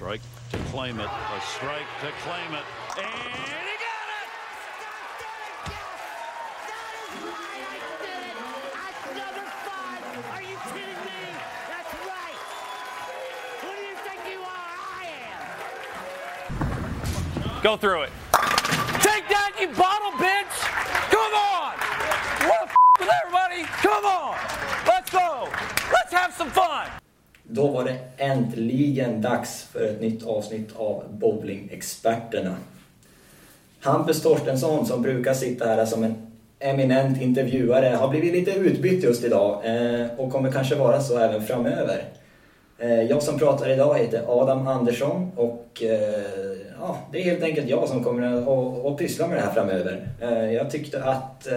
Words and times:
Strike 0.00 0.22
to 0.50 0.56
claim 0.72 0.98
it. 0.98 1.04
A 1.04 1.40
strike 1.42 1.84
to 2.00 2.10
claim 2.22 2.54
it. 2.54 2.64
And 2.96 3.04
he 3.04 3.76
got 3.84 4.08
it! 4.16 4.28
That's 8.72 9.04
number 9.14 9.44
five. 9.60 10.00
Are 10.32 10.40
you 10.40 10.56
kidding 10.72 11.00
me? 11.04 11.20
That's 11.68 11.92
right. 12.08 12.40
Who 13.60 13.68
do 13.76 13.82
you 13.82 13.96
think 13.96 14.20
you 14.32 14.40
are? 14.40 14.72
I 14.96 15.04
am. 17.58 17.62
Go 17.62 17.76
through 17.76 18.04
it. 18.04 18.12
Take 19.02 19.28
that, 19.28 19.52
you 19.60 19.68
bottle 19.68 20.12
bitch! 20.12 20.64
Come 21.10 21.34
on! 21.34 21.76
What 22.48 22.70
f- 22.70 22.76
with 23.00 23.10
everybody? 23.22 23.64
Come 23.64 24.06
on! 24.06 24.34
Let's 24.86 25.10
go! 25.10 25.50
Let's 25.92 26.12
have 26.14 26.32
some 26.32 26.48
fun! 26.48 26.99
Då 27.52 27.66
var 27.66 27.84
det 27.84 27.98
äntligen 28.16 29.22
dags 29.22 29.62
för 29.62 29.84
ett 29.84 30.00
nytt 30.00 30.26
avsnitt 30.26 30.68
av 30.76 31.04
Bowlingexperterna. 31.10 32.56
Hampus 33.80 34.22
Torstensson 34.22 34.86
som 34.86 35.02
brukar 35.02 35.34
sitta 35.34 35.66
här 35.66 35.86
som 35.86 36.04
en 36.04 36.14
eminent 36.58 37.22
intervjuare 37.22 37.86
har 37.86 38.08
blivit 38.08 38.32
lite 38.32 38.50
utbytt 38.50 39.04
just 39.04 39.24
idag 39.24 39.60
eh, 39.64 40.06
och 40.16 40.32
kommer 40.32 40.52
kanske 40.52 40.74
vara 40.74 41.00
så 41.00 41.18
även 41.18 41.42
framöver. 41.42 42.04
Eh, 42.78 43.02
jag 43.02 43.22
som 43.22 43.38
pratar 43.38 43.70
idag 43.70 43.98
heter 43.98 44.24
Adam 44.28 44.68
Andersson 44.68 45.30
och 45.36 45.82
eh, 45.82 46.56
ja, 46.80 46.98
det 47.12 47.18
är 47.18 47.24
helt 47.24 47.42
enkelt 47.42 47.68
jag 47.68 47.88
som 47.88 48.04
kommer 48.04 48.22
att, 48.22 48.86
att, 48.86 48.98
pyssla 48.98 49.28
med 49.28 49.36
det 49.36 49.42
här 49.42 49.52
framöver. 49.52 50.08
Jag 50.52 50.70
tyckte 50.70 51.04
att 51.04 51.48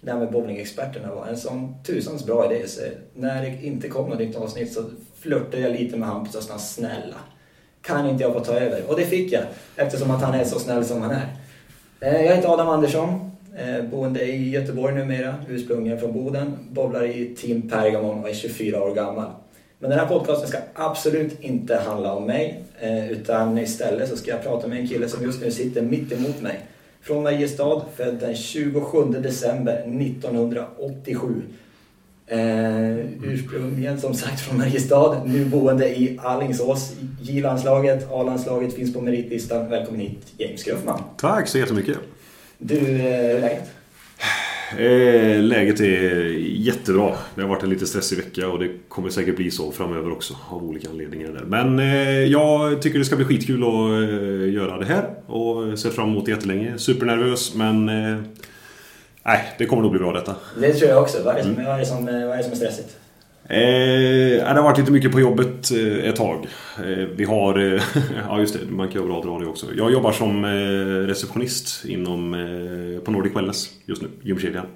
det 0.00 0.10
här 0.10 0.18
med 0.18 0.32
bowlingexperterna 0.32 1.14
var 1.14 1.26
en 1.26 1.36
sån 1.36 1.74
tusans 1.86 2.26
bra 2.26 2.52
idé. 2.52 2.68
Så 2.68 2.80
när 3.14 3.42
det 3.42 3.66
inte 3.66 3.88
kom 3.88 4.10
något 4.10 4.18
nytt 4.18 4.36
avsnitt 4.36 4.72
så 4.72 4.84
flörtade 5.24 5.62
jag 5.62 5.72
lite 5.72 5.96
med 5.96 6.08
Hampus 6.08 6.34
och 6.34 6.42
sa 6.42 6.58
snälla, 6.58 7.16
kan 7.82 8.08
inte 8.08 8.22
jag 8.22 8.32
få 8.32 8.40
ta 8.40 8.52
över? 8.52 8.82
Och 8.88 8.96
det 8.96 9.04
fick 9.04 9.32
jag 9.32 9.42
eftersom 9.76 10.10
att 10.10 10.22
han 10.22 10.34
är 10.34 10.44
så 10.44 10.58
snäll 10.58 10.84
som 10.84 11.02
han 11.02 11.10
är. 11.10 11.26
Eh, 12.00 12.22
jag 12.26 12.36
heter 12.36 12.48
Adam 12.48 12.68
Andersson, 12.68 13.30
eh, 13.56 13.84
boende 13.84 14.24
i 14.24 14.50
Göteborg 14.50 14.94
numera, 14.94 15.34
ursprungligen 15.48 16.00
från 16.00 16.12
Boden, 16.12 16.58
bowlar 16.70 17.04
i 17.04 17.34
Team 17.34 17.68
Pergamon 17.68 18.22
och 18.22 18.28
är 18.28 18.34
24 18.34 18.82
år 18.82 18.94
gammal. 18.94 19.30
Men 19.78 19.90
den 19.90 19.98
här 19.98 20.06
podcasten 20.06 20.48
ska 20.48 20.58
absolut 20.74 21.40
inte 21.40 21.76
handla 21.76 22.14
om 22.14 22.26
mig, 22.26 22.64
eh, 22.80 23.10
utan 23.10 23.58
istället 23.58 24.08
så 24.08 24.16
ska 24.16 24.30
jag 24.30 24.42
prata 24.42 24.66
med 24.66 24.78
en 24.78 24.88
kille 24.88 25.08
som 25.08 25.24
just 25.24 25.40
nu 25.40 25.50
sitter 25.50 25.82
mitt 25.82 26.12
emot 26.12 26.42
mig. 26.42 26.60
Från 27.02 27.22
Mariestad, 27.22 27.82
född 27.96 28.14
den 28.14 28.34
27 28.34 29.04
december 29.04 29.84
1987. 29.86 31.42
Eh, 32.26 32.96
ursprungligen 33.22 34.00
som 34.00 34.14
sagt 34.14 34.40
från 34.40 34.58
Mariestad, 34.58 35.22
nu 35.26 35.44
boende 35.44 35.88
i 35.88 36.18
Allingsås. 36.22 36.92
J-landslaget, 37.20 38.08
A-landslaget 38.12 38.74
finns 38.74 38.94
på 38.94 39.00
meritlistan. 39.00 39.70
Välkommen 39.70 40.00
hit 40.00 40.32
James 40.38 40.64
Gruffman. 40.64 41.02
Tack 41.16 41.48
så 41.48 41.58
jättemycket. 41.58 41.98
Du, 42.58 42.76
eh, 42.78 43.04
är 43.04 43.40
läget? 43.40 43.70
Eh, 44.78 45.42
läget 45.42 45.80
är 45.80 46.24
jättebra. 46.40 47.12
Det 47.34 47.42
har 47.42 47.48
varit 47.48 47.62
en 47.62 47.70
lite 47.70 47.86
stressig 47.86 48.16
vecka 48.16 48.48
och 48.48 48.58
det 48.58 48.70
kommer 48.88 49.10
säkert 49.10 49.36
bli 49.36 49.50
så 49.50 49.72
framöver 49.72 50.12
också 50.12 50.36
av 50.48 50.64
olika 50.64 50.90
anledningar. 50.90 51.32
Där. 51.32 51.44
Men 51.44 51.78
eh, 51.78 52.24
jag 52.24 52.82
tycker 52.82 52.98
det 52.98 53.04
ska 53.04 53.16
bli 53.16 53.24
skitkul 53.24 53.62
att 53.62 53.68
eh, 53.68 54.52
göra 54.52 54.78
det 54.78 54.86
här 54.86 55.10
och 55.26 55.78
ser 55.78 55.90
fram 55.90 56.08
emot 56.08 56.24
det 56.24 56.30
jättelänge. 56.30 56.78
Supernervös 56.78 57.54
men... 57.54 57.90
Nej, 59.26 59.54
det 59.58 59.66
kommer 59.66 59.82
nog 59.82 59.90
bli 59.90 60.00
bra 60.00 60.12
detta. 60.12 60.34
Det 60.60 60.72
tror 60.72 60.90
jag 60.90 61.02
också. 61.02 61.22
Vad 61.24 61.34
är 61.34 61.38
det 61.38 61.44
som, 61.44 61.64
vad 61.64 61.74
är, 61.74 61.78
det 61.78 61.86
som, 61.86 62.04
vad 62.04 62.14
är, 62.14 62.36
det 62.36 62.42
som 62.42 62.52
är 62.52 62.56
stressigt? 62.56 62.96
Eh, 63.48 64.44
det 64.44 64.54
har 64.54 64.62
varit 64.62 64.78
lite 64.78 64.92
mycket 64.92 65.12
på 65.12 65.20
jobbet 65.20 65.70
eh, 65.70 66.08
ett 66.08 66.16
tag. 66.16 66.46
Eh, 66.78 67.08
vi 67.16 67.24
har... 67.24 67.58
Eh, 67.58 67.82
ja, 68.28 68.40
just 68.40 68.54
det. 68.54 68.70
Man 68.70 68.88
kan 68.88 69.02
ju 69.02 69.08
bra 69.08 69.22
dra 69.22 69.38
det 69.38 69.46
också. 69.46 69.66
Jag 69.76 69.92
jobbar 69.92 70.12
som 70.12 70.44
eh, 70.44 70.48
receptionist 71.06 71.84
inom, 71.84 72.34
eh, 72.34 73.04
på 73.04 73.10
Nordic 73.10 73.36
Wellness 73.36 73.70
just 73.86 74.02
nu, 74.02 74.08
gymkedjan. 74.22 74.66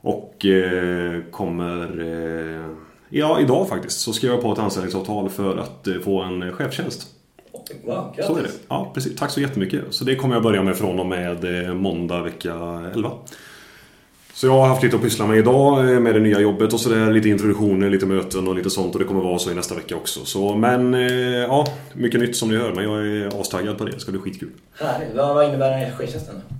Och 0.00 0.46
kommer... 1.30 2.04
Ja, 3.08 3.40
idag 3.40 3.68
faktiskt 3.68 4.00
så 4.00 4.12
skrev 4.12 4.30
jag 4.30 4.42
på 4.42 4.52
ett 4.52 4.58
anställningsavtal 4.58 5.28
för 5.28 5.56
att 5.56 5.88
få 6.04 6.22
en 6.22 6.52
chefstjänst. 6.52 7.13
Wow, 7.84 8.16
Så 8.26 8.36
är 8.36 8.42
det. 8.42 8.48
Ja, 8.68 8.90
precis. 8.94 9.16
Tack 9.16 9.30
så 9.30 9.40
jättemycket. 9.40 9.84
Så 9.90 10.04
det 10.04 10.16
kommer 10.16 10.34
jag 10.34 10.42
börja 10.42 10.62
med 10.62 10.76
från 10.76 11.00
och 11.00 11.06
med 11.06 11.66
eh, 11.66 11.74
måndag 11.74 12.22
vecka 12.22 12.54
11. 12.94 13.10
Så 14.34 14.46
jag 14.46 14.52
har 14.52 14.66
haft 14.66 14.82
lite 14.82 14.96
att 14.96 15.02
pyssla 15.02 15.26
med 15.26 15.38
idag 15.38 15.92
eh, 15.92 16.00
med 16.00 16.14
det 16.14 16.20
nya 16.20 16.40
jobbet 16.40 16.72
och 16.72 16.80
sådär. 16.80 17.12
Lite 17.12 17.28
introduktioner, 17.28 17.90
lite 17.90 18.06
möten 18.06 18.48
och 18.48 18.54
lite 18.54 18.70
sånt. 18.70 18.94
Och 18.94 18.98
det 19.00 19.06
kommer 19.06 19.20
vara 19.20 19.38
så 19.38 19.50
i 19.50 19.54
nästa 19.54 19.74
vecka 19.74 19.96
också. 19.96 20.24
Så, 20.24 20.54
men 20.54 20.94
eh, 20.94 21.10
ja, 21.10 21.66
mycket 21.92 22.20
nytt 22.20 22.36
som 22.36 22.48
ni 22.48 22.56
hör. 22.56 22.72
Men 22.72 22.84
jag 22.84 23.06
är 23.06 23.40
astaggad 23.40 23.78
på 23.78 23.84
det. 23.84 23.90
Det 23.90 24.00
ska 24.00 24.10
bli 24.10 24.20
skitkul. 24.20 24.50
Härligt. 24.80 25.16
Vad, 25.16 25.48
innebär 25.48 25.70
den 25.70 25.78
här 25.78 25.92
chefstjänsten? 25.92 26.34
då? 26.34 26.54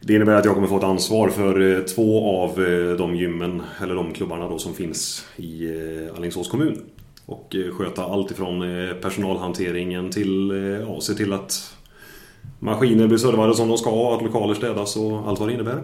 Det 0.00 0.14
innebär 0.14 0.34
att 0.34 0.44
jag 0.44 0.54
kommer 0.54 0.68
få 0.68 0.76
ett 0.76 0.84
ansvar 0.84 1.28
för 1.28 1.84
två 1.94 2.36
av 2.42 2.54
de 2.98 3.16
gymmen, 3.16 3.62
eller 3.82 3.94
de 3.94 4.12
klubbarna 4.12 4.48
då 4.48 4.58
som 4.58 4.74
finns 4.74 5.24
i 5.36 5.68
Alingsås 6.16 6.48
kommun. 6.48 6.82
Och 7.30 7.56
eh, 7.56 7.74
sköta 7.74 8.04
allt 8.04 8.30
ifrån 8.30 8.62
eh, 8.88 8.94
personalhanteringen 8.94 10.10
till 10.10 10.50
eh, 10.50 10.56
ja, 10.58 11.00
se 11.00 11.14
till 11.14 11.32
att 11.32 11.74
maskiner 12.58 13.06
blir 13.06 13.18
servade 13.18 13.54
som 13.54 13.68
de 13.68 13.78
ska, 13.78 14.14
att 14.14 14.22
lokaler 14.22 14.54
städas 14.54 14.96
och 14.96 15.28
allt 15.28 15.40
vad 15.40 15.48
det 15.48 15.52
innebär. 15.52 15.82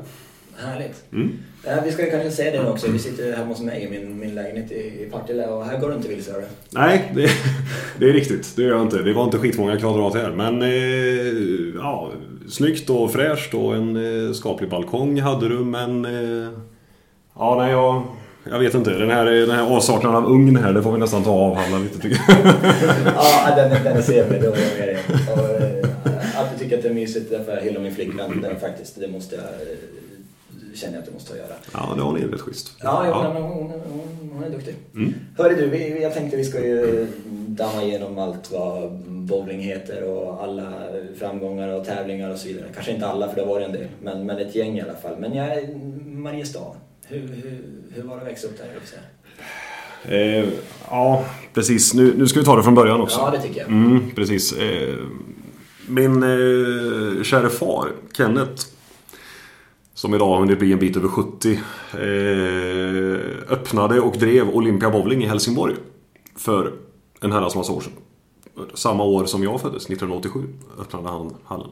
Härligt. 0.57 1.05
Mm. 1.13 1.39
Vi 1.85 1.93
ska 1.93 2.05
ju 2.05 2.11
kanske 2.11 2.31
säga 2.31 2.63
det 2.63 2.71
också. 2.71 2.91
Vi 2.91 2.99
sitter 2.99 3.37
hemma 3.37 3.49
hos 3.49 3.61
mig 3.61 3.83
i 3.83 3.91
min, 3.91 4.19
min 4.19 4.35
lägenhet 4.35 4.73
i, 4.73 5.09
Partille 5.13 5.47
och 5.47 5.65
här 5.65 5.81
går 5.81 5.89
du 5.89 5.95
inte 5.95 6.09
vilse. 6.09 6.45
Nej, 6.71 7.13
det, 7.15 7.31
det 7.99 8.09
är 8.09 8.13
riktigt. 8.13 8.57
Det 8.57 8.63
gör 8.63 8.71
jag 8.71 8.83
inte. 8.83 9.03
Det 9.03 9.13
var 9.13 9.25
inte 9.25 9.39
skitmånga 9.39 9.79
kvadrat 9.79 10.15
här. 10.15 10.31
Men 10.31 10.63
eh, 10.63 11.81
ja, 11.83 12.13
snyggt 12.49 12.91
och 12.91 13.13
fräscht 13.13 13.55
och 13.55 13.77
en 13.77 13.97
eh, 13.97 14.33
skaplig 14.33 14.71
balkong 14.71 15.21
hade 15.21 15.49
du. 15.49 15.59
Men 15.59 16.05
eh, 16.05 16.49
ja, 17.35 17.57
nej, 17.59 17.71
jag, 17.73 18.03
jag 18.51 18.59
vet 18.59 18.75
inte. 18.75 18.91
Den 18.91 19.11
här, 19.11 19.25
den 19.27 19.51
här 19.51 19.77
avsaknaden 19.77 20.25
av 20.25 20.31
ugn 20.31 20.57
här, 20.57 20.73
det 20.73 20.83
får 20.83 20.93
vi 20.93 20.99
nästan 20.99 21.25
ta 21.25 21.31
och 21.31 21.43
avhandla 21.43 21.79
lite 21.79 21.99
tycker 21.99 22.21
jag. 22.29 22.37
Ja, 23.15 23.57
den, 23.57 23.71
den 23.85 23.97
är 23.97 24.03
var 24.51 24.57
jag 24.57 24.79
med 24.79 24.89
dig. 24.89 24.99
Eh, 26.07 26.41
Att 26.41 26.53
du 26.53 26.59
tycker 26.65 26.77
att 26.77 26.83
det 26.83 26.89
är 26.89 26.95
mysigt 26.95 27.31
därför 27.31 27.61
hyllar 27.61 27.81
min 27.81 27.95
flickvän. 27.95 28.41
Den 28.43 28.61
faktiskt, 28.61 29.01
det 29.01 29.09
måste 29.09 29.35
jag... 29.37 29.45
eh, 29.45 29.77
Känner 30.75 30.95
jag 30.95 31.01
att 31.01 31.07
det 31.07 31.13
måste 31.13 31.37
göra. 31.37 31.53
Ja, 31.73 31.95
det 31.97 32.03
var 32.03 32.13
ni 32.13 32.21
rätt 32.27 32.41
schysst. 32.41 32.73
Ja, 32.83 33.07
ja. 33.07 33.33
Hon, 33.35 33.43
hon, 33.43 33.71
hon, 33.71 34.31
hon 34.35 34.45
är 34.45 34.51
duktig. 34.51 34.75
Mm. 34.95 35.15
Hörru 35.39 35.55
du, 35.57 35.67
vi- 35.69 36.03
jag 36.03 36.15
tänkte 36.15 36.37
vi 36.37 36.45
ska 36.45 36.61
ju 36.61 37.07
damma 37.49 37.83
igenom 37.83 38.19
allt 38.19 38.53
vad 38.53 38.93
bowling 39.07 39.61
heter 39.61 40.03
och 40.05 40.43
alla 40.45 40.73
framgångar 41.19 41.69
och 41.69 41.85
tävlingar 41.85 42.31
och 42.31 42.39
så 42.39 42.49
vidare. 42.49 42.65
Kanske 42.75 42.93
inte 42.93 43.07
alla 43.07 43.29
för 43.29 43.37
det 43.37 43.45
var 43.47 43.61
en 43.61 43.73
del, 43.73 43.87
men, 44.03 44.27
men 44.27 44.39
ett 44.39 44.55
gäng 44.55 44.79
i 44.79 44.81
alla 44.81 44.95
fall. 44.95 45.17
Men 45.19 45.35
jag 45.35 45.47
är 45.47 45.75
Mariestad. 46.07 46.73
Hur, 47.09 47.19
hur, 47.19 47.63
hur 47.95 48.03
var 48.03 48.17
det 48.17 48.23
att 48.23 48.29
växa 48.29 48.47
upp 48.47 48.59
där? 48.59 48.81
säga? 48.85 49.03
Eh, 50.09 50.49
ja, 50.91 51.25
precis. 51.55 51.95
Nu, 51.95 52.15
nu 52.17 52.27
ska 52.27 52.39
vi 52.39 52.45
ta 52.47 52.57
det 52.57 52.63
från 52.63 52.75
början 52.75 53.01
också. 53.01 53.19
Ja, 53.21 53.31
det 53.31 53.43
tycker 53.43 53.61
jag. 53.61 53.69
Mm, 53.69 54.11
precis. 54.11 54.53
Eh, 54.53 54.97
min 55.87 56.23
eh, 56.23 57.23
kära 57.23 57.49
far, 57.49 57.89
Kenneth, 58.17 58.67
som 59.95 60.15
idag 60.15 60.27
har 60.29 60.39
hunnit 60.39 60.59
bli 60.59 60.73
en 60.73 60.79
bit 60.79 60.97
över 60.97 61.09
70, 61.09 61.59
eh, 61.93 63.53
öppnade 63.53 64.01
och 64.01 64.19
drev 64.19 64.49
Olympia 64.49 64.91
Bowling 64.91 65.25
i 65.25 65.27
Helsingborg 65.27 65.75
för 66.37 66.73
en 67.21 67.33
herrans 67.33 67.57
massa 67.57 67.73
år 67.73 67.81
sedan. 67.81 67.93
Samma 68.75 69.05
år 69.05 69.25
som 69.25 69.43
jag 69.43 69.61
föddes, 69.61 69.83
1987, 69.83 70.41
öppnade 70.81 71.09
han 71.09 71.35
hallen. 71.45 71.71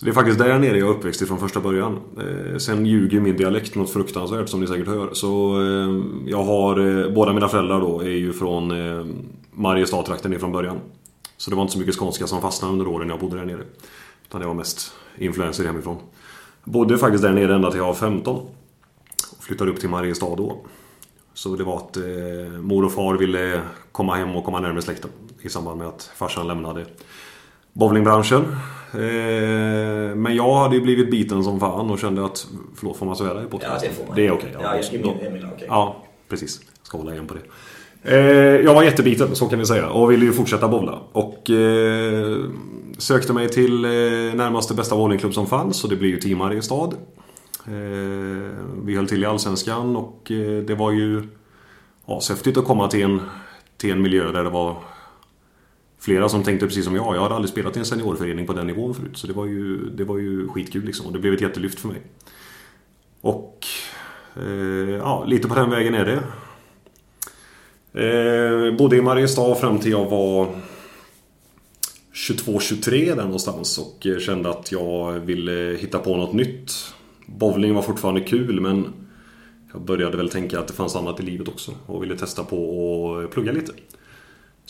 Så 0.00 0.06
det 0.06 0.12
är 0.12 0.14
faktiskt 0.14 0.38
där 0.38 0.58
nere 0.58 0.78
jag 0.78 0.88
är 0.88 0.92
uppväxt 0.92 1.22
ifrån 1.22 1.38
första 1.38 1.60
början. 1.60 2.00
Eh, 2.18 2.56
sen 2.56 2.86
ljuger 2.86 3.20
min 3.20 3.36
dialekt 3.36 3.74
något 3.74 3.90
fruktansvärt 3.90 4.48
som 4.48 4.60
ni 4.60 4.66
säkert 4.66 4.86
hör. 4.86 5.14
Så 5.14 5.62
eh, 5.62 6.02
jag 6.26 6.42
har, 6.42 6.78
eh, 6.78 7.10
båda 7.14 7.32
mina 7.32 7.48
föräldrar 7.48 7.80
då 7.80 8.00
är 8.00 8.08
ju 8.08 8.32
från 8.32 8.70
eh, 8.70 9.06
Mariestad-trakten 9.50 10.32
ifrån 10.32 10.52
början. 10.52 10.80
Så 11.36 11.50
det 11.50 11.56
var 11.56 11.62
inte 11.62 11.72
så 11.72 11.78
mycket 11.78 11.94
skånska 11.94 12.26
som 12.26 12.40
fastnade 12.40 12.72
under 12.72 12.88
åren 12.88 13.08
jag 13.08 13.20
bodde 13.20 13.36
där 13.36 13.44
nere. 13.44 13.62
Utan 14.28 14.40
det 14.40 14.46
var 14.46 14.54
mest 14.54 14.92
influenser 15.18 15.64
hemifrån. 15.64 15.96
Bodde 16.64 16.98
faktiskt 16.98 17.22
där 17.22 17.32
nere 17.32 17.54
ända 17.54 17.70
till 17.70 17.78
jag 17.78 17.86
var 17.86 17.94
15. 17.94 18.36
Och 18.36 19.44
flyttade 19.44 19.70
upp 19.70 19.80
till 19.80 19.88
Mariestad 19.88 20.36
då. 20.36 20.56
Så 21.34 21.56
det 21.56 21.64
var 21.64 21.76
att 21.76 21.96
eh, 21.96 22.60
mor 22.60 22.84
och 22.84 22.92
far 22.92 23.14
ville 23.14 23.62
komma 23.92 24.14
hem 24.14 24.36
och 24.36 24.44
komma 24.44 24.60
närmare 24.60 24.82
släkten. 24.82 25.10
I 25.40 25.48
samband 25.48 25.78
med 25.78 25.88
att 25.88 26.10
farsan 26.16 26.46
lämnade 26.46 26.86
bowlingbranschen. 27.72 28.42
Eh, 28.94 30.16
men 30.16 30.34
jag 30.36 30.54
hade 30.54 30.74
ju 30.76 30.80
blivit 30.82 31.10
biten 31.10 31.44
som 31.44 31.60
fan 31.60 31.90
och 31.90 31.98
kände 31.98 32.24
att... 32.24 32.46
Förlåt, 32.76 32.96
får 32.96 33.06
man 33.06 33.16
svära 33.16 33.42
i 33.42 33.46
podcasten? 33.46 33.78
Ja, 33.82 33.88
det 33.88 33.94
får 33.94 34.06
man. 34.06 34.16
Det 34.16 34.26
är 34.26 34.32
okej. 34.32 34.56
Ja, 34.62 34.76
just- 34.76 34.92
Emil- 34.92 35.26
Emil, 35.26 35.46
okej. 35.54 35.66
Ja, 35.70 35.96
precis. 36.28 36.60
Ska 36.82 36.98
hålla 36.98 37.12
igen 37.12 37.26
på 37.26 37.34
det. 37.34 37.40
Eh, 38.02 38.60
jag 38.64 38.74
var 38.74 38.82
jättebiten, 38.82 39.36
så 39.36 39.46
kan 39.48 39.58
vi 39.58 39.66
säga. 39.66 39.88
Och 39.90 40.10
ville 40.10 40.24
ju 40.24 40.32
fortsätta 40.32 40.68
bowla. 40.68 40.98
Och 41.12 41.50
eh, 41.50 42.36
sökte 42.98 43.32
mig 43.32 43.48
till 43.48 43.84
eh, 43.84 43.90
närmaste 44.34 44.74
bästa 44.74 44.96
bowlingklubb 44.96 45.34
som 45.34 45.46
fanns. 45.46 45.84
Och 45.84 45.90
det 45.90 45.96
blev 45.96 46.10
ju 46.10 46.16
Team 46.20 46.38
Mariestad. 46.38 46.90
Eh, 47.66 47.72
vi 48.84 48.96
höll 48.96 49.08
till 49.08 49.22
i 49.22 49.26
Allsvenskan 49.26 49.96
och 49.96 50.30
eh, 50.30 50.62
det 50.62 50.74
var 50.74 50.90
ju 50.92 51.22
ashäftigt 52.06 52.58
att 52.58 52.64
komma 52.64 52.88
till 52.88 53.02
en, 53.02 53.20
till 53.76 53.90
en 53.90 54.02
miljö 54.02 54.32
där 54.32 54.44
det 54.44 54.50
var 54.50 54.76
flera 56.00 56.28
som 56.28 56.42
tänkte 56.42 56.66
precis 56.66 56.84
som 56.84 56.96
jag. 56.96 57.16
Jag 57.16 57.22
hade 57.22 57.34
aldrig 57.34 57.50
spelat 57.50 57.76
i 57.76 57.78
en 57.78 57.84
seniorförening 57.84 58.46
på 58.46 58.52
den 58.52 58.66
nivån 58.66 58.94
förut. 58.94 59.16
Så 59.16 59.26
det 59.26 59.32
var 59.32 59.46
ju, 59.46 59.90
det 59.90 60.04
var 60.04 60.18
ju 60.18 60.48
skitkul 60.48 60.84
liksom. 60.84 61.06
Och 61.06 61.12
det 61.12 61.18
blev 61.18 61.34
ett 61.34 61.40
jättelyft 61.40 61.80
för 61.80 61.88
mig. 61.88 62.02
Och 63.20 63.66
eh, 64.36 64.90
ja, 64.90 65.24
lite 65.24 65.48
på 65.48 65.54
den 65.54 65.70
vägen 65.70 65.94
är 65.94 66.04
det. 66.04 66.22
Eh, 67.92 68.76
bodde 68.76 68.96
i 68.96 69.02
Mariestad 69.02 69.54
fram 69.54 69.78
till 69.78 69.90
jag 69.90 70.10
var 70.10 70.48
22-23 72.14 73.16
där 73.16 73.24
någonstans 73.24 73.78
och 73.78 74.06
eh, 74.06 74.18
kände 74.18 74.50
att 74.50 74.72
jag 74.72 75.12
ville 75.12 75.76
hitta 75.80 75.98
på 75.98 76.16
något 76.16 76.32
nytt. 76.32 76.72
Bowling 77.26 77.74
var 77.74 77.82
fortfarande 77.82 78.20
kul 78.20 78.60
men 78.60 78.92
jag 79.72 79.82
började 79.82 80.16
väl 80.16 80.28
tänka 80.28 80.60
att 80.60 80.68
det 80.68 80.74
fanns 80.74 80.96
annat 80.96 81.20
i 81.20 81.22
livet 81.22 81.48
också 81.48 81.72
och 81.86 82.02
ville 82.02 82.16
testa 82.16 82.44
på 82.44 83.22
att 83.24 83.30
plugga 83.30 83.52
lite. 83.52 83.72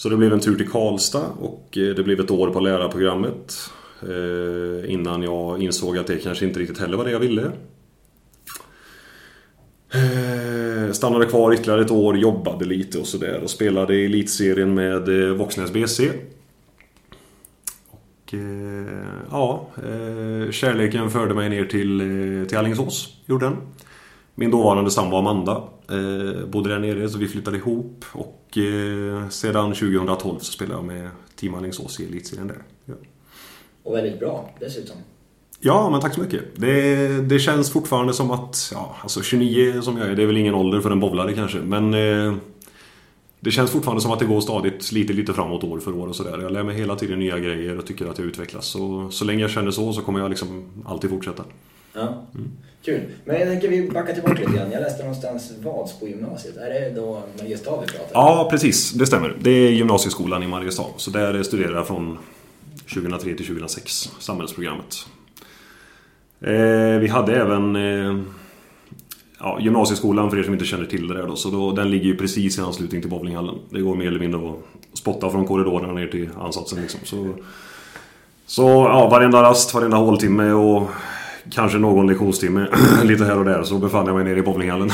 Så 0.00 0.08
det 0.08 0.16
blev 0.16 0.32
en 0.32 0.40
tur 0.40 0.56
till 0.56 0.68
Karlstad 0.68 1.26
och 1.40 1.78
eh, 1.78 1.94
det 1.94 2.02
blev 2.02 2.20
ett 2.20 2.30
år 2.30 2.50
på 2.50 2.60
lärarprogrammet 2.60 3.70
eh, 4.02 4.92
innan 4.92 5.22
jag 5.22 5.62
insåg 5.62 5.98
att 5.98 6.06
det 6.06 6.16
kanske 6.16 6.44
inte 6.44 6.60
riktigt 6.60 6.78
heller 6.78 6.96
var 6.96 7.04
det 7.04 7.10
jag 7.10 7.20
ville. 7.20 7.42
Eh, 9.94 10.92
stannade 10.92 11.26
kvar 11.26 11.52
ytterligare 11.54 11.80
ett 11.80 11.90
år, 11.90 12.16
jobbade 12.16 12.64
lite 12.64 12.98
och 12.98 13.06
sådär 13.06 13.40
och 13.42 13.50
spelade 13.50 13.94
i 13.94 14.04
elitserien 14.04 14.74
med 14.74 15.08
Våxnäs 15.36 15.72
BC 15.72 16.10
Och 17.90 18.34
ja, 19.30 19.66
kärleken 20.50 21.10
förde 21.10 21.34
mig 21.34 21.48
ner 21.48 21.64
till, 21.64 22.46
till 22.48 22.58
Alingsås. 22.58 23.16
Gjorde 23.26 23.46
den. 23.46 23.56
Min 24.34 24.50
dåvarande 24.50 24.90
sambo 24.90 25.16
Amanda 25.16 25.62
bodde 26.46 26.68
där 26.68 26.78
nere 26.78 27.08
så 27.08 27.18
vi 27.18 27.28
flyttade 27.28 27.56
ihop. 27.56 28.04
Och 28.12 28.58
sedan 29.30 29.74
2012 29.74 30.38
så 30.38 30.52
spelar 30.52 30.74
jag 30.74 30.84
med 30.84 31.08
Team 31.36 31.54
Alingsås 31.54 32.00
i 32.00 32.04
elitserien 32.04 32.48
där. 32.48 32.62
Ja. 32.84 32.94
Och 33.82 33.96
väldigt 33.96 34.18
bra 34.18 34.54
dessutom. 34.60 34.96
Ja, 35.60 35.90
men 35.90 36.00
tack 36.00 36.14
så 36.14 36.20
mycket. 36.20 36.42
Det, 36.56 37.06
det 37.28 37.38
känns 37.38 37.70
fortfarande 37.70 38.12
som 38.12 38.30
att, 38.30 38.70
ja, 38.74 38.96
alltså 39.02 39.22
29 39.22 39.82
som 39.82 39.98
jag 39.98 40.08
är, 40.08 40.16
det 40.16 40.22
är 40.22 40.26
väl 40.26 40.36
ingen 40.36 40.54
ålder 40.54 40.80
för 40.80 40.90
en 40.90 41.00
bowlare 41.00 41.32
kanske. 41.32 41.58
Men 41.58 41.94
det 43.40 43.50
känns 43.50 43.70
fortfarande 43.70 44.02
som 44.02 44.12
att 44.12 44.18
det 44.18 44.24
går 44.24 44.40
stadigt 44.40 44.92
lite, 44.92 45.12
lite 45.12 45.32
framåt 45.32 45.64
år 45.64 45.78
för 45.78 45.96
år 45.96 46.06
och 46.06 46.16
sådär. 46.16 46.38
Jag 46.42 46.52
lär 46.52 46.62
mig 46.62 46.76
hela 46.76 46.96
tiden 46.96 47.18
nya 47.18 47.38
grejer 47.38 47.78
och 47.78 47.86
tycker 47.86 48.06
att 48.06 48.18
jag 48.18 48.26
utvecklas. 48.26 48.66
Så, 48.66 49.10
så 49.10 49.24
länge 49.24 49.40
jag 49.40 49.50
känner 49.50 49.70
så 49.70 49.92
så 49.92 50.02
kommer 50.02 50.20
jag 50.20 50.28
liksom 50.28 50.64
alltid 50.84 51.10
fortsätta. 51.10 51.44
Ja, 51.92 52.24
mm. 52.34 52.50
Kul. 52.84 53.00
Men 53.24 53.40
jag 53.40 53.48
tänker 53.48 53.68
vi 53.68 53.90
backar 53.90 54.14
tillbaka 54.14 54.40
lite 54.40 54.52
grann. 54.52 54.72
Jag 54.72 54.80
läste 54.80 55.02
någonstans 55.02 55.52
Vads 55.62 56.00
på 56.00 56.08
gymnasiet. 56.08 56.56
Är 56.56 56.70
det 56.70 56.92
då 56.94 57.22
Mariestad 57.38 57.80
vi 57.80 57.86
pratar? 57.86 58.10
Ja, 58.12 58.48
precis. 58.50 58.92
Det 58.92 59.06
stämmer. 59.06 59.36
Det 59.40 59.50
är 59.50 59.70
gymnasieskolan 59.70 60.42
i 60.42 60.46
Mariestad. 60.46 60.86
Så 60.96 61.10
där 61.10 61.42
studerar 61.42 61.74
jag 61.76 61.86
från 61.86 62.18
2003 62.94 63.34
till 63.34 63.46
2006, 63.46 63.92
samhällsprogrammet. 64.18 65.06
Eh, 66.40 66.98
vi 67.00 67.08
hade 67.08 67.36
även 67.36 67.76
eh, 67.76 68.22
ja, 69.40 69.58
gymnasieskolan 69.60 70.30
för 70.30 70.38
er 70.38 70.42
som 70.42 70.52
inte 70.52 70.64
känner 70.64 70.86
till 70.86 71.08
det 71.08 71.14
där 71.14 71.26
då. 71.26 71.36
Så 71.36 71.50
då, 71.50 71.72
den 71.72 71.90
ligger 71.90 72.06
ju 72.06 72.16
precis 72.16 72.58
i 72.58 72.60
anslutning 72.60 73.00
till 73.00 73.10
bowlinghallen. 73.10 73.54
Det 73.70 73.80
går 73.80 73.94
mer 73.94 74.06
eller 74.06 74.20
mindre 74.20 74.50
att 74.50 74.98
spotta 74.98 75.30
från 75.30 75.46
korridorerna 75.46 75.92
ner 75.92 76.06
till 76.06 76.28
ansatsen 76.40 76.80
liksom. 76.80 77.00
Så, 77.04 77.34
så 78.46 78.62
ja, 78.62 79.08
varenda 79.08 79.42
rast, 79.42 79.74
varenda 79.74 79.96
håltimme 79.96 80.52
och 80.52 80.90
kanske 81.50 81.78
någon 81.78 82.06
lektionstimme 82.06 82.68
lite 83.04 83.24
här 83.24 83.38
och 83.38 83.44
där 83.44 83.62
så 83.62 83.78
befann 83.78 84.06
jag 84.06 84.14
mig 84.16 84.24
nere 84.24 84.38
i 84.38 84.42
bowlinghallen. 84.42 84.90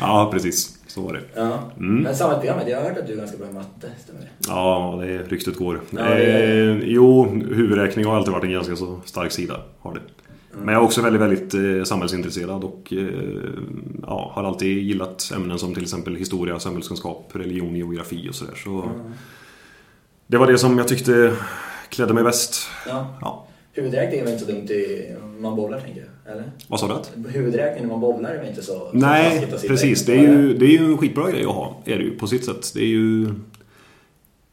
ja, 0.00 0.28
precis. 0.32 0.78
Så 0.86 1.00
var 1.00 1.12
det. 1.12 1.20
Ja. 1.34 1.58
Mm. 1.78 2.02
Men 2.02 2.14
samhällsprogrammet, 2.14 2.68
jag 2.68 2.80
har 2.80 2.88
hört 2.88 2.98
att 2.98 3.06
du 3.06 3.12
är 3.12 3.16
ganska 3.16 3.36
bra 3.36 3.46
i 3.48 3.52
matte, 3.52 3.90
stämmer 4.02 4.20
det? 4.20 4.28
Ja, 4.48 4.98
det 5.02 5.18
ryktet 5.18 5.56
går. 5.56 5.80
Ja, 5.90 6.04
det 6.04 6.24
är... 6.24 6.68
eh, 6.68 6.78
jo, 6.84 7.24
huvudräkning 7.28 8.04
har 8.04 8.16
alltid 8.16 8.32
varit 8.32 8.44
en 8.44 8.52
ganska 8.52 8.76
så 8.76 9.00
stark 9.04 9.32
sida. 9.32 9.60
Har 9.80 9.94
det. 9.94 10.00
Men 10.52 10.74
jag 10.74 10.82
är 10.82 10.84
också 10.84 11.02
väldigt, 11.02 11.22
väldigt 11.22 11.54
eh, 11.54 11.84
samhällsintresserad 11.84 12.64
och 12.64 12.92
eh, 12.92 13.08
ja, 14.02 14.30
har 14.34 14.44
alltid 14.44 14.78
gillat 14.78 15.32
ämnen 15.36 15.58
som 15.58 15.74
till 15.74 15.82
exempel 15.82 16.16
historia, 16.16 16.58
samhällskunskap, 16.60 17.30
religion, 17.32 17.76
geografi 17.76 18.28
och 18.30 18.34
sådär. 18.34 18.54
Så, 18.64 18.82
mm. 18.82 19.12
Det 20.26 20.38
var 20.38 20.46
det 20.46 20.58
som 20.58 20.78
jag 20.78 20.88
tyckte 20.88 21.32
klädde 21.88 22.14
mig 22.14 22.24
bäst. 22.24 22.68
Ja. 22.88 23.06
Ja. 23.20 23.46
Huvudräkning 23.72 24.20
är 24.20 24.24
väl 24.24 24.32
inte 24.32 24.44
så 24.44 24.52
dumt 24.52 24.70
i, 24.70 25.14
man 25.40 25.56
bowlar 25.56 25.80
tänker 25.80 26.00
jag? 26.00 26.32
Eller? 26.32 26.50
Vad 26.68 26.80
sa 26.80 27.02
du? 27.14 27.28
Huvudräkning 27.28 27.82
när 27.82 27.90
man 27.90 28.00
bowlar 28.00 28.30
är 28.30 28.48
inte 28.48 28.62
så... 28.62 28.90
Nej, 28.92 29.46
precis. 29.68 30.06
Det 30.06 30.12
är, 30.12 30.22
ju, 30.22 30.54
det 30.54 30.64
är 30.64 30.70
ju 30.70 30.84
en 30.84 30.98
skitbra 30.98 31.30
grej 31.30 31.44
att 31.44 31.54
ha. 31.54 31.82
Är 31.84 31.98
det 31.98 32.04
ju, 32.04 32.18
på 32.18 32.26
sitt 32.26 32.44
sätt. 32.44 32.72
Det 32.74 32.80
är 32.80 32.86
ju 32.86 33.28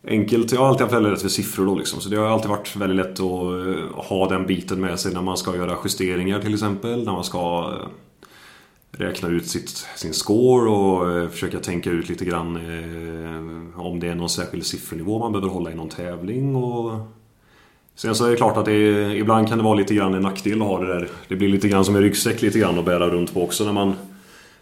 enkelt. 0.07 0.51
Jag 0.51 0.59
har 0.59 0.67
alltid 0.67 0.81
haft 0.81 0.93
väldigt 0.93 1.11
lätt 1.11 1.21
för 1.21 1.29
siffror 1.29 1.65
då 1.65 1.75
liksom. 1.75 2.01
Så 2.01 2.09
det 2.09 2.17
har 2.17 2.27
alltid 2.27 2.49
varit 2.49 2.75
väldigt 2.75 3.05
lätt 3.05 3.19
att 3.19 3.19
eh, 3.19 4.03
ha 4.03 4.29
den 4.29 4.45
biten 4.45 4.81
med 4.81 4.99
sig 4.99 5.13
när 5.13 5.21
man 5.21 5.37
ska 5.37 5.55
göra 5.55 5.77
justeringar 5.83 6.41
till 6.41 6.53
exempel. 6.53 7.05
När 7.05 7.11
man 7.11 7.23
ska 7.23 7.73
eh, 7.81 7.87
räkna 8.91 9.29
ut 9.29 9.47
sitt, 9.47 9.69
sin 9.95 10.13
score 10.13 10.69
och 10.69 11.11
eh, 11.11 11.29
försöka 11.29 11.59
tänka 11.59 11.89
ut 11.89 12.09
lite 12.09 12.25
grann 12.25 12.55
eh, 12.55 13.79
om 13.79 13.99
det 13.99 14.07
är 14.07 14.15
någon 14.15 14.29
särskild 14.29 14.65
siffernivå 14.65 15.19
man 15.19 15.31
behöver 15.31 15.49
hålla 15.49 15.71
i 15.71 15.75
någon 15.75 15.89
tävling. 15.89 16.55
Och... 16.55 17.16
Sen 17.97 18.15
så 18.15 18.25
är 18.25 18.29
det 18.29 18.35
klart 18.35 18.57
att 18.57 18.65
det 18.65 19.15
ibland 19.15 19.47
kan 19.47 19.57
det 19.57 19.63
vara 19.63 19.75
lite 19.75 19.93
grann 19.93 20.13
en 20.13 20.21
nackdel 20.21 20.61
att 20.61 20.67
ha 20.67 20.79
det 20.79 20.87
där. 20.87 21.09
Det 21.27 21.35
blir 21.35 21.49
lite 21.49 21.67
grann 21.67 21.85
som 21.85 21.95
en 21.95 22.01
ryggsäck 22.01 22.41
lite 22.41 22.59
grann 22.59 22.79
att 22.79 22.85
bära 22.85 23.09
runt 23.09 23.33
på 23.33 23.43
också 23.43 23.65
när 23.65 23.73
man 23.73 23.95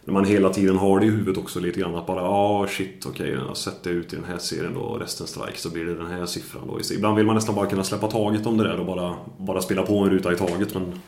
när 0.04 0.14
man 0.14 0.26
hela 0.26 0.50
tiden 0.50 0.78
har 0.78 1.00
det 1.00 1.06
i 1.06 1.10
huvudet 1.10 1.38
också 1.38 1.60
lite 1.60 1.80
grann 1.80 1.96
att 1.96 2.08
bara 2.08 2.22
ah 2.22 2.62
oh, 2.62 2.68
shit 2.68 3.06
okej, 3.06 3.34
okay, 3.34 3.46
jag 3.48 3.58
sätter 3.58 3.92
ut 3.92 4.14
i 4.14 4.16
den 4.16 4.26
här 4.26 4.38
serien 4.38 4.74
då 4.74 4.80
och 4.80 5.00
resten 5.00 5.28
strike 5.28 5.58
så 5.58 5.70
blir 5.70 5.86
det 5.86 5.96
den 5.96 6.08
här 6.08 6.26
siffran 6.26 6.68
då. 6.68 6.80
Ibland 6.96 7.16
vill 7.16 7.26
man 7.26 7.36
nästan 7.36 7.56
bara 7.56 7.66
kunna 7.66 7.84
släppa 7.84 8.08
taget 8.08 8.46
om 8.46 8.58
det 8.58 8.64
där 8.64 8.80
och 8.80 8.86
bara, 8.86 9.16
bara 9.38 9.62
spela 9.62 9.84
på 9.84 9.98
en 9.98 10.10
ruta 10.10 10.34
i 10.34 10.36
taget 10.36 10.74
men 10.74 11.00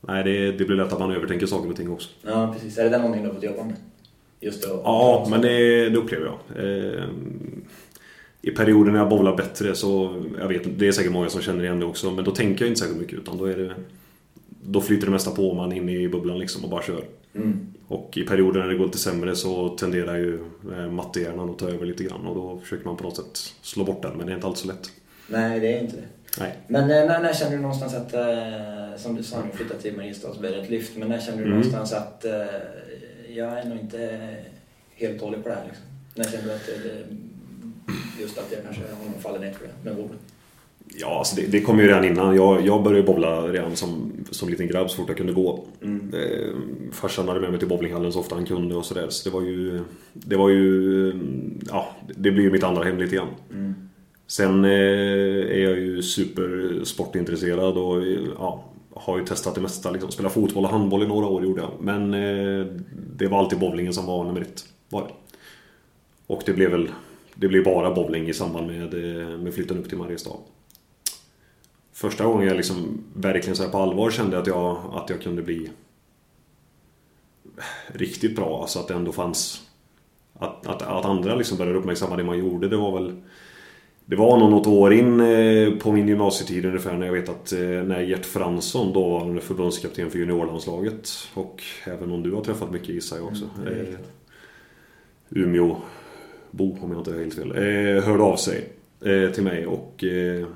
Nej, 0.00 0.24
det, 0.24 0.52
det 0.52 0.64
blir 0.64 0.76
lätt 0.76 0.92
att 0.92 0.98
man 0.98 1.10
övertänker 1.10 1.46
saker 1.46 1.70
och 1.70 1.76
ting 1.76 1.90
också. 1.90 2.08
Ja, 2.22 2.54
precis. 2.54 2.78
Är 2.78 2.84
det 2.84 2.90
den 2.90 3.00
någonting 3.00 3.22
du 3.22 3.28
har 3.28 3.34
fått 3.34 3.44
jobba 3.44 3.64
med? 3.64 3.76
Just 4.40 4.62
det, 4.62 4.68
ja, 4.68 5.26
men 5.30 5.40
det, 5.40 5.88
det 5.88 5.96
upplever 5.96 6.26
jag. 6.26 6.64
Eh, 6.64 7.04
I 8.46 8.50
perioder 8.50 8.92
när 8.92 8.98
jag 8.98 9.08
bowlar 9.08 9.36
bättre 9.36 9.74
så, 9.74 10.22
jag 10.38 10.48
vet 10.48 10.78
det 10.78 10.88
är 10.88 10.92
säkert 10.92 11.12
många 11.12 11.28
som 11.28 11.40
känner 11.40 11.64
igen 11.64 11.80
det 11.80 11.86
också, 11.86 12.10
men 12.10 12.24
då 12.24 12.30
tänker 12.30 12.64
jag 12.64 12.70
inte 12.70 12.80
särskilt 12.80 13.00
mycket 13.00 13.18
utan 13.18 13.38
då 13.38 13.44
är 13.44 13.56
det 13.56 13.74
Då 14.62 14.80
flyter 14.80 15.06
det 15.06 15.12
mesta 15.12 15.30
på 15.30 15.54
man 15.54 15.72
in 15.72 15.88
i 15.88 16.08
bubblan 16.08 16.38
liksom 16.38 16.64
och 16.64 16.70
bara 16.70 16.82
kör. 16.82 17.04
Mm. 17.34 17.66
Och 17.88 18.18
i 18.18 18.22
perioder 18.22 18.60
när 18.60 18.68
det 18.68 18.74
går 18.74 18.84
lite 18.84 18.98
sämre 18.98 19.36
så 19.36 19.68
tenderar 19.68 20.16
ju 20.16 20.38
eh, 20.72 20.90
mattehjärnan 20.90 21.50
att 21.50 21.58
ta 21.58 21.68
över 21.68 21.86
lite 21.86 22.04
grann 22.04 22.26
och 22.26 22.34
då 22.34 22.58
försöker 22.58 22.84
man 22.84 22.96
på 22.96 23.04
något 23.04 23.16
sätt 23.16 23.54
slå 23.62 23.84
bort 23.84 24.02
den 24.02 24.16
men 24.16 24.26
det 24.26 24.32
är 24.32 24.34
inte 24.34 24.46
alltid 24.46 24.62
så 24.62 24.68
lätt. 24.68 24.90
Nej, 25.28 25.60
det 25.60 25.72
är 25.72 25.80
inte 25.82 25.96
det. 25.96 26.06
Nej. 26.40 26.58
Men 26.66 26.82
eh, 26.82 26.88
när, 26.88 27.22
när 27.22 27.32
kände 27.32 27.56
du 27.56 27.62
någonstans 27.62 27.94
att, 27.94 28.14
eh, 28.14 28.96
som 28.96 29.16
du 29.16 29.22
sa, 29.22 29.36
nu 29.44 29.50
flyttat 29.52 29.82
till 29.82 29.96
Mariestad 29.96 30.34
så 30.34 30.40
blev 30.40 30.52
det 30.52 30.58
ett 30.58 30.70
lyft, 30.70 30.96
men 30.96 31.08
när 31.08 31.20
kände 31.20 31.42
du 31.42 31.46
mm. 31.46 31.58
någonstans 31.58 31.92
att 31.92 32.24
jag 33.28 33.58
är 33.58 33.64
nog 33.64 33.78
inte 33.78 34.34
helt 34.94 35.20
dålig 35.20 35.42
på 35.42 35.48
det 35.48 35.54
här 35.54 35.64
liksom? 35.66 35.84
När 36.14 36.24
kände 36.24 36.46
du 36.46 36.52
att 36.52 36.66
det, 36.66 37.16
just 38.20 38.38
att 38.38 38.52
jag 38.52 38.62
kanske 38.62 38.82
faller 39.22 39.38
ner 39.38 39.52
för 39.52 39.66
det 39.66 39.72
med 39.82 39.96
borden? 39.96 40.16
Ja, 40.94 41.18
alltså 41.18 41.36
det, 41.36 41.46
det 41.46 41.60
kom 41.60 41.80
ju 41.80 41.86
redan 41.86 42.04
innan. 42.04 42.36
Jag, 42.36 42.66
jag 42.66 42.82
började 42.82 43.06
bowla 43.06 43.48
redan 43.48 43.76
som, 43.76 44.12
som 44.30 44.48
liten 44.48 44.66
grabb 44.66 44.90
så 44.90 44.96
fort 44.96 45.08
jag 45.08 45.16
kunde 45.16 45.32
gå. 45.32 45.64
Mm. 45.82 46.14
Eh, 46.14 46.54
farsan 46.92 47.28
hade 47.28 47.40
med 47.40 47.50
mig 47.50 47.58
till 47.58 47.68
bowlinghallen 47.68 48.12
så 48.12 48.20
ofta 48.20 48.34
han 48.34 48.46
kunde 48.46 48.74
och 48.74 48.84
sådär. 48.84 49.06
Så 49.10 49.28
det 49.28 49.34
var 49.34 49.42
ju... 49.42 49.80
Det 50.12 50.36
var 50.36 50.48
ju... 50.48 51.12
Ja, 51.68 51.96
det 52.16 52.30
blev 52.30 52.44
ju 52.44 52.50
mitt 52.50 52.62
andra 52.62 52.84
hem 52.84 52.98
lite 52.98 53.16
grann. 53.16 53.28
Mm. 53.52 53.74
Sen 54.26 54.64
eh, 54.64 54.70
är 54.70 55.58
jag 55.58 55.78
ju 55.78 56.02
supersportintresserad 56.02 57.76
och 57.76 58.02
ja, 58.38 58.64
har 58.94 59.18
ju 59.18 59.24
testat 59.24 59.54
det 59.54 59.60
mesta. 59.60 59.90
Liksom. 59.90 60.10
Spela 60.10 60.28
fotboll 60.28 60.64
och 60.64 60.70
handboll 60.70 61.02
i 61.02 61.06
några 61.06 61.26
år 61.26 61.44
gjorde 61.44 61.60
jag. 61.60 61.70
Men 61.80 62.14
eh, 62.14 62.66
det 63.16 63.26
var 63.26 63.38
alltid 63.38 63.58
bowlingen 63.58 63.92
som 63.92 64.06
var 64.06 64.24
nummer 64.24 64.40
ett. 64.40 64.64
Var 64.88 65.02
det. 65.02 65.12
Och 66.26 66.42
det 66.46 66.52
blev 66.52 66.70
väl... 66.70 66.90
Det 67.38 67.48
blev 67.48 67.64
bara 67.64 67.94
bowling 67.94 68.28
i 68.28 68.34
samband 68.34 68.66
med, 68.66 68.94
eh, 68.94 69.38
med 69.38 69.54
flytten 69.54 69.78
upp 69.78 69.88
till 69.88 69.98
Mariestad 69.98 70.38
första 71.96 72.24
gången 72.24 72.48
jag 72.48 72.56
liksom 72.56 73.04
verkligen 73.14 73.56
så 73.56 73.68
på 73.68 73.78
allvar 73.78 74.10
kände 74.10 74.38
att 74.38 74.46
jag, 74.46 74.78
att 74.94 75.10
jag 75.10 75.22
kunde 75.22 75.42
bli 75.42 75.70
riktigt 77.86 78.36
bra. 78.36 78.60
Alltså 78.62 78.78
att 78.78 78.88
det 78.88 78.94
ändå 78.94 79.12
fanns... 79.12 79.62
Att, 80.38 80.66
att, 80.66 80.82
att 80.82 81.04
andra 81.04 81.34
liksom 81.34 81.58
började 81.58 81.78
uppmärksamma 81.78 82.16
det 82.16 82.24
man 82.24 82.38
gjorde. 82.38 82.68
Det 82.68 82.76
var 82.76 82.92
väl... 82.92 83.22
Det 84.08 84.16
var 84.16 84.38
nog 84.38 84.50
något 84.50 84.66
år 84.66 84.92
in 84.92 85.20
eh, 85.20 85.70
på 85.70 85.92
min 85.92 86.08
gymnasietid 86.08 86.64
ungefär 86.64 86.96
när 86.96 87.06
jag 87.06 87.12
vet 87.12 87.28
att 87.28 87.52
eh, 87.52 87.58
när 87.58 88.00
Gert 88.00 88.24
Fransson 88.26 88.92
då 88.92 89.08
var 89.08 89.40
förbundskapten 89.40 90.10
för 90.10 90.18
juniorlandslaget 90.18 91.10
och 91.34 91.62
även 91.84 92.12
om 92.12 92.22
du 92.22 92.32
har 92.32 92.44
träffat 92.44 92.70
mycket 92.70 92.88
gissar 92.88 93.16
jag 93.16 93.26
också. 93.26 93.50
Mm, 93.66 93.96
Umeå 95.30 95.76
Bo 96.56 96.78
om 96.80 96.90
jag 96.90 97.00
inte 97.00 97.10
har 97.10 97.18
helt 97.18 97.34
fel. 97.34 97.50
Eh, 97.50 98.04
hörde 98.04 98.22
av 98.22 98.36
sig 98.36 98.68
eh, 99.04 99.30
till 99.30 99.42
mig 99.42 99.66
och 99.66 100.04
eh, 100.04 100.46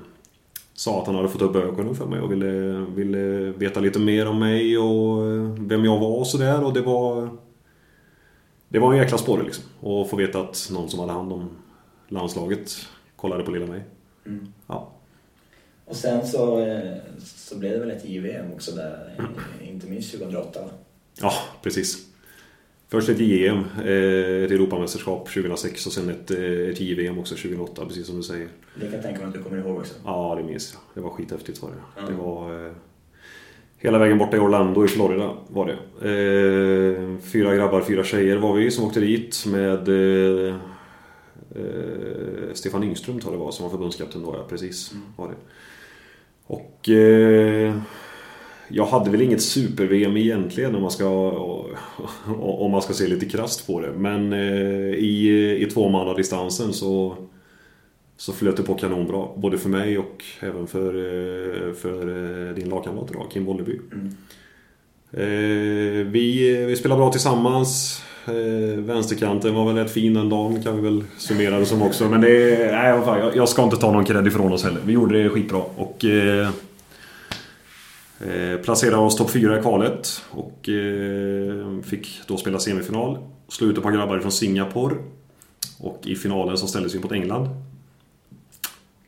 sa 0.73 1.01
att 1.01 1.07
han 1.07 1.15
hade 1.15 1.29
fått 1.29 1.41
upp 1.41 1.55
ögonen 1.55 1.95
för 1.95 2.05
mig 2.05 2.19
och 2.19 2.31
ville, 2.31 2.85
ville 2.95 3.51
veta 3.51 3.79
lite 3.79 3.99
mer 3.99 4.27
om 4.27 4.39
mig 4.39 4.77
och 4.77 5.23
vem 5.71 5.85
jag 5.85 5.99
var 5.99 6.17
och 6.17 6.27
sådär. 6.27 6.63
Och 6.63 6.73
det 6.73 6.81
var... 6.81 7.29
Det 8.69 8.79
var 8.79 8.93
en 8.93 8.97
jäkla 8.97 9.17
sporre 9.17 9.43
liksom. 9.43 9.63
Och 9.79 10.09
få 10.09 10.15
veta 10.15 10.41
att 10.41 10.69
någon 10.73 10.89
som 10.89 10.99
hade 10.99 11.11
hand 11.11 11.33
om 11.33 11.49
landslaget 12.07 12.75
kollade 13.15 13.43
på 13.43 13.51
lilla 13.51 13.65
mig. 13.65 13.81
Mm. 14.25 14.53
Ja. 14.67 14.91
Och 15.85 15.95
sen 15.95 16.27
så, 16.27 16.59
eh, 16.59 16.97
så 17.23 17.57
blev 17.57 17.71
det 17.71 17.79
väl 17.79 17.91
ett 17.91 18.05
JVM 18.05 18.53
också 18.53 18.71
där, 18.71 19.15
eh, 19.17 19.69
inte 19.69 19.87
minst 19.87 20.11
2008 20.11 20.61
va? 20.61 20.69
ja, 21.21 21.33
precis. 21.61 22.10
Först 22.91 23.09
ett 23.09 23.19
JEM, 23.19 23.57
eh, 23.57 24.43
ett 24.43 24.51
Europamästerskap 24.51 25.29
2006 25.29 25.85
och 25.87 25.93
sen 25.93 26.09
ett, 26.09 26.31
eh, 26.31 26.69
ett 26.69 26.79
JVM 26.79 27.19
också 27.19 27.35
2008, 27.35 27.85
precis 27.85 28.07
som 28.07 28.17
du 28.17 28.23
säger. 28.23 28.47
Det 28.75 28.81
kan 28.81 28.93
jag 28.93 29.01
tänka 29.01 29.19
mig 29.19 29.27
att 29.27 29.33
du 29.33 29.43
kommer 29.43 29.57
ihåg 29.57 29.77
också. 29.77 29.93
Ja, 30.05 30.35
det 30.37 30.43
minns 30.43 30.73
jag. 30.73 30.81
Det 30.93 31.01
var 31.07 31.09
skithäftigt 31.09 31.61
var 31.61 31.69
det. 31.69 31.75
Ja. 31.95 32.01
Det 32.07 32.13
var... 32.13 32.65
Eh, 32.65 32.71
hela 33.77 33.99
vägen 33.99 34.17
borta 34.17 34.37
i 34.37 34.39
Orlando 34.39 34.85
i 34.85 34.87
Florida 34.87 35.37
var 35.47 35.65
det. 35.65 35.73
Eh, 36.09 37.17
fyra 37.19 37.55
grabbar, 37.55 37.81
fyra 37.81 38.03
tjejer 38.03 38.37
var 38.37 38.55
vi 38.55 38.71
som 38.71 38.85
åkte 38.85 38.99
dit 38.99 39.45
med 39.47 39.89
eh, 40.47 40.55
Stefan 42.53 42.83
Yngström 42.83 43.19
tror 43.19 43.33
jag 43.33 43.39
det 43.41 43.45
var 43.45 43.51
som 43.51 43.63
var 43.63 43.69
förbundskapten 43.69 44.23
då, 44.23 44.35
ja. 44.37 44.45
Precis. 44.49 44.93
Var 45.15 45.27
det. 45.27 45.35
Och... 46.47 46.89
Jag 48.73 48.85
hade 48.85 49.09
väl 49.09 49.21
inget 49.21 49.41
super-VM 49.41 50.17
egentligen 50.17 50.75
om 50.75 50.81
man 50.81 50.91
ska, 50.91 51.31
om 52.37 52.71
man 52.71 52.81
ska 52.81 52.93
se 52.93 53.07
lite 53.07 53.25
krasst 53.25 53.67
på 53.67 53.79
det. 53.79 53.91
Men 53.91 54.33
eh, 54.33 54.39
i, 54.93 55.57
i 55.59 55.65
tvåmannadistansen 55.65 56.73
så, 56.73 57.15
så 58.17 58.33
flöt 58.33 58.57
det 58.57 58.63
på 58.63 58.73
kanonbra. 58.73 59.27
Både 59.35 59.57
för 59.57 59.69
mig 59.69 59.97
och 59.97 60.23
även 60.39 60.67
för, 60.67 60.87
eh, 60.87 61.73
för 61.73 62.01
eh, 62.49 62.55
din 62.55 62.69
lagkamrat 62.69 63.11
idag, 63.11 63.25
Kim 63.33 63.45
Bolleby. 63.45 63.79
Eh, 65.11 66.05
vi, 66.05 66.55
vi 66.67 66.75
spelar 66.75 66.97
bra 66.97 67.11
tillsammans. 67.11 68.03
Vänsterkanten 68.77 69.55
var 69.55 69.65
väl 69.65 69.75
rätt 69.75 69.91
fin 69.91 70.13
den 70.13 70.29
dagen 70.29 70.63
kan 70.63 70.75
vi 70.75 70.81
väl 70.81 71.03
summera 71.17 71.59
det 71.59 71.65
som 71.65 71.81
också. 71.81 72.09
Men 72.09 72.21
det, 72.21 72.71
nej, 72.71 73.01
jag, 73.35 73.49
ska 73.49 73.63
inte 73.63 73.77
ta 73.77 73.91
någon 73.91 74.05
cred 74.05 74.27
ifrån 74.27 74.53
oss 74.53 74.63
heller. 74.63 74.81
Vi 74.85 74.93
gjorde 74.93 75.23
det 75.23 75.29
skitbra. 75.29 75.61
Och, 75.75 76.05
placerade 78.63 79.01
oss 79.01 79.15
topp 79.15 79.29
4 79.29 79.59
i 79.59 79.61
kvalet 79.61 80.23
och 80.31 80.69
eh, 80.69 81.81
fick 81.81 82.21
då 82.27 82.37
spela 82.37 82.59
semifinal. 82.59 83.17
Slå 83.47 83.67
ut 83.67 83.77
ett 83.77 83.83
par 83.83 83.91
grabbar 83.91 84.19
från 84.19 84.31
Singapore. 84.31 84.95
Och 85.79 85.99
i 86.03 86.15
finalen 86.15 86.57
så 86.57 86.67
ställdes 86.67 86.95
vi 86.95 86.99
mot 86.99 87.11
England. 87.11 87.49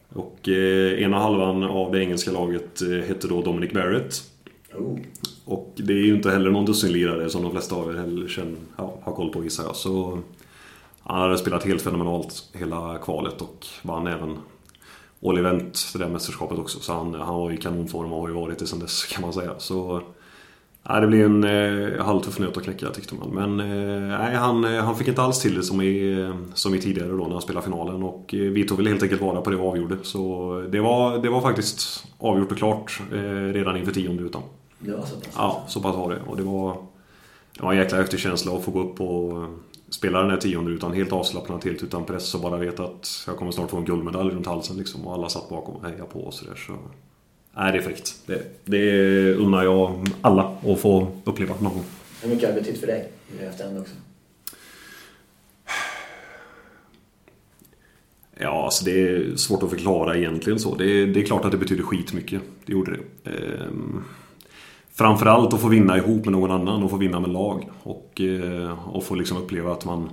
Och 0.09 0.49
eh, 0.49 1.03
ena 1.03 1.19
halvan 1.19 1.63
av 1.63 1.91
det 1.91 1.99
engelska 2.03 2.31
laget 2.31 2.81
eh, 2.81 2.89
hette 2.89 3.27
då 3.27 3.41
Dominic 3.41 3.71
Barrett. 3.71 4.23
Oh. 4.75 4.99
Och 5.45 5.71
det 5.75 5.93
är 5.93 6.05
ju 6.05 6.15
inte 6.15 6.31
heller 6.31 6.51
någon 6.51 6.65
dussinlirare 6.65 7.29
som 7.29 7.43
de 7.43 7.51
flesta 7.51 7.75
av 7.75 7.89
er 7.89 7.97
heller 7.97 8.27
känner, 8.27 8.57
ja, 8.77 8.97
har 9.03 9.13
koll 9.13 9.29
på 9.29 9.43
gissar 9.43 9.63
jag. 9.63 9.75
Så 9.75 10.19
han 11.03 11.21
hade 11.21 11.37
spelat 11.37 11.63
helt 11.63 11.81
fenomenalt 11.81 12.49
hela 12.53 12.97
kvalet 12.97 13.41
och 13.41 13.65
vann 13.81 14.07
även 14.07 14.37
All 15.25 15.37
Event, 15.37 15.89
det 15.93 15.99
där 15.99 16.09
mästerskapet 16.09 16.59
också. 16.59 16.79
Så 16.79 16.93
han, 16.93 17.13
han 17.13 17.35
var 17.35 17.51
i 17.51 17.57
kanonform 17.57 18.13
och 18.13 18.21
har 18.21 18.27
ju 18.27 18.33
varit 18.33 18.59
det 18.59 18.67
sedan 18.67 18.79
dess 18.79 19.05
kan 19.05 19.21
man 19.21 19.33
säga. 19.33 19.51
Så 19.57 20.01
nej, 20.89 21.01
det 21.01 21.07
blev 21.07 21.25
en 21.25 21.43
eh, 21.43 22.05
halvtuff 22.05 22.39
nöt 22.39 22.57
att 22.57 22.63
knäcka 22.63 22.89
tyckte 22.89 23.15
man. 23.15 23.29
Men 23.29 23.59
eh, 23.59 24.17
nej, 24.19 24.35
han, 24.35 24.63
eh, 24.63 24.83
han 24.83 24.95
fick 24.95 25.07
inte 25.07 25.21
alls 25.21 25.39
till 25.39 25.55
det 25.55 25.63
som 25.63 25.81
i, 25.81 26.33
som 26.53 26.75
i 26.75 26.79
tidigare 26.79 27.09
då 27.09 27.23
när 27.23 27.31
han 27.31 27.41
spelade 27.41 27.65
finalen. 27.65 28.03
Och 28.03 28.33
eh, 28.33 28.39
vi 28.39 28.67
tog 28.67 28.77
väl 28.77 28.87
helt 28.87 29.03
enkelt 29.03 29.21
vara 29.21 29.41
på 29.41 29.49
det 29.49 29.57
och 29.57 29.69
avgjorde. 29.69 29.97
Så 30.01 30.63
det 30.69 30.79
var, 30.79 31.17
det 31.17 31.29
var 31.29 31.41
faktiskt 31.41 32.05
avgjort 32.17 32.51
och 32.51 32.57
klart 32.57 33.01
eh, 33.11 33.53
redan 33.53 33.77
inför 33.77 33.91
tionde 33.91 34.23
utan. 34.23 34.41
Det 34.79 34.91
var 34.91 35.05
så 35.05 35.15
pass? 35.15 35.33
Ja, 35.37 35.63
så 35.67 35.81
pass 35.81 35.95
var 35.95 36.09
det. 36.09 36.19
Och 36.27 36.37
det 36.37 36.43
var, 36.43 36.77
det 37.57 37.63
var 37.63 37.73
en 37.73 37.79
jäkla 37.79 37.97
häftig 37.97 38.19
känsla 38.19 38.55
att 38.55 38.63
få 38.63 38.71
gå 38.71 38.81
upp 38.83 39.01
och 39.01 39.47
spela 39.93 40.21
den 40.21 40.29
här 40.29 40.37
tionde 40.37 40.71
utan 40.71 40.93
helt 40.93 41.11
avslappnat, 41.11 41.63
helt 41.63 41.83
utan 41.83 42.05
press 42.05 42.35
och 42.35 42.41
bara 42.41 42.57
veta 42.57 42.83
att 42.83 43.23
jag 43.27 43.37
kommer 43.37 43.51
snart 43.51 43.69
få 43.69 43.77
en 43.77 43.85
guldmedalj 43.85 44.33
runt 44.33 44.45
halsen 44.45 44.77
liksom. 44.77 45.07
Och 45.07 45.13
alla 45.13 45.29
satt 45.29 45.49
bakom 45.49 45.75
och 45.75 45.83
hejade 45.83 46.03
på 46.03 46.19
och 46.19 46.33
sådär. 46.33 46.55
Så... 46.67 46.77
Nej, 47.55 47.71
det 47.71 47.77
är 47.77 47.81
fräckt. 47.81 48.15
Det, 48.25 48.65
det 48.65 49.33
unnar 49.33 49.63
jag 49.63 50.07
alla 50.21 50.57
att 50.65 50.79
få 50.79 51.07
uppleva 51.23 51.55
någon 51.59 51.73
gång. 51.73 51.83
Hur 52.21 52.29
mycket 52.29 52.49
har 52.49 52.55
det 52.55 52.61
betytt 52.61 52.79
för 52.79 52.87
dig 52.87 53.11
i 53.39 53.43
efterhand 53.43 53.79
också? 53.79 53.93
Ja, 58.39 58.65
alltså 58.65 58.85
det 58.85 59.01
är 59.01 59.35
svårt 59.35 59.63
att 59.63 59.69
förklara 59.69 60.17
egentligen 60.17 60.59
så. 60.59 60.75
Det 60.75 60.85
är, 60.85 61.07
det 61.07 61.21
är 61.21 61.25
klart 61.25 61.45
att 61.45 61.51
det 61.51 61.57
betyder 61.57 61.83
skitmycket. 61.83 62.41
Det 62.65 62.73
gjorde 62.73 62.91
det. 62.91 63.31
Ehm, 63.31 64.03
framförallt 64.95 65.53
att 65.53 65.61
få 65.61 65.67
vinna 65.67 65.97
ihop 65.97 66.25
med 66.25 66.31
någon 66.31 66.51
annan 66.51 66.83
och 66.83 66.89
få 66.89 66.97
vinna 66.97 67.19
med 67.19 67.29
lag. 67.29 67.69
Och, 67.83 68.21
eh, 68.21 68.89
och 68.89 69.03
få 69.03 69.15
liksom 69.15 69.37
uppleva 69.37 69.71
att 69.71 69.85
man, 69.85 70.09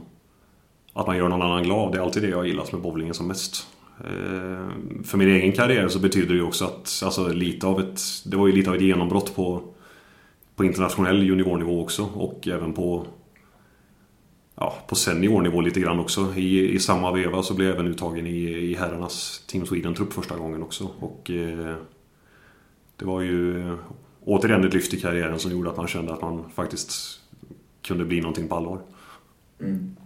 att 0.92 1.06
man 1.06 1.16
gör 1.16 1.28
någon 1.28 1.42
annan 1.42 1.62
glad. 1.62 1.92
Det 1.92 1.98
är 1.98 2.02
alltid 2.02 2.22
det 2.22 2.28
jag 2.28 2.46
gillat 2.46 2.72
med 2.72 2.82
bowlingen 2.82 3.14
som 3.14 3.28
mest. 3.28 3.66
Eh, 4.00 4.68
för 5.04 5.16
min 5.16 5.28
egen 5.28 5.52
karriär 5.52 5.88
så 5.88 5.98
betyder 5.98 6.28
det 6.28 6.34
ju 6.34 6.42
också 6.42 6.64
att 6.64 7.02
alltså, 7.04 7.28
lite 7.28 7.66
av 7.66 7.80
ett, 7.80 8.00
det 8.24 8.36
var 8.36 8.46
ju 8.46 8.52
lite 8.52 8.70
av 8.70 8.76
ett 8.76 8.82
genombrott 8.82 9.36
på, 9.36 9.62
på 10.56 10.64
internationell 10.64 11.22
juniornivå 11.22 11.82
också. 11.82 12.08
Och 12.14 12.48
även 12.48 12.72
på 12.72 13.06
ja, 14.54 14.74
på 14.88 14.94
seniornivå 14.94 15.60
lite 15.60 15.80
grann 15.80 16.00
också. 16.00 16.34
I, 16.36 16.74
I 16.74 16.78
samma 16.78 17.12
veva 17.12 17.42
så 17.42 17.54
blev 17.54 17.68
jag 17.68 17.74
även 17.74 17.90
uttagen 17.90 18.26
i, 18.26 18.40
i 18.42 18.74
herrarnas 18.74 19.44
Team 19.46 19.66
Sweden-trupp 19.66 20.12
första 20.12 20.36
gången 20.36 20.62
också. 20.62 20.90
Och 20.98 21.30
eh, 21.30 21.76
det 22.96 23.04
var 23.04 23.20
ju 23.20 23.76
återigen 24.30 24.64
ett 24.64 24.74
lyft 24.74 24.94
i 24.94 25.00
karriären 25.00 25.38
som 25.38 25.50
gjorde 25.50 25.70
att 25.70 25.76
man 25.76 25.88
kände 25.88 26.12
att 26.12 26.22
man 26.22 26.44
faktiskt 26.54 27.20
kunde 27.82 28.04
bli 28.04 28.20
någonting 28.20 28.48
på 28.48 28.54
allvar. 28.54 28.78
Mm. 29.60 29.96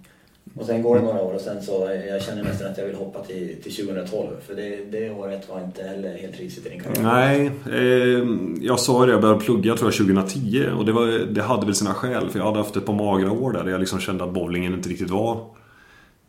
Och 0.54 0.66
sen 0.66 0.82
går 0.82 0.96
det 0.96 1.02
några 1.02 1.20
år 1.20 1.34
och 1.34 1.40
sen 1.40 1.62
så, 1.62 2.00
jag 2.08 2.22
känner 2.22 2.42
nästan 2.42 2.70
att 2.70 2.78
jag 2.78 2.86
vill 2.86 2.94
hoppa 2.94 3.24
till, 3.24 3.62
till 3.62 3.76
2012. 3.76 4.28
För 4.46 4.54
det, 4.54 4.84
det 4.90 5.10
året 5.10 5.48
var 5.48 5.64
inte 5.64 5.82
heller 5.82 6.18
helt 6.18 6.40
risigt 6.40 6.66
i 6.66 6.68
din 6.68 6.80
karriär. 6.80 7.02
Nej, 7.02 7.50
eh, 7.66 8.28
jag 8.60 8.80
sa 8.80 9.06
det, 9.06 9.12
jag 9.12 9.20
började 9.20 9.40
plugga 9.40 9.76
tror 9.76 9.92
jag 9.92 9.98
2010 9.98 10.66
och 10.78 10.84
det, 10.84 10.92
var, 10.92 11.06
det 11.06 11.42
hade 11.42 11.66
väl 11.66 11.74
sina 11.74 11.94
skäl 11.94 12.30
för 12.30 12.38
jag 12.38 12.46
hade 12.46 12.58
haft 12.58 12.76
ett 12.76 12.86
par 12.86 12.94
magra 12.94 13.32
år 13.32 13.52
där, 13.52 13.64
där 13.64 13.70
jag 13.70 13.80
liksom 13.80 14.00
kände 14.00 14.24
att 14.24 14.34
bowlingen 14.34 14.74
inte 14.74 14.88
riktigt 14.88 15.10
var 15.10 15.46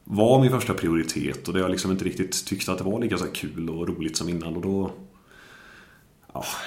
var 0.04 0.42
min 0.42 0.52
första 0.52 0.74
prioritet 0.74 1.48
och 1.48 1.54
det 1.54 1.60
jag 1.60 1.72
liksom 1.72 1.92
inte 1.92 2.06
riktigt 2.06 2.46
tyckte 2.46 2.72
att 2.72 2.78
det 2.78 2.84
var 2.84 3.02
lika 3.02 3.18
så 3.18 3.26
kul 3.26 3.70
och 3.70 3.88
roligt 3.88 4.18
som 4.18 4.30
innan 4.30 4.56
och 4.56 4.62
då 4.62 4.92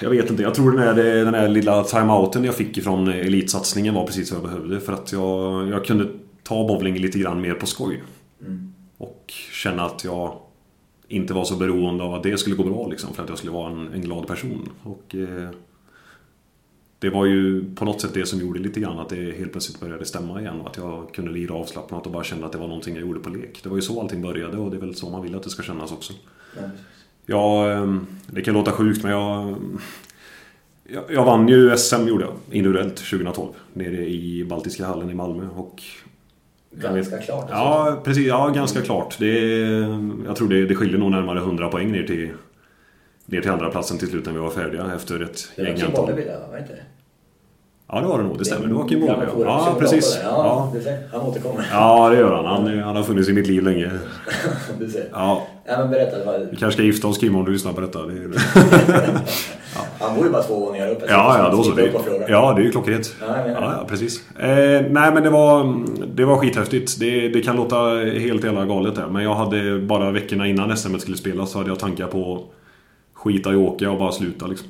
jag 0.01 0.09
vet 0.09 0.29
inte, 0.29 0.43
jag 0.43 0.55
tror 0.55 0.71
den 0.71 0.79
här, 0.79 0.93
den 1.25 1.33
här 1.33 1.47
lilla 1.47 1.83
timeouten 1.83 2.43
jag 2.43 2.55
fick 2.55 2.77
ifrån 2.77 3.07
elitsatsningen 3.07 3.93
var 3.93 4.05
precis 4.05 4.31
vad 4.31 4.43
jag 4.43 4.49
behövde 4.49 4.79
för 4.79 4.93
att 4.93 5.11
jag, 5.11 5.67
jag 5.69 5.85
kunde 5.85 6.07
ta 6.43 6.67
bowling 6.67 6.97
lite 6.97 7.19
grann 7.19 7.41
mer 7.41 7.53
på 7.53 7.65
skoj. 7.65 8.03
Mm. 8.41 8.73
Och 8.97 9.33
känna 9.51 9.85
att 9.85 10.03
jag 10.03 10.37
inte 11.07 11.33
var 11.33 11.45
så 11.45 11.55
beroende 11.55 12.03
av 12.03 12.13
att 12.13 12.23
det 12.23 12.37
skulle 12.37 12.55
gå 12.55 12.63
bra 12.63 12.87
liksom, 12.87 13.13
för 13.13 13.23
att 13.23 13.29
jag 13.29 13.37
skulle 13.37 13.53
vara 13.53 13.71
en, 13.71 13.93
en 13.93 14.01
glad 14.01 14.27
person. 14.27 14.69
Och 14.83 15.15
eh, 15.15 15.49
Det 16.99 17.09
var 17.09 17.25
ju 17.25 17.75
på 17.75 17.85
något 17.85 18.01
sätt 18.01 18.13
det 18.13 18.25
som 18.25 18.39
gjorde 18.39 18.59
lite 18.59 18.79
grann 18.79 18.99
att 18.99 19.09
det 19.09 19.37
helt 19.37 19.51
plötsligt 19.51 19.79
började 19.79 20.05
stämma 20.05 20.41
igen. 20.41 20.61
Och 20.61 20.69
att 20.69 20.77
jag 20.77 21.13
kunde 21.13 21.31
lira 21.31 21.53
avslappnat 21.53 22.05
och 22.05 22.11
bara 22.11 22.23
kände 22.23 22.45
att 22.45 22.51
det 22.51 22.57
var 22.57 22.67
någonting 22.67 22.95
jag 22.95 23.01
gjorde 23.01 23.19
på 23.19 23.29
lek. 23.29 23.63
Det 23.63 23.69
var 23.69 23.75
ju 23.75 23.81
så 23.81 24.01
allting 24.01 24.21
började 24.21 24.57
och 24.57 24.71
det 24.71 24.77
är 24.77 24.81
väl 24.81 24.95
så 24.95 25.09
man 25.09 25.21
vill 25.21 25.35
att 25.35 25.43
det 25.43 25.49
ska 25.49 25.63
kännas 25.63 25.91
också. 25.91 26.13
Ja, 26.55 26.61
Ja, 27.29 27.71
eh, 27.71 27.95
det 28.27 28.41
kan 28.41 28.53
låta 28.53 28.71
sjukt 28.71 29.03
men 29.03 29.11
jag... 29.11 29.55
Jag, 30.91 31.03
jag 31.09 31.25
vann 31.25 31.47
ju 31.47 31.77
SM 31.77 32.07
gjorde 32.07 32.23
jag, 32.23 32.33
individuellt 32.51 32.95
2012. 32.95 33.49
Nere 33.73 34.09
i 34.09 34.45
Baltiska 34.49 34.85
hallen 34.85 35.09
i 35.09 35.13
Malmö. 35.13 35.47
Och 35.55 35.81
Ganska 36.71 37.17
klart. 37.17 37.47
Ja, 37.49 38.01
precis. 38.03 38.27
Ja, 38.27 38.49
ganska 38.49 38.81
klart. 38.81 39.15
Det 39.19 39.39
jag 40.25 40.35
tror 40.35 40.49
det, 40.49 40.65
det 40.65 40.75
skiljer 40.75 40.97
nog 40.97 41.11
närmare 41.11 41.39
100 41.39 41.69
poäng 41.69 41.91
ner 41.91 42.03
till, 42.03 42.29
ner 43.25 43.41
till 43.41 43.51
andra 43.51 43.69
platsen 43.69 43.97
till 43.97 44.07
slut 44.07 44.25
när 44.25 44.33
vi 44.33 44.39
var 44.39 44.49
färdiga 44.49 44.91
efter 44.95 45.19
ett 45.19 45.51
Det 45.55 45.63
gäng 45.63 45.81
antal. 45.81 46.05
Där, 46.07 46.15
var 46.47 46.55
det 46.55 46.59
inte 46.59 46.73
det? 46.73 46.83
Ja, 47.91 48.01
det 48.01 48.07
var 48.07 48.17
det 48.17 48.23
nog. 48.23 48.37
Det 48.37 48.45
stämmer. 48.45 48.87
Kim 48.87 48.99
Gamla 48.99 49.15
Bolleby. 49.15 49.31
forum, 49.31 49.47
Ja, 49.47 49.65
2008 49.65 49.79
precis. 49.79 50.19
Ja. 50.23 50.71
Ja, 50.73 50.79
du. 50.83 51.17
Han 51.17 51.27
återkommer. 51.27 51.65
ja, 51.71 52.09
det 52.09 52.17
gör 52.17 52.35
han. 52.35 52.45
han. 52.45 52.79
Han 52.79 52.95
har 52.95 53.03
funnits 53.03 53.29
i 53.29 53.33
mitt 53.33 53.47
liv 53.47 53.63
länge. 53.63 53.91
du 54.79 54.89
ser. 54.89 55.09
Ja, 55.11 55.47
Ja, 55.65 55.77
men 55.77 55.89
berätta. 55.89 56.17
Vi 56.51 56.57
kanske 56.57 56.71
ska 56.71 56.83
gifta 56.83 57.07
oss 57.07 57.17
Kim 57.17 57.35
om 57.35 57.45
du 57.45 57.51
lyssnar 57.51 57.73
på 57.73 57.81
detta. 57.81 58.05
Det 58.05 58.13
är... 58.13 58.31
Han 59.99 60.15
bor 60.15 60.25
ju 60.25 60.31
bara 60.31 60.43
två 60.43 60.59
våningar 60.59 60.89
upp. 60.91 61.03
Ja, 61.07 61.37
ja, 61.37 61.49
då 61.49 61.63
så. 61.63 61.71
Det, 61.71 61.91
ja, 62.27 62.53
det 62.53 62.61
är 62.61 62.63
ju 62.65 62.71
klockrent. 62.71 63.15
Ja, 63.21 63.27
Ja, 63.47 63.53
ja, 63.61 63.85
precis. 63.87 64.29
Eh, 64.39 64.81
nej, 64.89 65.13
men 65.13 65.23
det 65.23 65.29
var, 65.29 65.75
det 66.15 66.25
var 66.25 66.37
skithäftigt. 66.37 66.99
Det, 66.99 67.29
det 67.29 67.41
kan 67.41 67.55
låta 67.55 67.75
helt 68.19 68.43
jävla 68.43 68.65
galet 68.65 68.95
där. 68.95 69.07
Men 69.07 69.23
jag 69.23 69.35
hade 69.35 69.79
bara 69.79 70.11
veckorna 70.11 70.47
innan 70.47 70.77
SM 70.77 70.97
skulle 70.97 71.17
spelas 71.17 71.51
så 71.51 71.57
hade 71.57 71.69
jag 71.69 71.79
tankar 71.79 72.07
på 72.07 72.43
skita 73.13 73.53
i 73.53 73.55
åka 73.55 73.91
och 73.91 73.99
bara 73.99 74.11
sluta 74.11 74.47
liksom. 74.47 74.67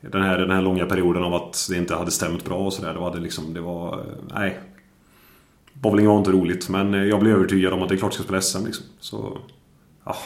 Den 0.00 0.22
här, 0.22 0.38
den 0.38 0.50
här 0.50 0.62
långa 0.62 0.86
perioden 0.86 1.22
av 1.22 1.34
att 1.34 1.66
det 1.70 1.76
inte 1.76 1.94
hade 1.94 2.10
stämt 2.10 2.44
bra 2.44 2.58
och 2.58 2.72
sådär. 2.72 2.94
Det 2.94 3.00
var 3.00 3.14
det 3.14 3.20
liksom, 3.20 3.54
det 3.54 3.60
var... 3.60 4.04
Nej. 4.34 4.58
Bowling 5.72 6.08
var 6.08 6.18
inte 6.18 6.30
roligt 6.30 6.68
men 6.68 6.92
jag 6.92 7.20
blev 7.20 7.34
övertygad 7.36 7.72
om 7.72 7.82
att 7.82 7.88
det 7.88 7.94
är 7.94 7.96
klart 7.96 8.08
jag 8.12 8.14
ska 8.14 8.22
spela 8.22 8.40
SM 8.40 8.66
liksom. 8.66 8.86
Så... 9.00 9.38
Ja. 10.04 10.16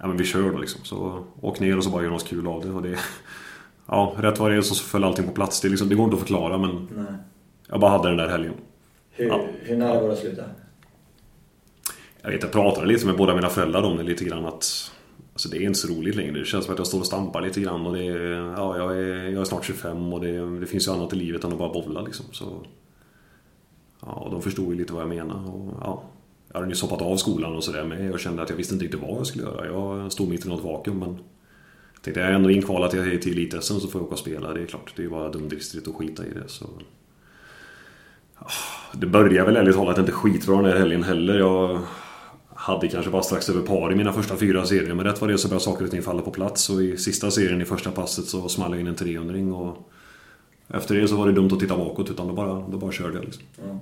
Ja 0.00 0.06
men 0.06 0.16
vi 0.16 0.24
kör 0.24 0.52
då 0.52 0.58
liksom. 0.58 0.84
Så 0.84 1.24
åk 1.40 1.60
ner 1.60 1.76
och 1.76 1.84
så 1.84 1.90
bara 1.90 2.02
gör 2.02 2.10
något 2.10 2.28
kul 2.28 2.46
av 2.46 2.64
det. 2.64 2.70
Och 2.70 2.82
det 2.82 2.98
ja, 3.86 4.14
rätt 4.18 4.38
vad 4.38 4.50
det 4.50 4.56
är 4.56 4.62
så 4.62 4.74
föll 4.74 5.04
allting 5.04 5.26
på 5.26 5.32
plats. 5.32 5.60
Det, 5.60 5.68
liksom, 5.68 5.88
det 5.88 5.94
går 5.94 6.04
inte 6.04 6.14
att 6.14 6.20
förklara 6.20 6.58
men 6.58 6.88
Nej. 6.96 7.14
jag 7.68 7.80
bara 7.80 7.90
hade 7.90 8.08
den 8.08 8.16
där 8.16 8.28
helgen. 8.28 8.54
Hur, 9.10 9.26
Ja. 9.26 9.40
hur 9.62 9.76
nära 9.76 10.00
var 10.00 10.06
det 10.08 10.12
att 10.12 10.18
sluta? 10.18 10.42
Jag 12.22 12.30
vet, 12.30 12.42
jag 12.42 12.52
pratade 12.52 12.86
lite 12.86 13.06
med 13.06 13.16
båda 13.16 13.34
mina 13.34 13.48
föräldrar 13.48 13.82
om 13.82 13.96
det 13.96 14.02
lite 14.02 14.24
grann 14.24 14.44
att 14.46 14.92
Alltså 15.34 15.48
det 15.48 15.56
är 15.56 15.60
inte 15.60 15.78
så 15.78 15.88
roligt 15.88 16.14
längre. 16.14 16.38
Det 16.38 16.44
känns 16.44 16.64
som 16.64 16.74
att 16.74 16.78
jag 16.78 16.86
står 16.86 16.98
och 16.98 17.06
stampar 17.06 17.40
lite 17.40 17.60
grann 17.60 17.86
och 17.86 17.94
det 17.94 18.04
är, 18.04 18.30
ja, 18.56 18.78
jag 18.78 18.98
är, 18.98 19.28
jag 19.28 19.40
är 19.40 19.44
snart 19.44 19.64
25 19.64 20.12
och 20.12 20.20
det, 20.20 20.60
det 20.60 20.66
finns 20.66 20.88
ju 20.88 20.92
annat 20.92 21.12
i 21.12 21.16
livet 21.16 21.44
än 21.44 21.52
att 21.52 21.58
bara 21.58 21.72
bowla 21.72 22.00
liksom. 22.00 22.26
Så, 22.32 22.66
ja, 24.00 24.28
de 24.30 24.42
förstod 24.42 24.72
ju 24.72 24.78
lite 24.78 24.92
vad 24.92 25.02
jag 25.02 25.08
menade. 25.08 25.48
Och, 25.48 25.74
ja, 25.80 26.02
jag 26.48 26.54
hade 26.54 26.66
nyss 26.68 26.82
hoppat 26.82 27.02
av 27.02 27.16
skolan 27.16 27.56
och 27.56 27.64
sådär 27.64 27.84
med 27.84 28.12
och 28.12 28.20
kände 28.20 28.42
att 28.42 28.50
jag 28.50 28.56
visste 28.56 28.74
inte 28.74 28.84
riktigt 28.84 29.00
vad 29.00 29.18
jag 29.18 29.26
skulle 29.26 29.44
göra. 29.44 29.66
Jag 29.66 30.12
stod 30.12 30.28
mitt 30.28 30.46
i 30.46 30.48
något 30.48 30.64
vakuum 30.64 30.98
men 30.98 31.18
tänkte 32.02 32.20
jag 32.20 32.30
är 32.30 32.34
ändå 32.34 32.50
inkvalad 32.50 32.90
till, 32.90 33.00
elit-SM 33.00 33.78
så 33.80 33.88
får 33.88 34.00
jag 34.00 34.06
åka 34.06 34.12
och 34.12 34.18
spela. 34.18 34.52
Det 34.52 34.62
är 34.62 34.66
klart, 34.66 34.92
det 34.96 35.02
är 35.02 35.04
ju 35.04 35.10
bara 35.10 35.28
dumdristigt 35.28 35.88
att 35.88 35.94
skita 35.94 36.26
i 36.26 36.30
det. 36.30 36.48
Så. 36.48 36.66
Ah, 38.34 38.50
det 38.92 39.06
börjar 39.06 39.46
väl 39.46 39.56
ärligt 39.56 39.76
talat 39.76 39.98
inte 39.98 40.12
skitbra 40.12 40.56
den 40.56 40.64
här 40.64 40.78
helgen 40.78 41.02
heller. 41.02 41.38
Jag 41.38 41.80
hade 42.64 42.88
kanske 42.88 43.10
bara 43.10 43.22
strax 43.22 43.48
över 43.48 43.60
par 43.60 43.92
i 43.92 43.94
mina 43.94 44.12
första 44.12 44.36
fyra 44.36 44.66
serier. 44.66 44.94
Men 44.94 45.06
rätt 45.06 45.20
vad 45.20 45.30
det 45.30 45.38
så 45.38 45.48
började 45.48 45.64
saker 45.64 45.84
och 45.84 45.90
ting 45.90 46.02
falla 46.02 46.22
på 46.22 46.30
plats. 46.30 46.70
Och 46.70 46.82
i 46.82 46.96
sista 46.96 47.30
serien 47.30 47.62
i 47.62 47.64
första 47.64 47.90
passet 47.90 48.24
så 48.24 48.48
small 48.48 48.70
jag 48.70 48.80
in 48.80 48.86
en 48.86 48.94
300 48.94 49.56
och 49.56 49.90
Efter 50.68 50.94
det 50.94 51.08
så 51.08 51.16
var 51.16 51.26
det 51.26 51.32
dumt 51.32 51.50
att 51.52 51.60
titta 51.60 51.76
bakåt 51.76 52.10
utan 52.10 52.28
då 52.28 52.34
bara, 52.34 52.54
då 52.70 52.78
bara 52.78 52.92
körde 52.92 53.14
jag 53.14 53.24
liksom. 53.24 53.42
Ja. 53.56 53.78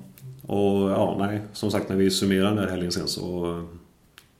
Och 0.55 0.91
ja, 0.91 1.17
nej. 1.19 1.41
Som 1.53 1.71
sagt 1.71 1.89
när 1.89 1.97
vi 1.97 2.11
summerar 2.11 2.49
den 2.49 2.59
här 2.59 2.69
helgen 2.69 2.93
sen 2.93 3.09
så 3.09 3.63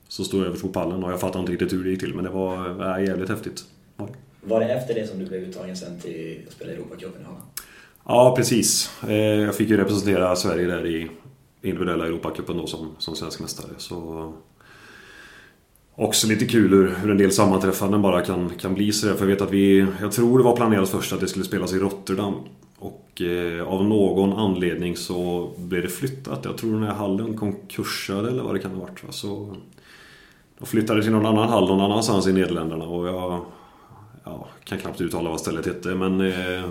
Så 0.07 0.23
stod 0.23 0.39
jag 0.39 0.47
över 0.47 0.59
på 0.59 0.67
pallen 0.67 1.03
och 1.03 1.11
jag 1.11 1.19
fattar 1.19 1.39
inte 1.39 1.51
riktigt 1.51 1.73
hur 1.73 1.83
det 1.83 1.89
gick 1.89 1.99
till 1.99 2.15
men 2.15 2.23
det 2.23 2.29
var 2.29 2.97
äh, 2.99 3.05
jävligt 3.05 3.29
häftigt. 3.29 3.63
Ja. 3.97 4.07
Var 4.41 4.59
det 4.59 4.65
efter 4.65 4.93
det 4.93 5.07
som 5.07 5.19
du 5.19 5.25
blev 5.25 5.41
uttagen 5.41 5.77
sen 5.77 5.99
till 5.99 6.41
att 6.47 6.53
spela 6.53 6.71
Europacupen 6.71 7.21
i 7.21 7.25
Holland? 7.25 7.43
Ja, 8.05 8.33
precis. 8.37 8.89
Eh, 9.07 9.13
Jag 9.15 9.55
fick 9.55 9.69
ju 9.69 9.77
representera 9.77 10.35
Sverige 10.35 10.67
där 10.67 10.85
i 10.85 11.09
individuella 11.63 12.05
Europacupen 12.05 12.57
då 12.57 12.67
som, 12.67 12.87
som 12.97 13.15
svensk 13.15 13.39
mästare. 13.39 13.69
Så 13.77 14.33
Också 15.95 16.27
lite 16.27 16.45
kul 16.45 16.71
hur, 16.71 16.95
hur 17.01 17.11
en 17.11 17.17
del 17.17 17.31
sammanträffanden 17.31 18.01
bara 18.01 18.21
kan, 18.21 18.49
kan 18.49 18.73
bli 18.73 18.91
sådär. 18.91 19.13
För 19.13 19.21
jag 19.21 19.27
vet 19.27 19.41
att 19.41 19.51
vi... 19.51 19.85
Jag 20.01 20.11
tror 20.11 20.37
det 20.37 20.43
var 20.43 20.55
planerat 20.55 20.89
först 20.89 21.13
att 21.13 21.19
det 21.19 21.27
skulle 21.27 21.45
spelas 21.45 21.73
i 21.73 21.79
Rotterdam. 21.79 22.33
Och 22.77 23.21
eh, 23.21 23.67
av 23.67 23.85
någon 23.85 24.33
anledning 24.33 24.97
så 24.97 25.49
blev 25.57 25.81
det 25.81 25.89
flyttat. 25.89 26.45
Jag 26.45 26.57
tror 26.57 26.73
den 26.73 26.83
här 26.83 26.93
hallen 26.93 27.37
konkursade 27.37 28.29
eller 28.29 28.43
vad 28.43 28.55
det 28.55 28.59
kan 28.59 28.71
ha 28.71 28.79
varit. 28.79 29.03
Va? 29.03 29.11
Så 29.11 29.55
de 30.59 30.65
flyttade 30.65 31.01
till 31.01 31.11
någon 31.11 31.25
annan 31.25 31.49
hall 31.49 31.67
någon 31.67 31.81
annanstans 31.81 32.27
i 32.27 32.33
Nederländerna 32.33 32.85
och 32.85 33.07
jag... 33.07 33.45
Ja, 34.23 34.47
kan 34.63 34.77
knappt 34.77 35.01
uttala 35.01 35.29
vad 35.29 35.39
stället 35.39 35.65
hette 35.65 35.95
men... 35.95 36.21
Eh, 36.21 36.69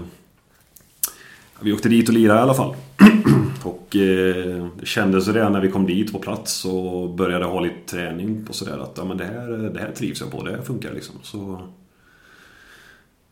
vi 1.61 1.73
åkte 1.73 1.89
dit 1.89 2.09
och 2.09 2.15
lirade 2.15 2.41
i 2.41 2.43
alla 2.43 2.55
fall. 2.55 2.75
och 3.67 3.97
eh, 3.97 4.67
det 4.81 4.87
kändes 4.87 5.29
redan 5.29 5.53
när 5.53 5.61
vi 5.61 5.71
kom 5.71 5.87
dit 5.87 6.13
på 6.13 6.19
plats 6.19 6.65
och 6.65 7.11
började 7.11 7.45
ha 7.45 7.61
lite 7.61 7.87
träning 7.87 8.45
på 8.45 8.53
sådär 8.53 8.79
att 8.79 8.95
ja, 8.97 9.05
men 9.05 9.17
det, 9.17 9.25
här, 9.25 9.49
det 9.49 9.81
här 9.81 9.93
trivs 9.93 10.21
jag 10.21 10.31
på, 10.31 10.43
det 10.43 10.51
här 10.51 10.63
funkar 10.63 10.95
liksom. 10.95 11.15
Så, 11.23 11.69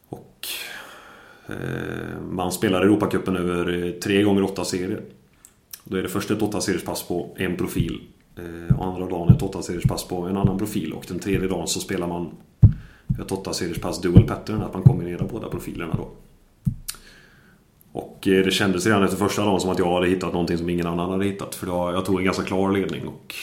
och 0.08 0.48
eh, 1.46 2.20
man 2.30 2.52
spelar 2.52 2.82
Europacupen 2.82 3.36
över 3.36 3.84
eh, 3.84 3.92
tre 3.92 4.22
gånger 4.22 4.42
åtta 4.42 4.64
serier. 4.64 5.00
Då 5.84 5.96
är 5.96 6.02
det 6.02 6.08
först 6.08 6.30
ett 6.30 6.42
åtta 6.42 6.60
seriers 6.60 6.84
pass 6.84 7.02
på 7.02 7.34
en 7.36 7.56
profil. 7.56 8.00
Eh, 8.36 8.76
och 8.76 8.86
andra 8.86 9.06
dagen 9.06 9.34
ett 9.34 9.42
åtta 9.42 9.62
seriers 9.62 9.84
pass 9.84 10.08
på 10.08 10.16
en 10.22 10.36
annan 10.36 10.58
profil. 10.58 10.92
Och 10.92 11.04
den 11.08 11.18
tredje 11.18 11.48
dagen 11.48 11.68
så 11.68 11.80
spelar 11.80 12.06
man 12.06 12.30
ett 13.20 13.32
åtta 13.32 13.52
seriers 13.52 13.78
pass 13.78 14.00
dual 14.00 14.26
pattern, 14.26 14.62
att 14.62 14.74
man 14.74 14.82
kombinerar 14.82 15.28
båda 15.32 15.48
profilerna 15.48 15.94
då. 15.96 16.08
Och 17.92 18.28
eh, 18.28 18.44
det 18.44 18.50
kändes 18.50 18.86
redan 18.86 19.02
efter 19.04 19.16
första 19.16 19.44
dagen 19.44 19.60
som 19.60 19.70
att 19.70 19.78
jag 19.78 19.94
hade 19.94 20.06
hittat 20.08 20.32
någonting 20.32 20.58
som 20.58 20.70
ingen 20.70 20.86
annan 20.86 21.10
hade 21.10 21.24
hittat. 21.24 21.54
För 21.54 21.66
då, 21.66 21.72
jag 21.94 22.04
tog 22.04 22.18
en 22.18 22.24
ganska 22.24 22.42
klar 22.44 22.72
ledning 22.72 23.06
och... 23.08 23.34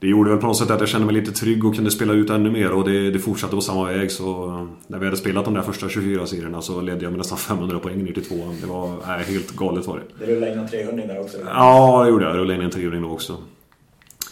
Det 0.00 0.08
gjorde 0.08 0.30
väl 0.30 0.38
på 0.38 0.46
något 0.46 0.56
sätt 0.56 0.70
att 0.70 0.80
jag 0.80 0.88
kände 0.88 1.06
mig 1.06 1.14
lite 1.14 1.32
trygg 1.32 1.64
och 1.64 1.74
kunde 1.74 1.90
spela 1.90 2.12
ut 2.12 2.30
ännu 2.30 2.50
mer 2.50 2.72
och 2.72 2.88
det, 2.88 3.10
det 3.10 3.18
fortsatte 3.18 3.54
på 3.54 3.60
samma 3.60 3.84
väg 3.84 4.10
så... 4.12 4.46
När 4.86 4.98
vi 4.98 5.04
hade 5.04 5.16
spelat 5.16 5.44
de 5.44 5.54
där 5.54 5.62
första 5.62 5.88
24 5.88 6.26
serierna 6.26 6.62
så 6.62 6.80
ledde 6.80 7.02
jag 7.04 7.10
med 7.10 7.18
nästan 7.18 7.38
500 7.38 7.78
poäng 7.78 8.04
ner 8.04 8.12
till 8.12 8.24
tvåan. 8.24 8.56
Det 8.60 8.66
var 8.66 8.96
nej, 9.06 9.24
helt 9.24 9.56
galet 9.56 9.86
var 9.86 9.96
det. 9.98 10.26
Du 10.26 10.32
rullade 10.32 10.52
in 10.52 10.58
en 10.58 10.68
300 10.68 11.06
där 11.06 11.20
också? 11.20 11.38
Ja, 11.46 12.02
det 12.04 12.10
gjorde 12.10 12.24
jag. 12.24 12.34
Jag 12.34 12.38
rullade 12.40 12.54
in 12.58 12.64
en 12.64 12.70
300 12.70 13.00
då 13.00 13.14
också. 13.14 13.36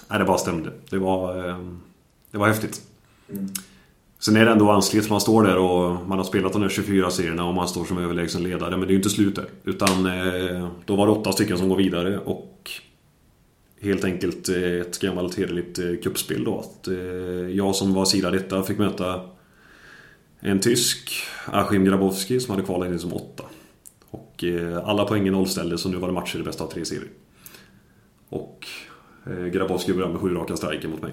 Nej, 0.09 0.19
det 0.19 0.25
bara 0.25 0.38
stämde. 0.38 0.71
Det 0.91 0.99
var... 0.99 1.49
eh, 1.49 1.57
Det 2.31 2.38
var 2.38 2.49
häftigt. 2.49 2.83
Mm. 3.33 3.49
Sen 4.21 4.37
är 4.37 4.45
det 4.45 4.51
ändå 4.51 4.65
vanskligt, 4.65 5.11
man 5.11 5.21
står 5.21 5.43
där 5.43 5.59
och 5.59 6.09
man 6.09 6.19
har 6.19 6.25
spelat 6.25 6.53
de 6.53 6.63
här 6.63 6.69
24 6.69 7.11
serierna 7.11 7.45
och 7.45 7.55
man 7.55 7.69
står 7.69 7.85
som 7.85 7.99
överlägsen 7.99 8.43
ledare. 8.43 8.71
Men 8.71 8.81
det 8.81 8.87
är 8.87 8.91
ju 8.91 8.97
inte 8.97 9.11
slut 9.11 9.37
där. 9.37 9.49
Utan 9.65 10.07
eh, 10.07 10.69
då 10.85 10.97
var 10.97 11.07
det 11.07 11.13
åtta 11.13 11.33
stycken 11.33 11.59
som 11.59 11.69
går 11.69 11.77
vidare 11.77 12.19
och 12.19 12.71
helt 13.81 14.05
enkelt 14.05 14.49
eh, 14.49 14.63
ett 14.63 14.99
gammalt 14.99 15.39
hederligt 15.39 15.79
eh, 15.79 15.95
kuppspel 16.03 16.45
då. 16.45 16.59
Att, 16.59 16.89
eh, 16.89 16.95
jag 17.49 17.75
som 17.75 17.95
var 17.95 18.05
sida 18.05 18.31
detta 18.31 18.63
fick 18.63 18.79
möta 18.79 19.21
en 20.41 20.61
tysk, 20.61 21.13
Achim 21.47 21.85
Grabowski, 21.85 22.41
som 22.41 22.51
hade 22.51 22.67
kvalat 22.67 22.89
in 22.89 22.99
som 22.99 23.13
åtta. 23.13 23.45
Och 24.11 24.45
eh, 24.45 24.89
alla 24.89 25.05
poängen 25.05 25.33
nollställdes 25.33 25.85
och 25.85 25.91
nu 25.91 25.97
var 25.97 26.09
det 26.09 26.15
matcher 26.15 26.39
i 26.39 26.43
bästa 26.43 26.65
av 26.65 26.69
tre 26.69 26.85
serier. 26.85 27.09
Och 28.29 28.67
eh, 29.27 29.45
Grabowski 29.45 29.93
började 29.93 30.13
med 30.13 30.23
sju 30.23 30.35
raka 30.35 30.57
striker 30.57 30.89
mot 30.89 31.03
mig. 31.03 31.13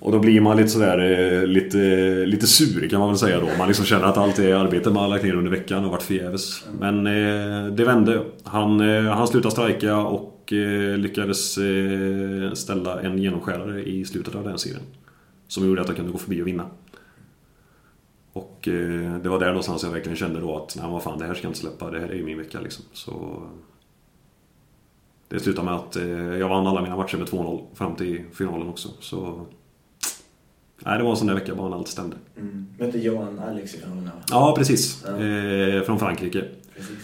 Och 0.00 0.12
då 0.12 0.18
blir 0.18 0.40
man 0.40 0.56
lite 0.56 0.68
sådär 0.68 0.98
eh, 0.98 1.46
lite, 1.46 1.78
lite 2.26 2.46
sur 2.46 2.88
kan 2.88 3.00
man 3.00 3.08
väl 3.08 3.18
säga 3.18 3.40
då. 3.40 3.48
Man 3.58 3.68
liksom 3.68 3.86
känner 3.86 4.04
att 4.04 4.16
allt 4.16 4.36
det 4.36 4.52
arbete 4.52 4.90
man 4.90 5.02
har 5.02 5.08
lagt 5.08 5.24
ner 5.24 5.34
under 5.34 5.50
veckan 5.50 5.84
har 5.84 5.90
varit 5.90 6.02
förgäves. 6.02 6.64
Men 6.80 7.06
eh, 7.06 7.72
det 7.72 7.84
vände. 7.84 8.24
Han, 8.42 8.80
eh, 8.80 9.02
han 9.02 9.28
slutade 9.28 9.52
strejka 9.52 9.96
och 9.96 10.52
eh, 10.52 10.98
lyckades 10.98 11.58
eh, 11.58 12.52
ställa 12.52 13.00
en 13.00 13.18
genomskärare 13.18 13.84
i 13.84 14.04
slutet 14.04 14.34
av 14.34 14.44
den 14.44 14.58
serien. 14.58 14.82
Som 15.48 15.66
gjorde 15.66 15.80
att 15.80 15.86
han 15.86 15.96
kunde 15.96 16.12
gå 16.12 16.18
förbi 16.18 16.42
och 16.42 16.46
vinna. 16.46 16.66
Och 18.32 18.68
eh, 18.68 19.18
det 19.22 19.28
var 19.28 19.38
där 19.38 19.46
någonstans 19.46 19.82
jag 19.82 19.90
verkligen 19.90 20.16
kände 20.16 20.40
då 20.40 20.56
att 20.56 20.76
nej 20.76 20.90
vad 20.90 21.02
fan 21.02 21.18
det 21.18 21.24
här 21.24 21.34
ska 21.34 21.44
jag 21.44 21.50
inte 21.50 21.60
släppa. 21.60 21.90
Det 21.90 22.00
här 22.00 22.08
är 22.08 22.14
ju 22.14 22.24
min 22.24 22.38
vecka 22.38 22.60
liksom. 22.60 22.84
Så 22.92 23.42
det 25.28 25.40
slutade 25.40 25.64
med 25.64 25.74
att 25.74 25.96
eh, 25.96 26.38
jag 26.38 26.48
vann 26.48 26.66
alla 26.66 26.82
mina 26.82 26.96
matcher 26.96 27.16
med 27.18 27.28
2-0 27.28 27.64
fram 27.74 27.96
till 27.96 28.24
finalen 28.32 28.68
också. 28.68 28.88
Så 29.00 29.46
Nej, 30.78 30.98
det 30.98 31.04
var 31.04 31.10
en 31.10 31.16
sån 31.16 31.26
där 31.26 31.34
vecka 31.34 31.54
bara 31.54 31.68
när 31.68 31.76
allt 31.76 31.88
stämde. 31.88 32.16
Mm. 32.36 32.66
Mötte 32.78 32.98
Johan 32.98 33.38
Alex 33.38 33.74
i 33.74 33.78
finalen 33.78 34.04
va? 34.04 34.10
Ja, 34.30 34.54
precis. 34.58 35.04
Ja. 35.06 35.24
Eh, 35.24 35.82
från 35.82 35.98
Frankrike. 35.98 36.44
Precis. 36.76 36.96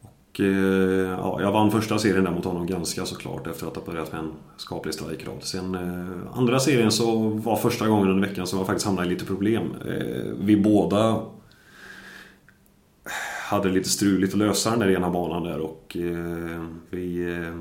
Och, 0.00 0.40
eh, 0.40 1.10
ja, 1.10 1.38
jag 1.40 1.52
vann 1.52 1.70
första 1.70 1.98
serien 1.98 2.24
där 2.24 2.30
mot 2.30 2.44
honom 2.44 2.66
ganska 2.66 3.06
såklart 3.06 3.46
efter 3.46 3.66
att 3.66 3.76
ha 3.76 3.84
börjat 3.84 4.12
med 4.12 4.20
en 4.20 4.32
skaplig 4.56 4.94
strejkrad. 4.94 5.42
Sen 5.42 5.74
eh, 5.74 6.38
andra 6.38 6.60
serien 6.60 6.90
så 6.90 7.28
var 7.28 7.56
första 7.56 7.88
gången 7.88 8.08
under 8.08 8.28
veckan 8.28 8.46
som 8.46 8.58
jag 8.58 8.66
faktiskt 8.66 8.86
hamnade 8.86 9.08
i 9.08 9.10
lite 9.10 9.24
problem. 9.24 9.74
Eh, 9.88 10.32
vi 10.40 10.56
båda 10.56 11.22
hade 13.48 13.68
lite 13.68 13.88
struligt 13.88 14.32
att 14.32 14.38
lösa 14.38 14.70
den 14.70 14.78
där 14.78 14.90
ena 14.90 15.10
banan 15.10 15.42
där 15.42 15.60
och 15.60 15.96
eh, 15.96 16.64
vi... 16.90 17.34
Eh, 17.34 17.54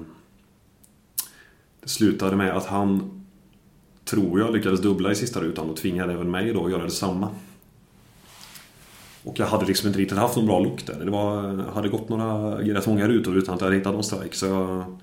det 1.81 1.89
slutade 1.89 2.35
med 2.35 2.57
att 2.57 2.65
han 2.65 3.24
tror 4.05 4.39
jag 4.39 4.53
lyckades 4.53 4.81
dubbla 4.81 5.11
i 5.11 5.15
sista 5.15 5.41
rutan 5.41 5.69
och 5.69 5.77
tvingade 5.77 6.13
även 6.13 6.31
mig 6.31 6.53
då 6.53 6.65
att 6.65 6.71
göra 6.71 6.83
detsamma. 6.83 7.29
Och 9.23 9.39
jag 9.39 9.45
hade 9.45 9.65
liksom 9.65 9.87
inte 9.87 9.99
riktigt 9.99 10.17
haft 10.17 10.35
någon 10.35 10.45
bra 10.45 10.59
look 10.59 10.87
där. 10.87 11.05
Det 11.05 11.11
var, 11.11 11.57
hade 11.73 11.89
gått 11.89 12.09
några, 12.09 12.57
rätt 12.57 12.87
många 12.87 13.07
rutor 13.07 13.37
utan 13.37 13.55
att 13.55 13.61
jag 13.61 13.65
hade 13.65 13.77
hittat 13.77 13.93
någon 13.93 14.03
strike. 14.03 14.35
Så 14.35 14.45
jag 14.45 14.97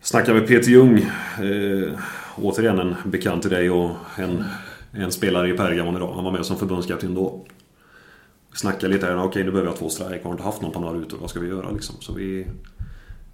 snackade 0.00 0.40
med 0.40 0.48
Peter 0.48 0.70
Ljung. 0.70 0.98
Eh, 1.42 1.92
återigen 2.36 2.78
en 2.78 2.94
bekant 3.04 3.42
till 3.42 3.50
dig 3.50 3.70
och 3.70 3.90
en, 4.16 4.44
en 4.92 5.12
spelare 5.12 5.50
i 5.50 5.56
Pergamon 5.56 5.96
idag. 5.96 6.14
Han 6.14 6.24
var 6.24 6.32
med 6.32 6.46
som 6.46 6.56
förbundskapten 6.56 7.14
då. 7.14 7.46
Snackade 8.54 8.92
lite 8.92 9.06
här. 9.06 9.24
Okej, 9.24 9.44
nu 9.44 9.50
behöver 9.50 9.70
jag 9.70 9.78
två 9.78 9.88
strike. 9.88 10.20
Har 10.24 10.32
inte 10.32 10.42
haft 10.42 10.62
någon 10.62 10.72
på 10.72 10.80
några 10.80 10.98
rutor. 10.98 11.18
Vad 11.20 11.30
ska 11.30 11.40
vi 11.40 11.48
göra 11.48 11.70
liksom? 11.70 11.96
Så 12.00 12.12
vi 12.12 12.46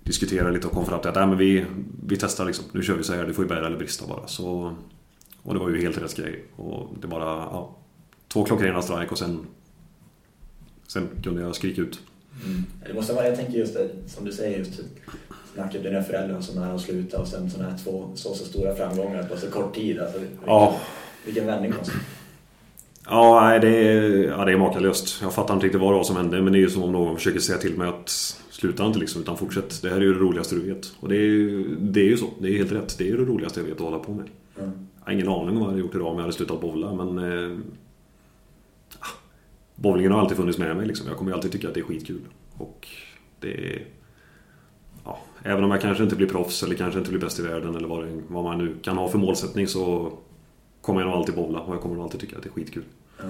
diskuterade 0.05 0.51
lite 0.53 0.67
och 0.67 0.73
kom 0.73 0.87
fram 0.87 1.01
till 1.01 1.09
att 1.09 1.15
nej, 1.15 1.27
men 1.27 1.39
vi, 1.39 1.65
vi 2.07 2.17
testar 2.17 2.45
liksom. 2.45 2.65
Nu 2.73 2.83
kör 2.83 2.97
vi 2.97 3.05
så 3.05 3.15
här. 3.15 3.27
Det 3.27 3.35
får 3.35 3.45
ju 3.45 3.49
bära 3.49 3.67
eller 3.67 3.77
brista 3.79 4.07
bara. 4.07 4.27
Så, 4.27 4.77
och 5.43 5.55
det 5.55 5.61
var 5.61 5.69
ju 5.71 5.81
helt 5.81 6.03
rätt 6.03 6.17
grej. 6.17 6.45
Och 6.57 6.89
det 7.01 7.07
bara... 7.07 7.25
Ja, 7.25 7.77
två 8.29 8.45
klockrena 8.45 8.83
strike 8.83 9.11
och 9.11 9.19
sen 9.19 9.47
Sen 10.87 11.09
kunde 11.23 11.43
jag 11.43 11.55
skrika 11.55 11.81
ut. 11.81 12.01
Mm. 12.45 12.65
Det 12.87 12.95
måste 12.95 13.13
vara, 13.13 13.27
jag 13.27 13.37
tänker 13.37 13.53
just 13.59 13.75
det, 13.75 13.89
som 14.07 14.25
du 14.25 14.33
säger, 14.33 14.59
just 14.59 14.81
snacket 15.55 15.83
med 15.83 15.93
dina 15.93 16.03
föräldrar 16.03 16.41
som 16.41 16.63
är 16.63 16.75
att 16.75 16.81
sluta 16.81 17.21
och 17.21 17.29
sen 17.29 17.51
sådana 17.51 17.71
här 17.71 17.79
två 17.79 18.11
så, 18.15 18.35
så 18.35 18.45
stora 18.45 18.75
framgångar 18.75 19.23
på 19.23 19.37
så 19.37 19.51
kort 19.51 19.75
tid. 19.75 20.01
Alltså, 20.01 20.19
vilken, 20.19 20.39
Ja. 20.47 20.77
vilken 21.25 21.47
vändning 21.47 21.73
alltså. 21.79 21.93
Ja, 23.07 23.41
nej, 23.45 23.61
det 23.61 23.69
är, 23.69 24.25
ja, 24.29 24.45
det 24.45 24.53
är 24.53 24.57
makalöst. 24.59 25.23
Jag 25.23 25.35
fattar 25.35 25.55
inte 25.55 25.67
riktigt 25.67 25.81
vad 25.81 25.93
det 25.93 25.97
var 25.97 26.05
som 26.05 26.17
hände. 26.17 26.43
Men 26.43 26.53
det 26.53 26.59
är 26.59 26.61
ju 26.61 26.71
som 26.71 26.83
om 26.83 26.93
någon 26.93 27.17
försöker 27.17 27.41
säga 27.41 27.59
till 27.59 27.79
mig 27.79 27.89
att 27.89 28.09
sluta 28.51 28.87
inte 28.87 28.99
liksom, 28.99 29.23
utan 29.23 29.37
fortsätt. 29.37 29.83
Det 29.83 29.89
här 29.89 29.97
är 29.97 30.01
ju 30.01 30.13
det 30.15 30.19
roligaste 30.21 30.55
du 30.55 30.75
vet. 30.75 30.93
Och 31.01 31.09
det 31.09 31.17
är, 31.17 31.21
ju- 31.21 31.77
det 31.81 32.01
är 32.01 32.05
ju 32.05 32.17
så. 32.17 32.27
Det 32.41 32.49
är 32.49 32.57
helt 32.57 32.73
rätt. 32.73 32.99
Det 32.99 33.05
är 33.05 33.09
ju 33.09 33.17
det 33.17 33.25
roligaste 33.25 33.61
jag 33.61 33.65
vet 33.65 33.75
att 33.75 33.81
hålla 33.81 33.99
på 33.99 34.13
med. 34.13 34.27
Mm. 34.59 34.71
Jag 34.99 35.07
har 35.07 35.13
ingen 35.13 35.29
aning 35.29 35.49
om 35.49 35.55
vad 35.57 35.63
jag 35.63 35.71
hade 35.71 35.81
gjort 35.81 35.95
idag 35.95 36.07
om 36.07 36.15
jag 36.15 36.23
hade 36.23 36.33
slutat 36.33 36.61
bowla, 36.61 36.95
men... 36.95 37.19
Eh, 37.19 37.59
ah, 38.99 39.07
bowlingen 39.77 40.13
har 40.13 40.21
alltid 40.21 40.37
funnits 40.37 40.59
med 40.59 40.77
mig 40.77 40.87
liksom. 40.87 41.07
Jag 41.09 41.17
kommer 41.17 41.31
ju 41.31 41.35
alltid 41.37 41.53
tycka 41.53 41.69
att 41.69 41.75
det 41.75 41.81
är 41.81 41.85
skitkul. 41.85 42.21
Och 42.59 42.89
det 43.41 43.53
är... 43.75 43.87
ja, 45.05 45.19
även 45.43 45.65
om 45.65 45.71
jag 45.71 45.81
kanske 45.81 46.05
inte 46.05 46.17
blir 46.17 46.29
proffs 46.29 46.63
eller 46.63 46.75
kanske 46.75 46.99
inte 46.99 47.11
blir 47.11 47.21
bäst 47.21 47.39
i 47.39 47.43
världen 47.43 47.75
eller 47.77 47.89
vad, 47.89 48.05
det, 48.05 48.21
vad 48.29 48.45
man 48.45 48.59
nu 48.59 48.75
kan 48.83 48.97
ha 48.99 49.09
för 49.09 49.19
målsättning 49.19 49.67
så 49.67 50.13
kommer 50.83 51.01
jag 51.01 51.09
nog 51.09 51.19
alltid 51.19 51.35
bowla 51.35 51.61
och 51.61 51.75
jag 51.75 51.83
kommer 51.83 51.95
nog 51.95 52.05
alltid 52.05 52.21
tycka 52.21 52.37
att 52.37 52.43
det 52.43 52.49
är 52.49 52.53
skitkul. 52.53 52.85
Ja. 53.19 53.25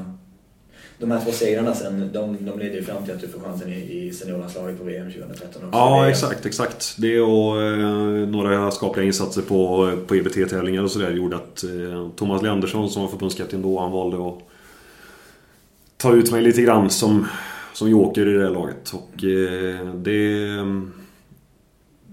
De 0.99 1.11
här 1.11 1.21
två 1.21 1.33
segrarna 1.33 1.75
sen, 1.75 2.11
de, 2.13 2.47
de 2.47 2.59
leder 2.59 2.75
ju 2.75 2.83
fram 2.85 3.05
till 3.05 3.15
att 3.15 3.21
du 3.21 3.29
får 3.29 3.41
chansen 3.41 3.73
i, 3.73 4.07
i 4.07 4.13
seniorlandslaget 4.13 4.79
på 4.79 4.85
VM 4.85 5.13
2013 5.13 5.65
också. 5.65 5.79
Ja, 5.79 6.09
exakt, 6.09 6.47
exakt. 6.47 6.95
Det 6.99 7.21
och 7.21 7.63
eh, 7.63 8.29
några 8.29 8.71
skapliga 8.71 9.07
insatser 9.07 9.43
på, 9.43 9.91
på 10.07 10.15
EBT-tävlingar 10.15 10.83
och 10.83 10.91
sådär 10.91 11.11
gjorde 11.11 11.37
att 11.37 11.65
eh, 11.65 12.09
Thomas 12.17 12.43
Leandersson 12.43 12.91
som 12.91 13.03
var 13.03 13.09
förbundskapten 13.09 13.63
då, 13.63 13.81
han 13.81 13.93
valde 13.93 14.29
att 14.29 14.39
ta 15.97 16.15
ut 16.15 16.33
mig 16.33 16.43
lite 16.43 16.63
grann 16.63 16.91
som, 16.91 17.27
som 17.73 17.91
joker 17.91 18.29
i 18.29 18.33
det 18.33 18.45
här 18.45 18.51
laget. 18.51 18.93
Och 18.95 19.25
eh, 19.25 19.95
det... 19.95 20.49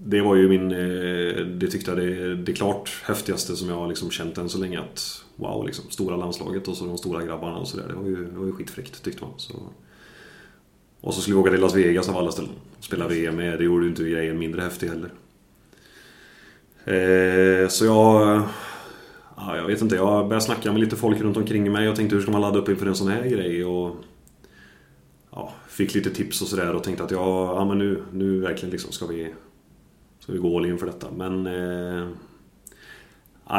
Det 0.04 0.20
var 0.20 0.36
ju 0.36 0.48
min... 0.48 0.70
Eh, 0.72 1.46
det 1.46 1.66
tyckte 1.66 1.90
jag 1.90 1.98
det, 1.98 2.34
det 2.34 2.52
klart 2.52 3.02
häftigaste 3.04 3.56
som 3.56 3.68
jag 3.68 3.76
har 3.76 3.88
liksom 3.88 4.10
känt 4.10 4.38
än 4.38 4.48
så 4.48 4.58
länge. 4.58 4.80
Att 4.80 5.24
wow, 5.36 5.66
liksom, 5.66 5.84
stora 5.90 6.16
landslaget 6.16 6.68
och 6.68 6.76
så 6.76 6.86
de 6.86 6.98
stora 6.98 7.24
grabbarna 7.24 7.56
och 7.56 7.68
sådär. 7.68 7.88
Det 7.88 7.94
var 7.94 8.04
ju, 8.04 8.24
det 8.24 8.38
var 8.38 8.46
ju 8.46 8.52
skitfräckt 8.52 9.02
tyckte 9.02 9.24
man. 9.24 9.32
Så. 9.36 9.54
Och 11.00 11.14
så 11.14 11.20
skulle 11.20 11.36
vi 11.36 11.42
åka 11.42 11.50
till 11.50 11.60
Las 11.60 11.74
Vegas 11.74 12.08
av 12.08 12.16
alla 12.16 12.32
ställen. 12.32 12.50
och 12.78 12.84
Spela 12.84 13.08
VM 13.08 13.36
med. 13.36 13.58
Det 13.58 13.64
gjorde 13.64 13.84
ju 13.84 13.90
inte 13.90 14.02
grejen 14.02 14.38
mindre 14.38 14.62
häftig 14.62 14.88
heller. 14.88 15.10
Eh, 16.84 17.68
så 17.68 17.84
jag... 17.84 18.42
Ja, 19.36 19.56
jag 19.56 19.66
vet 19.66 19.82
inte. 19.82 19.96
Jag 19.96 20.28
började 20.28 20.44
snacka 20.44 20.72
med 20.72 20.80
lite 20.80 20.96
folk 20.96 21.20
runt 21.20 21.36
omkring 21.36 21.72
mig 21.72 21.88
och 21.88 21.96
tänkte 21.96 22.16
hur 22.16 22.22
ska 22.22 22.32
man 22.32 22.40
ladda 22.40 22.58
upp 22.58 22.68
inför 22.68 22.86
en 22.86 22.94
sån 22.94 23.08
här 23.08 23.24
grej? 23.24 23.64
Och, 23.64 23.96
ja, 25.30 25.52
fick 25.68 25.94
lite 25.94 26.10
tips 26.10 26.42
och 26.42 26.48
sådär 26.48 26.74
och 26.74 26.84
tänkte 26.84 27.04
att 27.04 27.10
ja, 27.10 27.54
ja 27.54 27.64
men 27.64 27.78
nu, 27.78 28.02
nu 28.12 28.40
verkligen 28.40 28.70
liksom 28.70 28.92
ska 28.92 29.06
vi, 29.06 29.34
ska 30.20 30.32
vi 30.32 30.38
gå 30.38 30.56
all 30.56 30.66
in 30.66 30.78
för 30.78 30.86
detta. 30.86 31.06
Men... 31.16 31.46
Eh, 31.46 32.08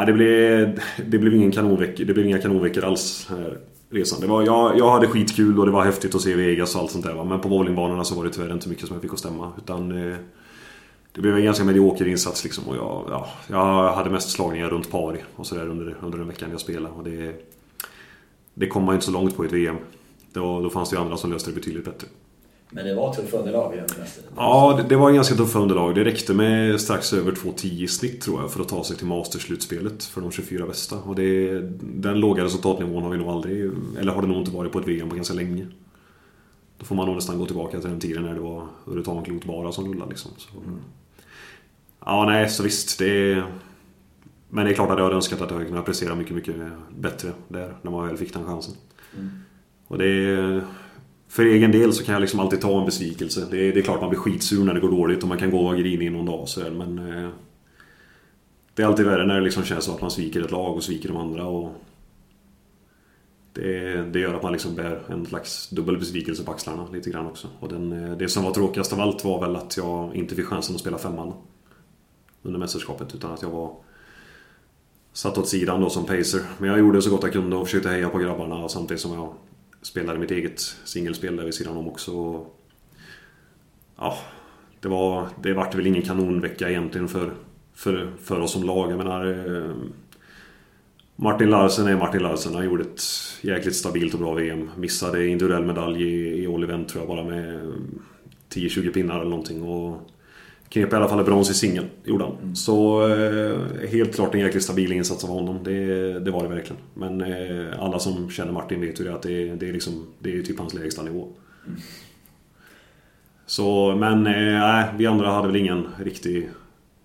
det, 0.06 0.12
blev, 0.12 0.80
det 1.06 1.18
blev 1.18 1.34
ingen 1.34 1.52
kanonveckor. 1.52 2.04
det 2.04 2.14
blev 2.14 2.26
inga 2.26 2.38
kanonveckor 2.38 2.84
alls. 2.84 3.26
Här 3.30 3.58
resan. 3.92 4.20
Det 4.20 4.26
var, 4.26 4.42
jag, 4.42 4.78
jag 4.78 4.90
hade 4.90 5.06
skitkul 5.06 5.58
och 5.58 5.66
det 5.66 5.72
var 5.72 5.84
häftigt 5.84 6.14
att 6.14 6.20
se 6.20 6.34
Vegas 6.34 6.74
och 6.74 6.80
allt 6.80 6.90
sånt 6.90 7.04
där. 7.04 7.14
va. 7.14 7.24
Men 7.24 7.40
på 7.40 7.48
bowlingbanorna 7.48 8.04
så 8.04 8.14
var 8.14 8.24
det 8.24 8.30
tyvärr 8.30 8.52
inte 8.52 8.68
mycket 8.68 8.86
som 8.86 8.94
jag 8.94 9.02
fick 9.02 9.12
att 9.12 9.18
stämma. 9.18 9.52
Utan 9.58 10.10
eh, 10.10 10.16
det 11.12 11.20
blev 11.20 11.36
en 11.36 11.44
ganska 11.44 11.64
medioker 11.64 12.08
insats 12.08 12.44
liksom. 12.44 12.64
Och 12.68 12.76
jag, 12.76 13.06
ja, 13.10 13.28
jag 13.46 13.92
hade 13.92 14.10
mest 14.10 14.30
slagningar 14.30 14.70
runt 14.70 14.90
par 14.90 15.18
och 15.36 15.46
sådär 15.46 15.68
under, 15.68 15.96
under 16.02 16.18
den 16.18 16.28
veckan 16.28 16.50
jag 16.50 16.60
spelade. 16.60 16.94
Och 16.94 17.04
det, 17.04 17.34
det 18.54 18.66
kom 18.66 18.84
man 18.84 18.94
inte 18.94 19.06
så 19.06 19.12
långt 19.12 19.36
på 19.36 19.44
i 19.44 19.46
ett 19.46 19.52
VM. 19.52 19.76
Då, 20.32 20.60
då 20.60 20.70
fanns 20.70 20.90
det 20.90 20.96
ju 20.96 21.02
andra 21.02 21.16
som 21.16 21.32
löste 21.32 21.50
det 21.50 21.54
betydligt 21.54 21.84
bättre. 21.84 22.08
Men 22.74 22.84
det 22.84 22.94
var 22.94 23.14
tuffa 23.14 23.36
underlag 23.36 23.74
i. 23.74 23.82
Ja, 24.36 24.74
det, 24.76 24.88
det 24.88 24.96
var 24.96 25.08
en 25.08 25.14
ganska 25.14 25.34
tuffa 25.34 25.58
underlag. 25.58 25.94
Det 25.94 26.04
räckte 26.04 26.34
med 26.34 26.80
strax 26.80 27.12
över 27.12 27.32
2.10 27.32 27.66
i 27.66 27.88
snitt 27.88 28.20
tror 28.20 28.40
jag 28.40 28.52
för 28.52 28.60
att 28.60 28.68
ta 28.68 28.84
sig 28.84 28.96
till 28.96 29.06
Masters-slutspelet 29.06 30.04
för 30.04 30.20
de 30.20 30.30
24 30.30 30.66
bästa. 30.66 30.96
Och 30.96 31.14
det, 31.14 31.60
den 31.80 32.20
låga 32.20 32.44
resultatnivån 32.44 33.02
har 33.02 33.10
vi 33.10 33.18
nog 33.18 33.28
aldrig, 33.28 33.70
eller 33.98 34.12
har 34.12 34.22
det 34.22 34.28
nog 34.28 34.36
inte 34.36 34.50
varit 34.50 34.72
på 34.72 34.78
ett 34.78 34.88
VM 34.88 35.08
på 35.08 35.16
ganska 35.16 35.34
länge. 35.34 35.66
Då 36.78 36.84
får 36.84 36.94
man 36.94 37.06
nog 37.06 37.14
nästan 37.14 37.38
gå 37.38 37.46
tillbaka 37.46 37.80
till 37.80 37.90
den 37.90 38.00
tiden 38.00 38.22
när 38.22 38.34
det 38.34 38.40
var 38.40 38.66
Urutanklot 38.86 39.44
bara 39.44 39.72
som 39.72 39.88
rullade 39.88 40.10
liksom. 40.10 40.30
Så, 40.36 40.48
Ja, 42.04 42.24
nej, 42.24 42.48
så 42.48 42.62
visst. 42.62 42.98
Det, 42.98 43.42
men 44.48 44.64
det 44.64 44.70
är 44.70 44.74
klart 44.74 44.90
att 44.90 44.98
jag 44.98 45.04
hade 45.04 45.16
önskat 45.16 45.40
att 45.40 45.50
jag 45.50 45.66
kunde 45.66 45.82
prestera 45.82 46.14
mycket, 46.14 46.34
mycket 46.34 46.56
bättre 46.98 47.32
där 47.48 47.74
när 47.82 47.90
man 47.90 48.06
väl 48.06 48.16
fick 48.16 48.32
den 48.34 48.44
chansen. 48.44 48.74
Och 49.88 49.98
det 49.98 50.62
för 51.32 51.44
egen 51.44 51.72
del 51.72 51.92
så 51.92 52.04
kan 52.04 52.12
jag 52.12 52.20
liksom 52.20 52.40
alltid 52.40 52.60
ta 52.60 52.78
en 52.78 52.86
besvikelse. 52.86 53.46
Det 53.50 53.68
är, 53.68 53.72
det 53.72 53.80
är 53.80 53.82
klart 53.82 54.00
man 54.00 54.10
blir 54.10 54.20
skitsur 54.20 54.64
när 54.64 54.74
det 54.74 54.80
går 54.80 54.90
dåligt 54.90 55.22
och 55.22 55.28
man 55.28 55.38
kan 55.38 55.50
gå 55.50 55.66
och 55.66 55.76
grinig 55.76 56.06
i 56.06 56.10
någon 56.10 56.26
dag 56.26 56.48
så 56.48 56.60
här, 56.60 56.70
men... 56.70 56.98
Eh, 56.98 57.30
det 58.74 58.82
är 58.82 58.86
alltid 58.86 59.06
värre 59.06 59.26
när 59.26 59.34
det 59.34 59.40
liksom 59.40 59.64
känns 59.64 59.84
som 59.84 59.94
att 59.94 60.00
man 60.00 60.10
sviker 60.10 60.44
ett 60.44 60.50
lag 60.50 60.76
och 60.76 60.82
sviker 60.82 61.08
de 61.08 61.16
andra 61.16 61.46
och... 61.46 61.70
Det, 63.52 64.02
det 64.12 64.18
gör 64.18 64.34
att 64.34 64.42
man 64.42 64.52
liksom 64.52 64.74
bär 64.74 65.02
en 65.08 65.26
slags 65.26 65.70
dubbel 65.70 65.98
besvikelse 65.98 66.44
på 66.44 66.52
axlarna 66.52 66.86
lite 66.92 67.10
grann 67.10 67.26
också. 67.26 67.48
Och 67.60 67.68
den, 67.68 67.92
eh, 67.92 68.16
det 68.16 68.28
som 68.28 68.44
var 68.44 68.50
tråkigast 68.50 68.92
av 68.92 69.00
allt 69.00 69.24
var 69.24 69.40
väl 69.40 69.56
att 69.56 69.76
jag 69.76 70.14
inte 70.14 70.34
fick 70.34 70.46
chansen 70.46 70.74
att 70.74 70.80
spela 70.80 70.98
femman 70.98 71.32
under 72.42 72.58
mästerskapet 72.58 73.14
utan 73.14 73.32
att 73.32 73.42
jag 73.42 73.50
var 73.50 73.74
satt 75.12 75.38
åt 75.38 75.48
sidan 75.48 75.80
då 75.80 75.90
som 75.90 76.04
pacer. 76.04 76.40
Men 76.58 76.70
jag 76.70 76.78
gjorde 76.78 77.02
så 77.02 77.10
gott 77.10 77.22
jag 77.22 77.32
kunde 77.32 77.56
och 77.56 77.66
försökte 77.66 77.88
heja 77.88 78.08
på 78.08 78.18
grabbarna 78.18 78.68
samtidigt 78.68 79.00
som 79.00 79.12
jag 79.12 79.34
spelade 79.82 80.18
mitt 80.18 80.30
eget 80.30 80.60
singelspel 80.84 81.36
där 81.36 81.44
vid 81.44 81.54
sidan 81.54 81.76
om 81.76 81.88
också. 81.88 82.46
Ja, 83.96 84.18
det 84.80 84.88
var... 84.88 85.28
Det 85.42 85.52
vart 85.52 85.74
väl 85.74 85.86
ingen 85.86 86.02
kanonvecka 86.02 86.70
egentligen 86.70 87.08
för, 87.08 87.32
för, 87.74 88.12
för 88.22 88.40
oss 88.40 88.52
som 88.52 88.62
lag. 88.64 88.90
Jag 88.90 88.98
menar... 88.98 89.26
Eh, 89.56 89.74
Martin 91.16 91.50
Larsen 91.50 91.86
är 91.86 91.96
Martin 91.96 92.22
Larsen. 92.22 92.54
Han 92.54 92.64
gjorde 92.64 92.82
ett 92.82 93.02
jäkligt 93.40 93.76
stabilt 93.76 94.14
och 94.14 94.20
bra 94.20 94.34
VM. 94.34 94.70
Missade 94.76 95.26
individuell 95.26 95.64
medalj 95.64 96.02
i, 96.02 96.42
i 96.42 96.46
all 96.46 96.64
event 96.64 96.88
tror 96.88 97.02
jag 97.02 97.08
bara 97.08 97.24
med 97.24 97.72
10-20 98.50 98.92
pinnar 98.92 99.20
eller 99.20 99.30
någonting. 99.30 99.62
Och 99.62 100.10
knep 100.72 100.92
i 100.92 100.96
alla 100.96 101.08
fall 101.08 101.24
brons 101.24 101.50
i 101.50 101.54
singeln, 101.54 101.90
gjorde 102.04 102.24
han. 102.24 102.56
Så 102.56 103.08
eh, 103.08 103.88
helt 103.88 104.14
klart 104.14 104.34
en 104.34 104.40
jäkligt 104.40 104.64
stabil 104.64 104.92
insats 104.92 105.24
av 105.24 105.30
honom. 105.30 105.64
Det, 105.64 106.18
det 106.20 106.30
var 106.30 106.42
det 106.42 106.48
verkligen. 106.48 106.82
Men 106.94 107.20
eh, 107.20 107.82
alla 107.82 107.98
som 107.98 108.30
känner 108.30 108.52
Martin 108.52 108.80
vet 108.80 109.00
ju 109.00 109.04
det 109.04 109.14
att 109.14 109.22
det, 109.22 109.54
det 109.54 109.68
är 109.68 109.72
liksom, 109.72 110.06
det 110.18 110.38
är 110.38 110.42
typ 110.42 110.58
hans 110.58 110.74
lägsta 110.74 111.02
nivå. 111.02 111.28
Så, 113.46 113.96
men 113.96 114.26
eh, 114.26 114.60
nej, 114.60 114.84
vi 114.96 115.06
andra 115.06 115.30
hade 115.30 115.46
väl 115.46 115.56
ingen 115.56 115.86
riktig, 115.98 116.48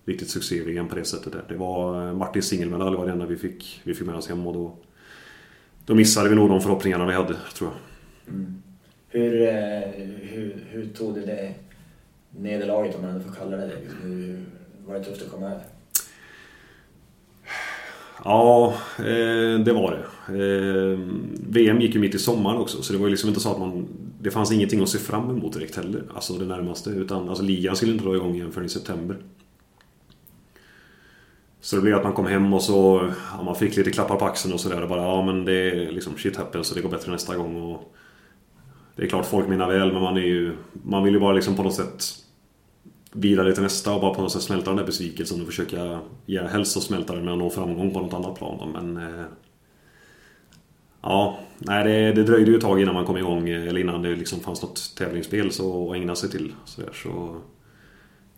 riktigt 0.06 0.30
succé-VM 0.30 0.88
på 0.88 0.94
det 0.94 1.04
sättet. 1.04 1.32
Där. 1.32 1.44
Det 1.48 1.56
var 1.56 2.12
Martins 2.12 2.48
singelmedalj 2.48 2.96
var 2.96 3.06
det 3.06 3.12
enda 3.12 3.26
vi 3.26 3.36
fick, 3.36 3.80
vi 3.84 3.94
fick 3.94 4.06
med 4.06 4.16
oss 4.16 4.28
hem 4.28 4.46
och 4.46 4.54
då, 4.54 4.76
då 5.86 5.94
missade 5.94 6.28
vi 6.28 6.34
nog 6.34 6.48
de 6.48 6.60
förhoppningarna 6.60 7.06
vi 7.06 7.14
hade, 7.14 7.34
tror 7.54 7.70
jag. 7.70 7.78
Hur, 9.08 9.42
eh, 9.42 9.88
hur, 10.22 10.64
hur 10.70 10.86
tog 10.86 11.14
du 11.14 11.20
det 11.20 11.54
nederlaget, 12.30 12.96
om 12.96 13.02
man 13.02 13.10
ändå 13.10 13.24
får 13.24 13.34
kalla 13.34 13.56
det 13.56 13.66
det? 13.66 13.76
Hur, 14.02 14.44
var 14.86 14.94
det 14.94 15.04
tufft 15.04 15.22
att 15.22 15.30
komma 15.30 15.46
över? 15.46 15.62
Ja, 18.24 18.74
eh, 18.98 19.60
det 19.60 19.72
var 19.72 19.90
det. 19.90 20.34
Eh, 20.38 20.98
VM 21.48 21.80
gick 21.80 21.94
ju 21.94 22.00
mitt 22.00 22.14
i 22.14 22.18
sommaren 22.18 22.58
också 22.58 22.82
så 22.82 22.92
det 22.92 22.98
var 22.98 23.06
ju 23.06 23.10
liksom 23.10 23.28
inte 23.28 23.40
så 23.40 23.52
att 23.52 23.58
man... 23.58 23.86
Det 24.20 24.30
fanns 24.30 24.52
ingenting 24.52 24.82
att 24.82 24.88
se 24.88 24.98
fram 24.98 25.30
emot 25.30 25.52
direkt 25.52 25.76
heller. 25.76 26.02
Alltså 26.14 26.32
det 26.32 26.44
närmaste. 26.44 26.90
Utan 26.90 27.28
alltså, 27.28 27.44
ligan 27.44 27.76
skulle 27.76 27.92
inte 27.92 28.04
dra 28.04 28.16
igång 28.16 28.34
igen 28.34 28.52
förrän 28.52 28.66
i 28.66 28.68
september. 28.68 29.16
Så 31.60 31.76
det 31.76 31.82
blev 31.82 31.96
att 31.96 32.04
man 32.04 32.12
kom 32.12 32.26
hem 32.26 32.54
och 32.54 32.62
så... 32.62 33.10
Ja, 33.36 33.42
man 33.42 33.56
fick 33.56 33.76
lite 33.76 33.90
klappar 33.90 34.16
på 34.16 34.24
axeln 34.24 34.54
och 34.54 34.60
sådär. 34.60 34.82
och 34.82 34.88
Bara 34.88 35.02
ja 35.02 35.24
men 35.24 35.44
det 35.44 35.70
är 35.70 35.92
liksom 35.92 36.16
shit 36.16 36.36
happens 36.36 36.66
så 36.66 36.74
det 36.74 36.80
går 36.80 36.90
bättre 36.90 37.12
nästa 37.12 37.36
gång. 37.36 37.72
Och 37.72 37.94
det 38.98 39.04
är 39.04 39.08
klart 39.08 39.26
folk 39.26 39.48
menar 39.48 39.68
väl 39.68 39.92
men 39.92 40.02
man 40.02 40.16
är 40.16 40.20
ju... 40.20 40.56
Man 40.72 41.04
vill 41.04 41.14
ju 41.14 41.20
bara 41.20 41.32
liksom 41.32 41.56
på 41.56 41.62
något 41.62 41.74
sätt 41.74 42.04
vidare 43.12 43.52
till 43.52 43.62
nästa 43.62 43.94
och 43.94 44.00
bara 44.00 44.14
på 44.14 44.22
något 44.22 44.32
sätt 44.32 44.42
smälta 44.42 44.70
den 44.70 44.76
där 44.76 44.84
besvikelsen 44.84 45.40
och 45.40 45.46
försöka 45.46 46.00
ja, 46.26 46.46
helst 46.46 46.72
så 46.72 46.80
smälta 46.80 47.14
den 47.14 47.24
med 47.24 47.32
att 47.32 47.38
nå 47.38 47.50
framgång 47.50 47.90
på 47.90 48.00
något 48.00 48.14
annat 48.14 48.38
plan. 48.38 48.58
då, 48.58 48.66
Men... 48.66 48.96
Eh, 48.96 49.24
ja, 51.02 51.38
nej 51.58 51.84
det, 51.84 52.12
det 52.12 52.22
dröjde 52.22 52.50
ju 52.50 52.56
ett 52.56 52.62
tag 52.62 52.80
innan 52.80 52.94
man 52.94 53.04
kom 53.04 53.16
igång 53.16 53.48
eh, 53.48 53.68
eller 53.68 53.80
innan 53.80 54.02
det 54.02 54.16
liksom 54.16 54.40
fanns 54.40 54.62
något 54.62 54.94
tävlingsspel 54.96 55.52
så, 55.52 55.90
att 55.90 55.96
ägna 55.96 56.14
sig 56.14 56.30
till. 56.30 56.54
Så, 56.64 56.80
där, 56.80 56.92
så 56.92 57.36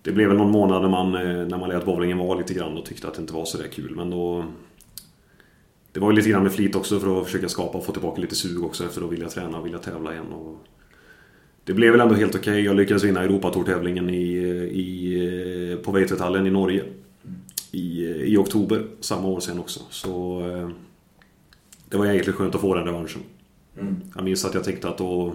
Det 0.03 0.13
blev 0.13 0.29
väl 0.29 0.39
någon 0.39 0.51
månad 0.51 0.83
när 0.83 0.89
man, 0.89 1.15
eh, 1.15 1.47
när 1.47 1.59
man 1.59 1.69
lät 1.69 1.87
bowlingen 1.87 2.19
vara 2.19 2.39
lite 2.39 2.55
grann 2.55 2.79
och 2.79 2.85
tyckte 2.85 3.09
att 3.09 3.15
det 3.15 3.21
inte 3.21 3.35
var 3.35 3.45
så 3.45 3.59
där 3.59 3.69
kul 3.69 3.97
men 3.97 4.11
då... 4.11 4.45
Det 5.93 6.01
var 6.01 6.11
ju 6.11 6.17
lite 6.17 6.29
grann 6.31 6.43
med 6.43 6.53
flit 6.53 6.75
också 6.75 7.01
för 7.01 7.21
att 7.21 7.27
försöka 7.27 7.49
skapa 7.49 7.79
och 7.79 7.87
få 7.87 7.93
tillbaka 7.93 8.21
lite 8.21 8.35
sug 8.35 8.65
också 8.65 8.85
efter 8.85 9.03
att 9.03 9.13
vilja 9.13 9.29
träna 9.29 9.59
och 9.59 9.67
vilja 9.67 9.79
tävla 9.79 10.13
igen. 10.13 10.33
Och, 10.33 10.67
det 11.65 11.75
blev 11.75 11.93
väl 11.93 12.01
ändå 12.01 12.15
helt 12.15 12.35
okej. 12.35 12.65
Jag 12.65 12.77
lyckades 12.77 13.05
vinna 13.05 13.23
Europatourtävlingen 13.23 14.11
i, 14.11 14.37
i, 14.73 15.79
på 15.85 15.93
Veitvethallen 15.93 16.47
i 16.47 16.51
Norge. 16.51 16.85
I, 17.73 18.05
I 18.05 18.37
oktober 18.37 18.87
samma 19.01 19.29
år 19.29 19.41
sen 19.41 19.59
också. 19.59 19.81
Så 19.91 20.41
eh, 20.49 20.71
det 21.89 21.97
var 21.97 22.07
jäkligt 22.07 22.37
skönt 22.37 22.55
att 22.55 22.61
få 22.61 22.75
den 22.75 22.85
revanschen. 22.85 23.23
Jag 24.15 24.25
minns 24.25 24.45
att 24.45 24.55
jag 24.55 24.65
tänkte 24.65 24.89
att 24.89 24.99
då... 24.99 25.35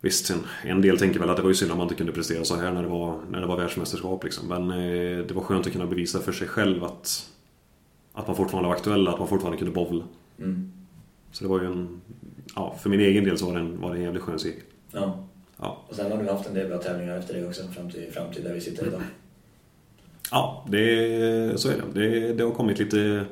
Visst, 0.00 0.32
en, 0.64 0.82
del 0.82 0.98
tänker 0.98 1.20
väl 1.20 1.30
att 1.30 1.36
det 1.36 1.42
var 1.42 1.50
ju 1.50 1.54
synd 1.54 1.72
om 1.72 1.78
man 1.78 1.84
inte 1.84 1.94
kunde 1.94 2.12
prestera 2.12 2.44
så 2.44 2.56
här 2.56 2.72
när 2.72 2.82
det 2.82 2.88
var, 2.88 3.20
när 3.30 3.40
det 3.40 3.46
var 3.46 3.56
världsmästerskap 3.56 4.24
liksom. 4.24 4.48
Men 4.48 4.70
eh, 4.70 5.26
det 5.26 5.34
var 5.34 5.42
skönt 5.42 5.66
att 5.66 5.72
kunna 5.72 5.86
bevisa 5.86 6.20
för 6.20 6.32
sig 6.32 6.48
själv 6.48 6.84
att, 6.84 7.26
att 8.12 8.26
man 8.26 8.36
fortfarande 8.36 8.68
var 8.68 8.76
aktuell, 8.76 9.08
att 9.08 9.18
man 9.18 9.28
fortfarande 9.28 9.58
kunde 9.58 9.74
bowla. 9.74 10.04
Så 11.32 11.44
det 11.44 11.50
var 11.50 11.60
ju 11.60 11.66
en... 11.66 12.00
Ja, 12.54 12.76
för 12.82 12.90
min 12.90 13.00
egen 13.00 13.24
del 13.24 13.38
så 13.38 13.46
var 13.46 13.54
det 13.54 13.60
en, 13.60 13.80
var 13.80 13.90
det 13.90 13.96
en 13.96 14.02
jävligt 14.02 14.22
skön 14.22 14.38
seger. 14.38 14.62
Ja. 14.92 15.24
Ja. 15.56 15.84
Och 15.88 15.94
sen 15.94 16.12
har 16.12 16.22
du 16.22 16.30
haft 16.30 16.48
en 16.48 16.54
del 16.54 16.68
bra 16.68 16.78
tävlingar 16.78 17.18
efter 17.18 17.34
det 17.34 17.46
också, 17.46 17.62
fram 17.68 17.90
till, 17.90 18.12
fram 18.12 18.32
till 18.32 18.44
där 18.44 18.54
vi 18.54 18.60
sitter 18.60 18.86
idag. 18.86 19.00
Ja, 20.30 20.64
det, 20.68 21.60
så 21.60 21.68
är 21.68 21.82
det. 21.94 22.00
det. 22.00 22.32
Det 22.32 22.44
har 22.44 22.50
kommit 22.50 22.78
lite... 22.78 23.24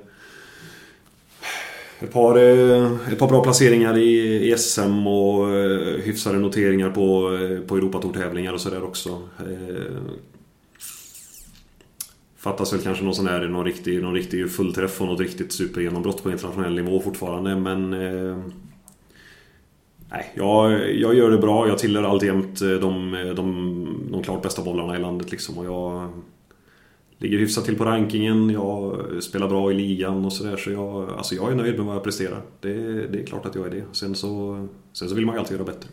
Ett 2.00 2.12
par, 2.12 2.36
eh, 2.36 3.12
ett 3.12 3.18
par 3.18 3.28
bra 3.28 3.42
placeringar 3.42 3.98
i, 3.98 4.50
i 4.52 4.58
SM 4.58 5.06
och 5.06 5.50
eh, 5.50 6.00
hyfsade 6.00 6.38
noteringar 6.38 6.90
på, 6.90 7.36
eh, 7.36 7.60
på 7.60 7.76
Europatourtävlingar 7.76 8.52
och 8.52 8.60
sådär 8.60 8.84
också. 8.84 9.22
Fattas 12.48 12.72
väl 12.72 12.80
kanske 12.80 13.04
någon 13.04 13.14
sån 13.14 13.26
här, 13.26 13.48
någon 13.48 13.64
riktig, 13.64 14.02
någon 14.02 14.14
riktig 14.14 14.50
fullträff 14.50 15.00
och 15.00 15.06
något 15.06 15.20
riktigt 15.20 15.52
supergenombrott 15.52 16.22
på 16.22 16.30
internationell 16.30 16.74
nivå 16.74 17.00
fortfarande 17.00 17.56
men... 17.56 17.92
Eh, 17.92 18.38
nej, 20.10 20.32
jag, 20.34 20.72
jag 20.94 21.14
gör 21.14 21.30
det 21.30 21.38
bra. 21.38 21.68
Jag 21.68 21.78
tillhör 21.78 22.02
alltjämt 22.02 22.62
eh, 22.62 22.68
de, 22.68 23.12
de, 23.36 24.08
de 24.12 24.22
klart 24.22 24.42
bästa 24.42 24.62
bollarna 24.62 24.96
i 24.96 25.00
landet 25.00 25.30
liksom 25.30 25.58
och 25.58 25.64
jag... 25.64 26.08
Ligger 27.18 27.38
hyfsat 27.38 27.64
till 27.64 27.76
på 27.76 27.84
rankingen, 27.84 28.50
jag 28.50 29.06
spelar 29.22 29.48
bra 29.48 29.70
i 29.72 29.74
ligan 29.74 30.24
och 30.24 30.32
sådär 30.32 30.56
så 30.56 30.70
jag, 30.70 31.10
alltså 31.10 31.34
jag 31.34 31.52
är 31.52 31.54
nöjd 31.54 31.76
med 31.76 31.86
vad 31.86 31.96
jag 31.96 32.04
presterar. 32.04 32.42
Det, 32.60 32.72
det 33.06 33.20
är 33.20 33.26
klart 33.26 33.46
att 33.46 33.54
jag 33.54 33.66
är 33.66 33.70
det. 33.70 33.84
Sen 33.92 34.14
så, 34.14 34.66
sen 34.92 35.08
så 35.08 35.14
vill 35.14 35.26
man 35.26 35.34
ju 35.34 35.38
alltid 35.38 35.56
göra 35.56 35.66
bättre. 35.66 35.90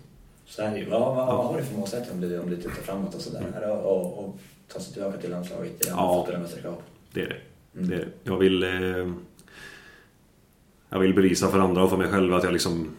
Ju. 0.78 0.90
Vad, 0.90 1.02
vad, 1.16 1.28
har 1.28 1.58
du 1.58 1.64
för 1.64 1.76
målsättning 1.78 2.12
om 2.12 2.22
du, 2.22 2.40
om 2.40 2.50
du 2.50 2.56
tittar 2.58 2.72
framåt 2.72 3.16
och 3.16 3.22
sådär? 3.22 3.42
Att- 3.56 3.64
att 3.64 4.26
att 4.26 4.74
ta 4.74 4.80
sig 4.80 4.94
tillbaka 4.94 5.18
till 5.18 5.30
landslaget 5.32 5.86
i 5.88 5.90
andra 5.90 6.04
Ja. 6.04 6.26
fotomästerskap? 6.26 6.84
Det 7.14 7.22
är 7.22 7.28
det. 7.74 7.82
det, 7.88 7.96
är 7.96 8.00
det. 8.00 8.08
Jag 8.24 8.38
vill... 8.38 8.64
Eh, 8.64 9.12
jag 10.90 11.00
vill 11.00 11.14
bevisa 11.14 11.48
för 11.48 11.60
andra 11.60 11.84
och 11.84 11.90
för 11.90 11.98
mig 11.98 12.08
själv 12.08 12.34
att 12.34 12.44
jag 12.44 12.54
liksom... 12.54 12.90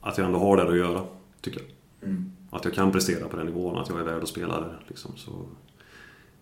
Att 0.00 0.18
jag 0.18 0.26
ändå 0.26 0.38
har 0.38 0.56
det 0.56 0.68
att 0.68 0.76
göra, 0.76 1.04
tycker 1.40 1.60
jag. 1.60 2.08
Mm. 2.08 2.32
Att 2.50 2.64
jag 2.64 2.74
kan 2.74 2.92
prestera 2.92 3.28
på 3.28 3.36
den 3.36 3.46
nivån, 3.46 3.78
att 3.78 3.88
jag 3.88 3.98
är 4.00 4.04
värd 4.04 4.22
att 4.22 4.28
spela 4.28 4.60
där. 4.60 4.84
Liksom. 4.88 5.10
Så, 5.16 5.30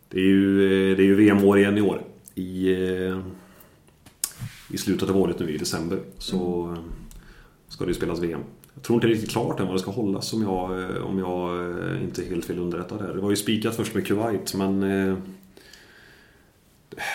det 0.08 0.18
är 0.18 0.24
ju, 0.24 0.64
eh, 0.90 0.96
det 0.96 1.02
är 1.02 1.06
ju 1.06 1.14
VM-år 1.14 1.58
igen 1.58 1.78
i 1.78 1.80
år. 1.80 2.02
I, 2.34 2.72
eh, 3.06 3.20
I 4.70 4.78
slutet 4.78 5.10
av 5.10 5.16
året 5.16 5.38
nu 5.38 5.50
i 5.50 5.56
december 5.58 5.98
så 6.18 6.70
eh, 6.72 6.78
ska 7.68 7.84
det 7.84 7.90
ju 7.90 7.94
spelas 7.94 8.18
VM. 8.18 8.40
Jag 8.80 8.84
tror 8.84 8.96
inte 8.96 9.06
det 9.06 9.10
är 9.10 9.14
riktigt 9.14 9.30
klart 9.30 9.60
än 9.60 9.66
vad 9.66 9.76
det 9.76 9.80
ska 9.80 9.90
hållas 9.90 10.32
om 10.32 10.42
jag, 10.42 10.82
eh, 10.82 11.02
om 11.02 11.18
jag 11.18 11.60
eh, 11.60 12.02
inte 12.02 12.22
är 12.22 12.26
helt 12.26 12.44
fel 12.44 12.58
underrättad 12.58 13.00
här. 13.00 13.14
Det 13.14 13.20
var 13.20 13.30
ju 13.30 13.36
spikat 13.36 13.76
först 13.76 13.94
med 13.94 14.06
Kuwait 14.06 14.54
men 14.54 14.82
eh, 14.82 15.16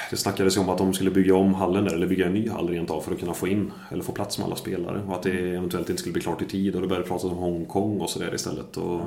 det 0.10 0.18
snackades 0.18 0.58
ju 0.58 0.62
om 0.62 0.70
att 0.70 0.78
de 0.78 0.94
skulle 0.94 1.12
bygga 1.12 1.36
om 1.36 1.54
hallen 1.54 1.84
där, 1.84 1.94
eller 1.94 2.08
bygga 2.08 2.26
en 2.26 2.34
ny 2.34 2.50
hall 2.50 2.70
rent 2.70 2.92
av 2.92 3.02
för 3.02 3.12
att 3.12 3.20
kunna 3.20 3.34
få 3.34 3.48
in, 3.48 3.72
eller 3.92 4.04
få 4.04 4.12
plats 4.12 4.38
med 4.38 4.46
alla 4.46 4.56
spelare. 4.56 5.02
Och 5.08 5.16
att 5.16 5.24
det 5.24 5.56
eventuellt 5.56 5.90
inte 5.90 6.00
skulle 6.00 6.14
bli 6.14 6.22
klart 6.22 6.42
i 6.42 6.46
tid 6.46 6.76
och 6.76 6.82
då 6.82 6.88
började 6.88 7.06
det 7.06 7.10
pratas 7.10 7.32
om 7.32 7.38
Hongkong 7.38 8.02
och 8.02 8.10
sådär 8.10 8.36
istället. 8.36 8.78
Och, 8.78 9.02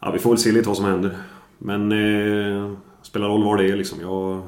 ja, 0.00 0.10
vi 0.10 0.18
får 0.18 0.30
väl 0.30 0.38
se 0.38 0.52
lite 0.52 0.68
vad 0.68 0.76
som 0.76 0.86
händer. 0.86 1.16
Men 1.58 1.92
eh, 1.92 2.72
spelar 3.02 3.28
roll 3.28 3.44
var 3.44 3.56
det 3.56 3.70
är 3.70 3.76
liksom. 3.76 4.00
Jag, 4.00 4.42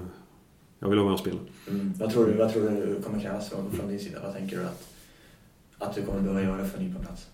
jag 0.79 0.89
vill 0.89 0.99
vara 0.99 1.09
med 1.09 1.15
och 1.15 1.21
spela. 1.21 1.39
Mm. 1.71 1.93
Vad, 1.99 2.11
tror 2.11 2.27
du, 2.27 2.33
vad 2.33 2.53
tror 2.53 2.63
du 2.63 3.03
kommer 3.03 3.21
krävas 3.21 3.51
från, 3.51 3.71
från 3.73 3.89
din 3.89 3.99
sida? 3.99 4.19
Vad 4.23 4.35
tänker 4.35 4.57
du 4.57 4.65
att, 4.65 4.98
att 5.79 5.95
du 5.95 6.03
kommer 6.03 6.21
behöva 6.21 6.43
göra 6.43 6.65
för 6.65 6.79
att 6.79 6.83
ny 6.85 6.93
på 6.95 7.01
plats? 7.01 7.27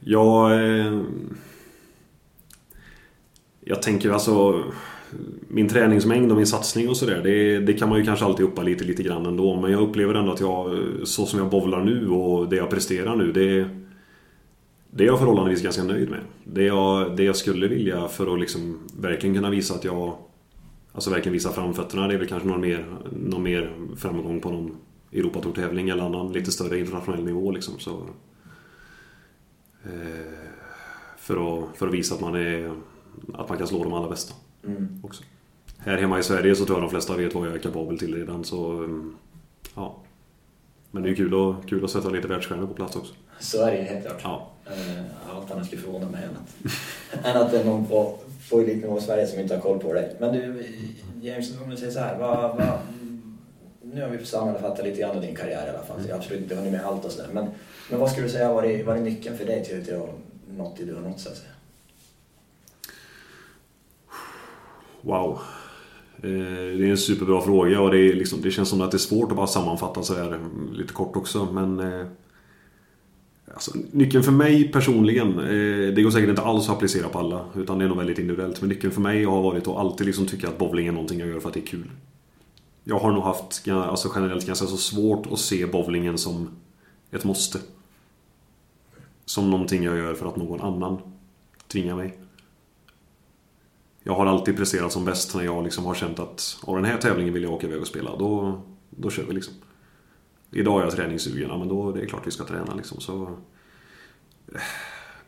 Ja... 0.00 0.54
Eh, 0.54 1.00
jag 3.60 3.82
tänker 3.82 4.10
alltså... 4.10 4.64
Min 5.48 5.68
träningsmängd 5.68 6.30
och 6.30 6.36
min 6.36 6.46
satsning 6.46 6.88
och 6.88 6.96
sådär, 6.96 7.20
det, 7.22 7.60
det 7.60 7.72
kan 7.72 7.88
man 7.88 7.98
ju 7.98 8.04
kanske 8.04 8.24
alltid 8.24 8.46
uppa 8.46 8.62
lite, 8.62 8.84
lite 8.84 9.02
grann 9.02 9.26
ändå. 9.26 9.60
Men 9.60 9.72
jag 9.72 9.80
upplever 9.82 10.14
ändå 10.14 10.32
att 10.32 10.40
jag, 10.40 10.78
så 11.04 11.26
som 11.26 11.38
jag 11.38 11.50
bowlar 11.50 11.84
nu 11.84 12.08
och 12.08 12.48
det 12.48 12.56
jag 12.56 12.70
presterar 12.70 13.16
nu, 13.16 13.32
det... 13.32 13.68
Det 14.92 15.04
är 15.04 15.06
jag 15.06 15.18
förhållandevis 15.18 15.62
ganska 15.62 15.84
nöjd 15.84 16.10
med. 16.10 16.20
Det 16.44 16.62
jag, 16.64 17.16
det 17.16 17.24
jag 17.24 17.36
skulle 17.36 17.68
vilja 17.68 18.08
för 18.08 18.34
att 18.34 18.40
liksom 18.40 18.78
verkligen 19.00 19.34
kunna 19.34 19.50
visa 19.50 19.74
att 19.74 19.84
jag... 19.84 20.16
Alltså 20.92 21.10
verkligen 21.10 21.32
visa 21.32 21.52
framfötterna, 21.52 22.08
det 22.08 22.14
är 22.14 22.18
väl 22.18 22.28
kanske 22.28 22.48
någon 22.48 22.60
mer, 22.60 22.86
någon 23.10 23.42
mer 23.42 23.72
framgång 23.96 24.40
på 24.40 24.50
någon 24.50 24.76
Europatourtävling 25.12 25.88
eller 25.88 26.02
annan 26.02 26.32
lite 26.32 26.52
större 26.52 26.78
internationell 26.78 27.24
nivå 27.24 27.50
liksom. 27.50 27.78
Så, 27.78 28.06
Eh, 29.84 30.48
för, 31.18 31.34
att, 31.64 31.76
för 31.76 31.86
att 31.88 31.94
visa 31.94 32.14
att 32.14 32.20
man, 32.20 32.34
är, 32.34 32.74
att 33.34 33.48
man 33.48 33.58
kan 33.58 33.66
slå 33.66 33.84
de 33.84 33.92
allra 33.92 34.08
bästa 34.10 34.34
Mm. 34.66 35.00
också. 35.02 35.22
Här 35.78 35.96
hemma 35.98 36.18
i 36.18 36.22
Sverige 36.22 36.54
så 36.56 36.64
tror 36.64 36.78
jag 36.78 36.82
de 36.84 36.90
flesta 36.90 37.16
vet 37.16 37.34
vad 37.34 37.46
jag 37.48 37.54
är 37.54 37.58
kapabel 37.58 37.98
till 37.98 38.14
redan 38.14 38.44
så... 38.44 38.72
mm, 38.72 39.16
Ja. 39.74 39.96
Men 40.90 41.02
det 41.02 41.10
är 41.10 41.14
kul 41.14 41.34
att, 41.50 41.66
kul 41.68 41.84
att 41.84 41.90
sätta 41.90 42.08
lite 42.08 42.28
världsstjärnor 42.28 42.66
på 42.66 42.74
plats 42.74 42.96
också. 42.96 43.14
Så 43.38 43.62
är 43.66 43.72
det 43.72 43.82
helt 43.82 44.06
klart. 44.06 44.20
Ja. 44.22 44.48
Eh, 44.66 45.04
Allt 45.36 45.50
annat 45.50 45.66
skulle 45.66 45.82
förvåna 45.82 46.10
mig 46.10 46.24
än 46.24 46.30
att, 46.36 47.24
än 47.26 47.36
att 47.42 47.50
det 47.50 47.60
är 47.60 47.64
någon 47.64 47.86
på, 47.86 48.18
på 48.50 48.60
elitnivå 48.60 48.98
i 48.98 49.00
Sverige 49.00 49.26
som 49.26 49.40
inte 49.40 49.54
har 49.54 49.60
koll 49.62 49.78
på 49.78 49.92
dig. 49.92 50.16
Men 50.20 50.32
du, 50.34 50.64
James, 51.22 51.60
om 51.64 51.70
du 51.70 51.76
säger 51.76 51.92
så 51.92 51.98
här. 52.00 52.18
Vad, 52.18 52.56
vad, 52.56 52.78
nu 53.94 54.02
har 54.02 54.08
vi 54.08 54.24
sammanfattat 54.24 54.84
lite 54.84 55.00
grann 55.00 55.16
av 55.16 55.22
din 55.22 55.36
karriär 55.36 55.66
i 55.66 55.70
alla 55.70 55.86
fall. 55.86 56.02
Så 56.02 56.08
jag 56.08 56.14
har 56.14 56.18
absolut 56.18 56.42
inte 56.42 56.54
hunnit 56.54 56.72
med 56.72 56.84
allt 56.84 57.04
och 57.04 57.10
sådär. 57.10 57.28
Men, 57.32 57.48
men 57.90 58.00
vad 58.00 58.10
skulle 58.10 58.26
du 58.26 58.32
säga 58.32 58.52
var 58.52 58.62
är, 58.62 58.84
var 58.84 58.94
det 58.94 59.00
nyckeln 59.00 59.38
för 59.38 59.44
dig 59.44 59.64
till, 59.64 59.94
att 59.94 60.02
att 60.02 60.56
nått 60.56 60.76
det 60.76 60.84
du 60.84 60.94
har 60.94 61.02
nått 61.02 61.20
så 61.20 61.28
att 61.28 61.36
säga? 61.36 61.50
Wow. 65.00 65.38
Eh, 66.16 66.78
det 66.78 66.86
är 66.86 66.90
en 66.90 66.98
superbra 66.98 67.40
fråga 67.40 67.80
och 67.80 67.90
det, 67.90 67.98
är 67.98 68.14
liksom, 68.14 68.40
det 68.42 68.50
känns 68.50 68.68
som 68.68 68.80
att 68.80 68.90
det 68.90 68.96
är 68.96 68.98
svårt 68.98 69.30
att 69.30 69.36
bara 69.36 69.46
sammanfatta 69.46 70.02
så 70.02 70.14
här 70.14 70.38
lite 70.72 70.92
kort 70.92 71.16
också. 71.16 71.48
Men 71.52 71.80
eh, 71.80 72.06
alltså, 73.54 73.72
nyckeln 73.92 74.24
för 74.24 74.32
mig 74.32 74.72
personligen, 74.72 75.38
eh, 75.38 75.94
det 75.94 76.02
går 76.02 76.10
säkert 76.10 76.30
inte 76.30 76.42
alls 76.42 76.68
att 76.68 76.76
applicera 76.76 77.08
på 77.08 77.18
alla. 77.18 77.44
Utan 77.56 77.78
det 77.78 77.84
är 77.84 77.88
nog 77.88 77.98
väldigt 77.98 78.18
individuellt. 78.18 78.60
Men 78.60 78.68
nyckeln 78.68 78.92
för 78.92 79.00
mig 79.00 79.24
har 79.24 79.42
varit 79.42 79.68
att 79.68 79.76
alltid 79.76 80.06
liksom 80.06 80.26
tycka 80.26 80.48
att 80.48 80.58
bowling 80.58 80.86
är 80.86 80.92
någonting 80.92 81.20
jag 81.20 81.28
gör 81.28 81.40
för 81.40 81.48
att 81.48 81.54
det 81.54 81.60
är 81.60 81.66
kul. 81.66 81.90
Jag 82.90 82.98
har 82.98 83.12
nog 83.12 83.22
haft 83.22 83.68
alltså 83.68 84.12
generellt 84.14 84.46
ganska 84.46 84.66
så 84.66 84.76
svårt 84.76 85.26
att 85.32 85.38
se 85.38 85.66
bowlingen 85.66 86.18
som 86.18 86.48
ett 87.10 87.24
måste. 87.24 87.58
Som 89.24 89.50
någonting 89.50 89.82
jag 89.82 89.98
gör 89.98 90.14
för 90.14 90.26
att 90.26 90.36
någon 90.36 90.60
annan 90.60 90.98
tvingar 91.68 91.96
mig. 91.96 92.18
Jag 94.02 94.14
har 94.14 94.26
alltid 94.26 94.56
presterat 94.56 94.92
som 94.92 95.04
bäst 95.04 95.34
när 95.34 95.44
jag 95.44 95.64
liksom 95.64 95.84
har 95.84 95.94
känt 95.94 96.18
att 96.18 96.58
av 96.62 96.76
den 96.76 96.84
här 96.84 96.98
tävlingen 96.98 97.34
vill 97.34 97.42
jag 97.42 97.52
åka 97.52 97.66
iväg 97.66 97.80
och 97.80 97.86
spela. 97.86 98.16
Då, 98.16 98.60
då 98.90 99.10
kör 99.10 99.24
vi 99.24 99.34
liksom. 99.34 99.54
Idag 100.50 100.80
är 100.80 100.84
jag 100.84 100.92
träningssugen, 100.92 101.48
ja, 101.48 101.58
men 101.58 101.68
då 101.68 101.92
det 101.92 102.00
är 102.00 102.06
klart 102.06 102.26
vi 102.26 102.30
ska 102.30 102.44
träna 102.44 102.74
liksom. 102.74 103.00
Så, 103.00 103.22
eh, 104.54 104.60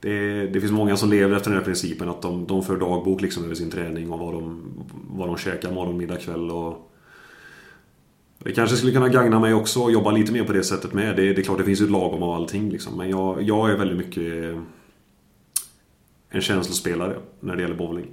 det, 0.00 0.46
det 0.46 0.60
finns 0.60 0.72
många 0.72 0.96
som 0.96 1.10
lever 1.10 1.36
efter 1.36 1.50
den 1.50 1.58
här 1.58 1.64
principen 1.64 2.08
att 2.08 2.22
de, 2.22 2.46
de 2.46 2.62
för 2.62 2.76
dagbok 2.76 3.20
liksom 3.20 3.44
över 3.44 3.54
sin 3.54 3.70
träning 3.70 4.10
och 4.10 4.18
vad 4.18 4.34
de, 4.34 4.62
vad 5.10 5.28
de 5.28 5.36
käkar 5.36 5.72
morgon, 5.72 5.96
middag, 5.96 6.16
kväll 6.16 6.50
och 6.50 6.91
det 8.44 8.52
kanske 8.52 8.76
skulle 8.76 8.92
kunna 8.92 9.08
gagna 9.08 9.40
mig 9.40 9.54
också 9.54 9.86
att 9.86 9.92
jobba 9.92 10.10
lite 10.10 10.32
mer 10.32 10.44
på 10.44 10.52
det 10.52 10.64
sättet 10.64 10.92
med. 10.92 11.16
Det, 11.16 11.32
det 11.32 11.40
är 11.40 11.44
klart 11.44 11.58
det 11.58 11.64
finns 11.64 11.80
ju 11.80 11.84
ett 11.84 11.90
lagom 11.90 12.22
av 12.22 12.30
allting 12.30 12.70
liksom. 12.70 12.96
Men 12.96 13.10
jag, 13.10 13.42
jag 13.42 13.70
är 13.70 13.76
väldigt 13.76 13.96
mycket 13.96 14.44
eh, 14.44 14.60
en 16.28 16.40
känslospelare 16.40 17.18
när 17.40 17.56
det 17.56 17.62
gäller 17.62 17.74
bowling. 17.74 18.06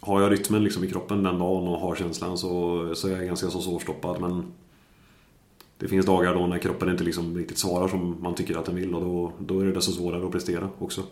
Har 0.00 0.20
jag 0.20 0.32
rytmen 0.32 0.64
liksom 0.64 0.84
i 0.84 0.90
kroppen 0.90 1.22
den 1.22 1.38
dagen 1.38 1.68
och 1.68 1.80
har 1.80 1.94
känslan 1.94 2.38
så, 2.38 2.94
så 2.94 3.08
är 3.08 3.16
jag 3.16 3.26
ganska 3.26 3.50
så 3.50 3.60
svårstoppad. 3.60 4.20
Men 4.20 4.52
det 5.78 5.88
finns 5.88 6.06
dagar 6.06 6.34
då 6.34 6.46
när 6.46 6.58
kroppen 6.58 6.88
inte 6.88 7.04
liksom 7.04 7.36
riktigt 7.36 7.58
svarar 7.58 7.88
som 7.88 8.16
man 8.20 8.34
tycker 8.34 8.56
att 8.56 8.64
den 8.64 8.74
vill 8.74 8.94
och 8.94 9.00
då, 9.00 9.32
då 9.38 9.60
är 9.60 9.64
det 9.64 9.72
desto 9.72 9.92
svårare 9.92 10.26
att 10.26 10.32
prestera 10.32 10.68
också. 10.78 11.02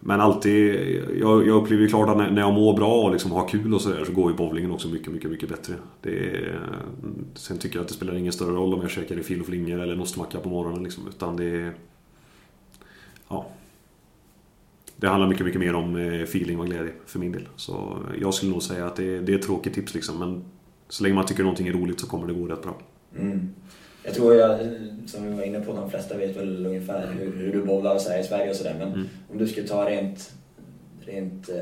Men 0.00 0.20
alltid, 0.20 0.74
jag, 1.20 1.46
jag 1.46 1.62
upplever 1.62 1.82
ju 1.82 1.88
klart 1.88 2.08
att 2.08 2.16
när, 2.16 2.30
när 2.30 2.42
jag 2.42 2.54
mår 2.54 2.76
bra 2.76 3.02
och 3.02 3.12
liksom 3.12 3.32
har 3.32 3.48
kul 3.48 3.74
och 3.74 3.80
sådär 3.80 4.04
så 4.04 4.12
går 4.12 4.30
ju 4.30 4.36
bowlingen 4.36 4.70
också 4.70 4.88
mycket, 4.88 5.12
mycket, 5.12 5.30
mycket 5.30 5.48
bättre. 5.48 5.74
Det 6.00 6.10
är, 6.10 6.60
sen 7.34 7.58
tycker 7.58 7.76
jag 7.76 7.82
att 7.82 7.88
det 7.88 7.94
spelar 7.94 8.14
ingen 8.14 8.32
större 8.32 8.54
roll 8.54 8.74
om 8.74 8.80
jag 8.80 8.90
käkar 8.90 9.18
i 9.18 9.22
fil 9.22 9.40
och 9.40 9.46
flingor 9.46 9.80
eller 9.80 9.92
en 9.92 10.00
ostmacka 10.00 10.38
på 10.38 10.48
morgonen 10.48 10.82
liksom, 10.82 11.08
utan 11.08 11.36
det 11.36 11.44
är... 11.44 11.74
Ja. 13.28 13.46
Det 14.96 15.08
handlar 15.08 15.28
mycket, 15.28 15.46
mycket 15.46 15.60
mer 15.60 15.74
om 15.74 15.96
eh, 15.96 16.22
feeling 16.22 16.60
och 16.60 16.66
glädje 16.66 16.92
för 17.06 17.18
min 17.18 17.32
del. 17.32 17.48
Så 17.56 17.98
jag 18.20 18.34
skulle 18.34 18.52
nog 18.52 18.62
säga 18.62 18.86
att 18.86 18.96
det, 18.96 19.20
det 19.20 19.32
är 19.32 19.36
ett 19.36 19.44
tråkigt 19.44 19.74
tips 19.74 19.94
liksom, 19.94 20.18
men 20.18 20.44
så 20.88 21.02
länge 21.02 21.14
man 21.14 21.26
tycker 21.26 21.42
någonting 21.42 21.68
är 21.68 21.72
roligt 21.72 22.00
så 22.00 22.06
kommer 22.06 22.26
det 22.26 22.34
gå 22.34 22.46
rätt 22.46 22.62
bra. 22.62 22.78
Mm. 23.18 23.48
Jag 24.06 24.14
tror 24.14 24.34
jag, 24.34 24.58
som 25.06 25.26
vi 25.26 25.32
var 25.36 25.42
inne 25.42 25.60
på, 25.60 25.72
de 25.72 25.90
flesta 25.90 26.16
vet 26.16 26.36
väl 26.36 26.66
ungefär 26.66 27.06
hur, 27.06 27.32
hur 27.36 27.52
du 27.52 27.62
bowlar 27.64 27.94
och 27.94 28.00
så 28.00 28.10
här 28.10 28.18
i 28.18 28.24
Sverige 28.24 28.50
och 28.50 28.56
sådär. 28.56 28.74
Men 28.78 28.88
Mm. 28.92 29.08
om 29.32 29.38
du 29.38 29.48
skulle 29.48 29.68
ta 29.68 29.90
rent, 29.90 30.32
rent 31.06 31.48
eh, 31.48 31.56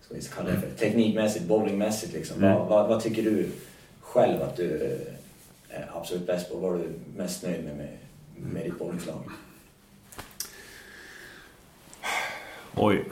ska 0.00 0.14
vi 0.14 0.20
kalla 0.36 0.50
det 0.50 0.60
för, 0.60 0.70
teknikmässigt, 0.70 1.44
bowlingmässigt 1.44 2.12
liksom. 2.12 2.36
Mm. 2.44 2.54
Vad, 2.58 2.68
vad, 2.68 2.88
vad 2.88 3.02
tycker 3.02 3.22
du 3.22 3.48
själv 4.00 4.42
att 4.42 4.56
du 4.56 4.96
är 5.68 5.90
absolut 5.94 6.26
bäst 6.26 6.50
på? 6.52 6.56
Vad 6.58 6.74
är 6.74 6.78
du 6.78 6.88
mest 7.16 7.42
nöjd 7.42 7.64
med, 7.64 7.76
med, 7.76 7.88
med 8.36 8.64
ditt 8.64 8.78
bowlingslag? 8.78 9.22
Oj. 12.76 13.04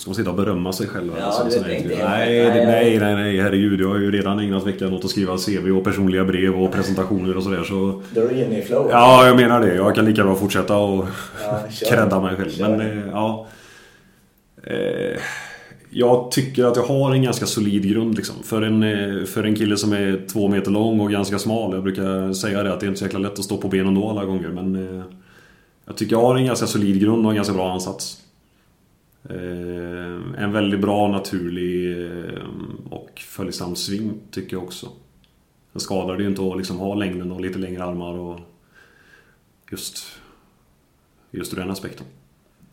Ska 0.00 0.10
man 0.10 0.14
sitta 0.14 0.30
och 0.30 0.36
berömma 0.36 0.72
sig 0.72 0.86
själv? 0.86 1.12
Ja, 1.18 1.24
alltså, 1.24 1.58
vet 1.58 1.66
nej, 1.66 1.96
nej, 2.04 2.44
det- 2.44 2.66
Nej, 2.66 2.98
nej, 2.98 3.14
nej, 3.14 3.40
herregud. 3.40 3.80
Jag 3.80 3.88
har 3.88 3.98
ju 3.98 4.10
redan 4.10 4.38
ägnat 4.38 4.66
veckan 4.66 4.92
åt 4.92 5.04
att 5.04 5.10
skriva 5.10 5.36
CV 5.38 5.70
och 5.78 5.84
personliga 5.84 6.24
brev 6.24 6.54
och 6.62 6.72
presentationer 6.72 7.36
och 7.36 7.42
sådär. 7.42 7.62
Så... 7.64 8.02
Då 8.14 8.20
är 8.20 8.28
du 8.28 8.34
inne 8.44 8.58
i 8.58 8.62
flow. 8.62 8.88
Ja, 8.90 9.26
jag 9.26 9.36
menar 9.36 9.60
det. 9.60 9.74
Jag 9.74 9.94
kan 9.94 10.04
lika 10.04 10.24
bra 10.24 10.34
fortsätta 10.34 10.76
och 10.76 11.06
Ja, 11.44 12.20
mig 12.20 12.36
själv. 12.36 12.50
Kör. 12.50 12.68
Men, 12.68 12.80
eh, 12.80 13.04
ja. 13.12 13.46
Eh, 14.66 15.18
Jag 15.90 16.30
tycker 16.30 16.64
att 16.64 16.76
jag 16.76 16.82
har 16.82 17.12
en 17.14 17.22
ganska 17.22 17.46
solid 17.46 17.88
grund 17.92 18.14
liksom. 18.16 18.36
För 18.44 18.62
en, 18.62 18.82
eh, 18.82 19.24
för 19.24 19.44
en 19.44 19.54
kille 19.54 19.76
som 19.76 19.92
är 19.92 20.26
två 20.32 20.48
meter 20.48 20.70
lång 20.70 21.00
och 21.00 21.10
ganska 21.10 21.38
smal. 21.38 21.74
Jag 21.74 21.82
brukar 21.82 22.32
säga 22.32 22.62
det 22.62 22.72
att 22.72 22.80
det 22.80 22.86
är 22.86 22.88
inte 22.88 22.98
så 22.98 23.04
jäkla 23.04 23.18
lätt 23.18 23.38
att 23.38 23.44
stå 23.44 23.56
på 23.56 23.68
benen 23.68 23.94
då 23.94 24.08
alla 24.10 24.24
gånger. 24.24 24.48
Men 24.48 25.02
jag 25.86 25.96
tycker 25.96 26.16
jag 26.16 26.22
har 26.22 26.36
en 26.36 26.46
ganska 26.46 26.66
solid 26.66 27.00
grund 27.00 27.24
och 27.26 27.32
en 27.32 27.36
ganska 27.36 27.54
bra 27.54 27.72
ansats. 27.72 28.16
Eh, 29.28 30.42
en 30.44 30.52
väldigt 30.52 30.80
bra, 30.80 31.08
naturlig 31.08 32.02
eh, 32.06 32.42
och 32.90 33.10
följsam 33.26 33.76
sving 33.76 34.12
tycker 34.30 34.56
jag 34.56 34.62
också. 34.64 34.88
Den 35.72 35.80
skadar 35.80 36.16
det 36.16 36.22
ju 36.22 36.28
inte 36.28 36.42
att 36.42 36.56
liksom 36.56 36.78
ha 36.78 36.94
längden 36.94 37.32
och 37.32 37.40
lite 37.40 37.58
längre 37.58 37.84
armar 37.84 38.18
och 38.18 38.40
just, 39.72 40.06
just 41.30 41.52
ur 41.52 41.56
den 41.56 41.70
aspekten. 41.70 42.06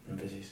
Ja, 0.10 0.16
precis. 0.22 0.52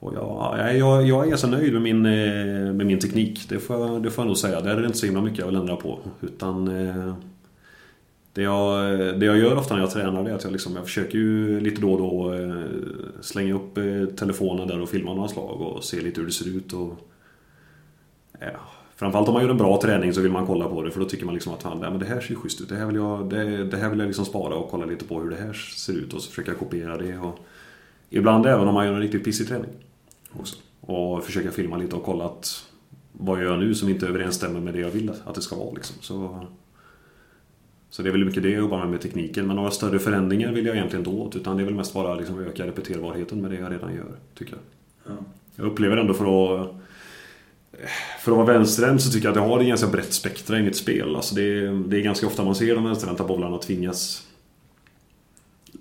Och 0.00 0.14
jag, 0.14 0.76
jag, 0.78 1.06
jag 1.06 1.24
är 1.24 1.28
ganska 1.28 1.46
nöjd 1.48 1.72
med 1.72 1.82
min, 1.82 2.06
eh, 2.06 2.72
med 2.74 2.86
min 2.86 2.98
teknik. 2.98 3.48
Det 3.48 3.58
får, 3.58 3.80
jag- 3.80 4.02
det 4.02 4.10
får 4.10 4.22
jag 4.22 4.26
nog 4.26 4.36
säga. 4.38 4.60
Där 4.60 4.76
är 4.76 4.80
det 4.80 4.86
inte 4.86 4.98
så 4.98 5.06
himla 5.06 5.20
mycket 5.22 5.38
jag 5.38 5.46
vill 5.46 5.56
ändra 5.56 5.76
på. 5.76 5.98
Utan 6.20 6.68
det 8.34 8.42
jag, 8.42 8.98
det 9.20 9.26
jag 9.26 9.38
gör 9.38 9.56
ofta 9.56 9.74
när 9.74 9.82
jag 9.82 9.90
tränar 9.90 10.24
det 10.24 10.30
är 10.30 10.34
att 10.34 10.44
jag, 10.44 10.52
liksom, 10.52 10.76
jag 10.76 10.84
försöker 10.84 11.18
ju 11.18 11.60
lite 11.60 11.80
då 11.80 11.92
och 11.92 11.98
då 11.98 12.34
eh, 12.34 12.64
slänga 13.20 13.54
upp 13.54 13.78
eh, 13.78 14.04
telefonen 14.16 14.68
där 14.68 14.80
och 14.80 14.88
filma 14.88 15.14
några 15.14 15.28
slag 15.28 15.60
och 15.60 15.84
se 15.84 16.00
lite 16.00 16.20
hur 16.20 16.26
det 16.26 16.32
ser 16.32 16.56
ut. 16.56 16.72
Och, 16.72 16.98
ja, 18.40 18.46
framförallt 18.96 19.28
om 19.28 19.34
man 19.34 19.42
gör 19.42 19.50
en 19.50 19.56
bra 19.56 19.80
träning 19.80 20.12
så 20.12 20.20
vill 20.20 20.32
man 20.32 20.46
kolla 20.46 20.68
på 20.68 20.82
det 20.82 20.90
för 20.90 21.00
då 21.00 21.06
tycker 21.06 21.24
man 21.24 21.34
liksom 21.34 21.54
att 21.54 21.62
fan, 21.62 21.78
men 21.78 21.98
det 21.98 22.06
här 22.06 22.20
ser 22.20 22.30
ju 22.30 22.36
schysst 22.36 22.60
ut. 22.60 22.68
Det 22.68 22.76
här 22.76 22.86
vill 22.86 22.96
jag, 22.96 23.30
det, 23.30 23.64
det 23.64 23.76
här 23.76 23.88
vill 23.88 23.98
jag 23.98 24.06
liksom 24.06 24.24
spara 24.24 24.54
och 24.54 24.70
kolla 24.70 24.86
lite 24.86 25.04
på 25.04 25.20
hur 25.20 25.30
det 25.30 25.36
här 25.36 25.52
ser 25.52 25.92
ut 25.92 26.14
och 26.14 26.22
så 26.22 26.30
försöka 26.30 26.54
kopiera 26.54 26.96
det. 26.96 27.18
Och, 27.18 27.38
ibland 28.10 28.46
även 28.46 28.68
om 28.68 28.74
man 28.74 28.86
gör 28.86 28.94
en 28.94 29.00
riktigt 29.00 29.24
pissig 29.24 29.48
träning. 29.48 29.70
Också. 30.32 30.56
Och 30.80 31.24
försöka 31.24 31.50
filma 31.50 31.76
lite 31.76 31.96
och 31.96 32.04
kolla 32.04 32.24
att 32.24 32.64
vad 33.12 33.38
jag 33.38 33.44
gör 33.44 33.56
nu 33.56 33.74
som 33.74 33.88
inte 33.88 34.06
överensstämmer 34.06 34.60
med 34.60 34.74
det 34.74 34.80
jag 34.80 34.90
vill 34.90 35.12
att 35.24 35.34
det 35.34 35.40
ska 35.40 35.56
vara. 35.56 35.74
Liksom. 35.74 35.96
Så, 36.00 36.46
så 37.94 38.02
det 38.02 38.08
är 38.08 38.12
väl 38.12 38.24
mycket 38.24 38.42
det 38.42 38.48
jag 38.48 38.58
jobbar 38.58 38.78
med 38.78 38.88
med 38.88 39.00
tekniken. 39.00 39.46
Men 39.46 39.56
några 39.56 39.70
större 39.70 39.98
förändringar 39.98 40.52
vill 40.52 40.66
jag 40.66 40.76
egentligen 40.76 41.06
inte 41.06 41.16
åt. 41.22 41.36
Utan 41.36 41.56
det 41.56 41.62
är 41.62 41.64
väl 41.64 41.74
mest 41.74 41.94
bara 41.94 42.14
liksom 42.14 42.40
öka 42.40 42.66
repeterbarheten 42.66 43.40
med 43.40 43.50
det 43.50 43.56
jag 43.56 43.72
redan 43.72 43.94
gör. 43.94 44.16
Tycker 44.34 44.52
jag. 44.52 44.60
Ja. 45.14 45.24
Jag 45.56 45.66
upplever 45.66 45.96
ändå 45.96 46.14
för 46.14 46.24
att 46.24 46.74
för 48.20 48.32
att 48.32 48.36
vara 48.36 48.46
vänsterhänt 48.46 49.02
så 49.02 49.10
tycker 49.10 49.26
jag 49.26 49.32
att 49.32 49.42
jag 49.42 49.48
har 49.48 49.60
ett 49.60 49.66
ganska 49.66 49.86
brett 49.86 50.12
spektra 50.12 50.58
i 50.58 50.62
mitt 50.62 50.76
spel. 50.76 51.16
Alltså 51.16 51.34
det, 51.34 51.42
är, 51.42 51.88
det 51.88 51.96
är 51.96 52.00
ganska 52.00 52.26
ofta 52.26 52.44
man 52.44 52.54
ser 52.54 52.74
de 52.74 52.84
vänsterhänta 52.84 53.24
bowlarna 53.24 53.58
tvingas 53.58 54.28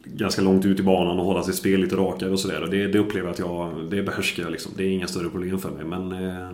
ganska 0.06 0.42
långt 0.42 0.66
ut 0.66 0.80
i 0.80 0.84
banan 0.84 1.20
och 1.20 1.26
hålla 1.26 1.44
sitt 1.44 1.56
spel 1.56 1.80
lite 1.80 1.96
rakare 1.96 2.32
och 2.32 2.40
sådär. 2.40 2.68
Det, 2.72 2.88
det 2.88 3.00
upplever 3.00 3.28
jag 3.28 3.34
att 3.34 3.40
jag, 3.40 3.90
det 3.90 4.04
behärskar 4.04 4.44
jag 4.44 4.52
liksom. 4.52 4.72
Det 4.78 4.84
är 4.84 4.90
inga 4.90 5.08
större 5.08 5.30
problem 5.30 5.60
för 5.60 5.72
mig. 5.72 5.86
Men 5.86 6.12
eh, 6.12 6.50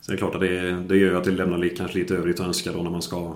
Sen 0.00 0.12
är 0.12 0.12
det 0.12 0.16
klart 0.16 0.34
att 0.34 0.40
det, 0.40 0.72
det 0.72 0.96
gör 0.96 1.14
att 1.14 1.24
det 1.24 1.30
lämnar 1.30 1.76
kanske 1.76 1.98
lite 1.98 2.14
övrigt 2.14 2.40
att 2.40 2.46
önska 2.46 2.72
då 2.72 2.82
när 2.82 2.90
man 2.90 3.02
ska 3.02 3.34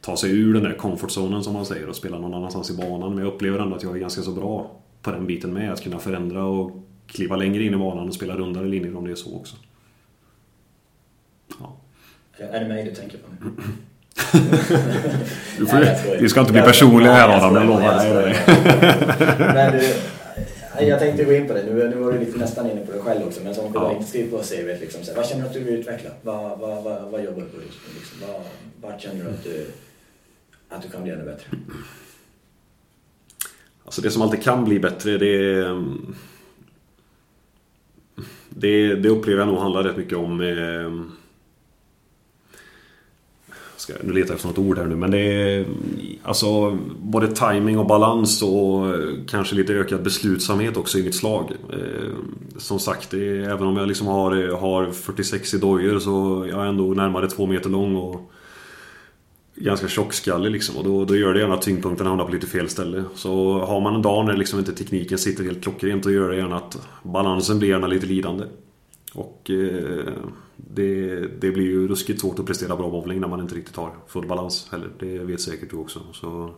ta 0.00 0.16
sig 0.16 0.30
ur 0.30 0.54
den 0.54 0.62
där 0.62 0.72
comfortzonen 0.74 1.44
som 1.44 1.52
man 1.52 1.66
säger 1.66 1.88
och 1.88 1.96
spela 1.96 2.18
någon 2.18 2.34
annanstans 2.34 2.70
i 2.70 2.74
banan. 2.76 3.14
Men 3.14 3.24
jag 3.24 3.34
upplever 3.34 3.58
ändå 3.58 3.76
att 3.76 3.82
jag 3.82 3.96
är 3.96 4.00
ganska 4.00 4.22
så 4.22 4.30
bra 4.30 4.70
på 5.02 5.10
den 5.10 5.26
biten 5.26 5.52
med. 5.52 5.72
Att 5.72 5.82
kunna 5.82 5.98
förändra 5.98 6.44
och 6.44 6.70
kliva 7.06 7.36
längre 7.36 7.62
in 7.64 7.74
i 7.74 7.76
banan 7.76 8.08
och 8.08 8.14
spela 8.14 8.36
rundare 8.36 8.66
linjer 8.68 8.96
om 8.96 9.04
det 9.04 9.10
är 9.10 9.14
så 9.14 9.36
också. 9.36 9.56
Ja. 11.60 11.76
Är 12.38 12.60
det 12.60 12.68
mig 12.68 12.84
du 12.84 12.94
tänker 12.94 13.18
på 13.18 13.24
nu? 13.44 13.50
Du 15.58 15.66
får, 15.66 16.20
vi 16.20 16.28
ska 16.28 16.40
inte 16.40 16.52
bli 16.52 16.62
personliga 16.62 17.12
här 17.12 17.28
Adam, 17.36 17.54
jag 17.54 17.66
lovar. 17.66 17.94
Nej, 19.54 19.94
nej. 20.76 20.88
Jag 20.88 20.98
tänkte 20.98 21.24
gå 21.24 21.32
in 21.32 21.46
på 21.48 21.54
det. 21.54 21.62
Nu, 21.62 21.88
nu 21.88 21.96
var 21.96 22.12
du 22.12 22.18
lite 22.18 22.38
nästan 22.38 22.70
inne 22.70 22.80
på 22.86 22.92
det 22.92 22.98
själv 22.98 23.26
också. 23.26 23.40
Men 23.44 23.54
som 23.54 23.64
Ja. 23.74 23.92
inte 23.92 24.08
skrivit 24.08 24.30
på 24.30 24.38
CVt. 24.38 24.80
Liksom, 24.80 25.04
så 25.04 25.14
vad 25.14 25.26
känner 25.26 25.42
du 25.42 25.48
att 25.48 25.54
du 25.54 25.64
vill 25.64 25.74
utveckla? 25.74 26.10
Vad, 26.22 26.58
vad, 26.58 26.84
vad, 26.84 27.02
vad 27.10 27.24
jobbar 27.24 27.42
du 27.42 27.48
på 27.48 27.56
just 27.66 27.78
nu? 27.88 27.94
Liksom? 28.00 28.18
Vad, 28.32 28.42
vad 28.92 29.00
känner 29.00 29.24
du 29.24 29.30
att 29.30 29.44
du, 29.44 29.66
att 30.70 30.82
du 30.82 30.88
kan 30.88 31.02
bli 31.02 31.12
ännu 31.12 31.24
bättre? 31.24 31.46
Alltså 33.84 34.02
det 34.02 34.10
som 34.10 34.22
alltid 34.22 34.42
kan 34.42 34.64
bli 34.64 34.80
bättre 34.80 35.18
det... 35.18 35.64
Det, 38.48 38.94
det 38.94 39.08
upplever 39.08 39.38
jag 39.38 39.48
nog 39.48 39.58
handlar 39.58 39.82
rätt 39.82 39.96
mycket 39.96 40.18
om... 40.18 40.40
Eh, 40.40 41.16
ska, 43.76 43.92
nu 44.02 44.12
letar 44.12 44.28
jag 44.28 44.36
efter 44.36 44.48
något 44.48 44.58
ord 44.58 44.78
här 44.78 44.86
nu 44.86 44.96
men 44.96 45.10
det 45.10 45.18
är... 45.18 45.66
Alltså 46.22 46.78
både 46.98 47.28
timing 47.28 47.78
och 47.78 47.86
balans 47.86 48.42
och 48.42 48.94
eh, 48.94 49.08
kanske 49.28 49.54
lite 49.54 49.72
ökad 49.72 50.02
beslutsamhet 50.02 50.76
också 50.76 50.98
i 50.98 51.02
mitt 51.02 51.14
slag. 51.14 51.52
Eh, 51.72 52.12
som 52.56 52.78
sagt, 52.78 53.10
det 53.10 53.28
är, 53.28 53.42
även 53.42 53.66
om 53.66 53.76
jag 53.76 53.88
liksom 53.88 54.06
har, 54.06 54.48
eh, 54.48 54.58
har 54.58 54.90
46 54.92 55.54
i 55.54 55.58
dojor 55.58 55.98
så 55.98 56.46
jag 56.50 56.60
är 56.64 56.68
ändå 56.68 56.84
närmare 56.84 57.28
två 57.30 57.46
meter 57.46 57.70
lång 57.70 57.96
och 57.96 58.32
ganska 59.60 59.88
tjockskallig 59.88 60.50
liksom 60.50 60.76
och 60.76 60.84
då, 60.84 61.04
då 61.04 61.16
gör 61.16 61.34
det 61.34 61.40
gärna 61.40 61.54
att 61.54 61.62
tyngdpunkten 61.62 62.06
hamnar 62.06 62.24
på 62.24 62.32
lite 62.32 62.46
fel 62.46 62.68
ställe. 62.68 63.04
Så 63.14 63.58
har 63.58 63.80
man 63.80 63.94
en 63.94 64.02
dag 64.02 64.26
när 64.26 64.36
liksom 64.36 64.58
inte 64.58 64.72
tekniken 64.72 65.18
sitter 65.18 65.44
helt 65.44 65.62
klockrent 65.62 66.06
och 66.06 66.12
gör 66.12 66.30
det 66.30 66.36
gärna 66.36 66.56
att 66.56 66.88
balansen 67.02 67.58
blir 67.58 67.68
gärna 67.68 67.86
lite 67.86 68.06
lidande. 68.06 68.44
Och 69.14 69.50
eh, 69.50 70.12
det, 70.56 71.18
det 71.40 71.50
blir 71.50 71.64
ju 71.64 71.88
ruskigt 71.88 72.20
svårt 72.20 72.38
att 72.38 72.46
prestera 72.46 72.76
bra 72.76 72.90
bowling 72.90 73.20
när 73.20 73.28
man 73.28 73.40
inte 73.40 73.54
riktigt 73.54 73.76
har 73.76 73.90
full 74.08 74.26
balans 74.26 74.68
heller. 74.70 74.90
Det 74.98 75.18
vet 75.18 75.40
säkert 75.40 75.70
du 75.70 75.76
också. 75.76 76.00
Så, 76.12 76.54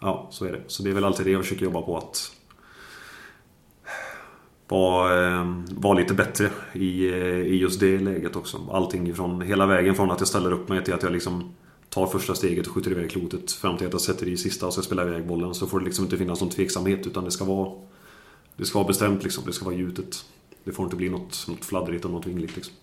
ja, 0.00 0.28
så 0.30 0.44
är 0.44 0.52
det. 0.52 0.62
Så 0.66 0.82
det 0.82 0.90
är 0.90 0.94
väl 0.94 1.04
alltid 1.04 1.26
det 1.26 1.32
jag 1.32 1.42
försöker 1.42 1.64
jobba 1.64 1.82
på 1.82 1.96
att 1.96 2.32
vara, 4.68 5.28
eh, 5.82 5.96
lite 5.96 6.14
bättre 6.14 6.50
i, 6.72 7.08
eh, 7.08 7.40
i 7.40 7.56
just 7.56 7.80
det 7.80 7.98
läget 7.98 8.36
också. 8.36 8.60
Allting 8.72 9.14
från 9.14 9.40
hela 9.40 9.66
vägen 9.66 9.94
från 9.94 10.10
att 10.10 10.20
jag 10.20 10.28
ställer 10.28 10.52
upp 10.52 10.68
mig 10.68 10.84
till 10.84 10.94
att 10.94 11.02
jag 11.02 11.12
liksom 11.12 11.54
tar 11.94 12.06
första 12.06 12.34
steget 12.34 12.66
och 12.66 12.72
skjuter 12.72 12.90
iväg 12.90 13.10
klotet 13.10 13.52
fram 13.52 13.76
till 13.78 13.86
att 13.86 13.92
jag 13.92 14.02
sätter 14.02 14.28
i 14.28 14.36
sista 14.36 14.66
och 14.66 14.72
ska 14.72 14.82
spela 14.82 15.02
iväg 15.02 15.26
bollen 15.26 15.54
så 15.54 15.66
får 15.66 15.78
det 15.78 15.84
liksom 15.84 16.04
inte 16.04 16.16
finnas 16.16 16.40
någon 16.40 16.50
tveksamhet 16.50 17.06
utan 17.06 17.24
det 17.24 17.30
ska 17.30 17.44
vara 17.44 17.72
Det 18.56 18.64
ska 18.64 18.78
vara 18.78 18.88
bestämt 18.88 19.22
liksom, 19.22 19.44
det 19.46 19.52
ska 19.52 19.64
vara 19.64 19.74
gjutet. 19.74 20.24
Det 20.64 20.72
får 20.72 20.84
inte 20.84 20.96
bli 20.96 21.10
något, 21.10 21.44
något 21.48 21.64
fladdrigt 21.64 22.04
och 22.04 22.10
något 22.10 22.26
vingligt 22.26 22.56
liksom. 22.56 22.74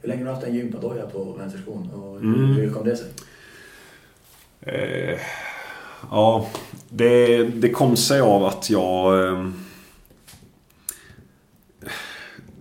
Hur 0.00 0.08
länge 0.08 0.20
har 0.20 0.28
du 0.28 0.34
haft 0.34 0.46
en 0.46 0.54
gympadoja 0.54 1.06
på 1.06 1.32
vänsterskon? 1.38 1.90
Och 1.90 2.16
Mm. 2.16 2.44
hur 2.44 2.70
kom 2.70 2.84
det 2.84 2.96
sig? 2.96 3.06
Eh, 4.60 5.18
ja, 6.10 6.48
det, 6.88 7.44
det 7.44 7.70
kom 7.70 7.96
sig 7.96 8.20
av 8.20 8.44
att 8.44 8.70
jag... 8.70 9.26
Eh, 9.28 9.48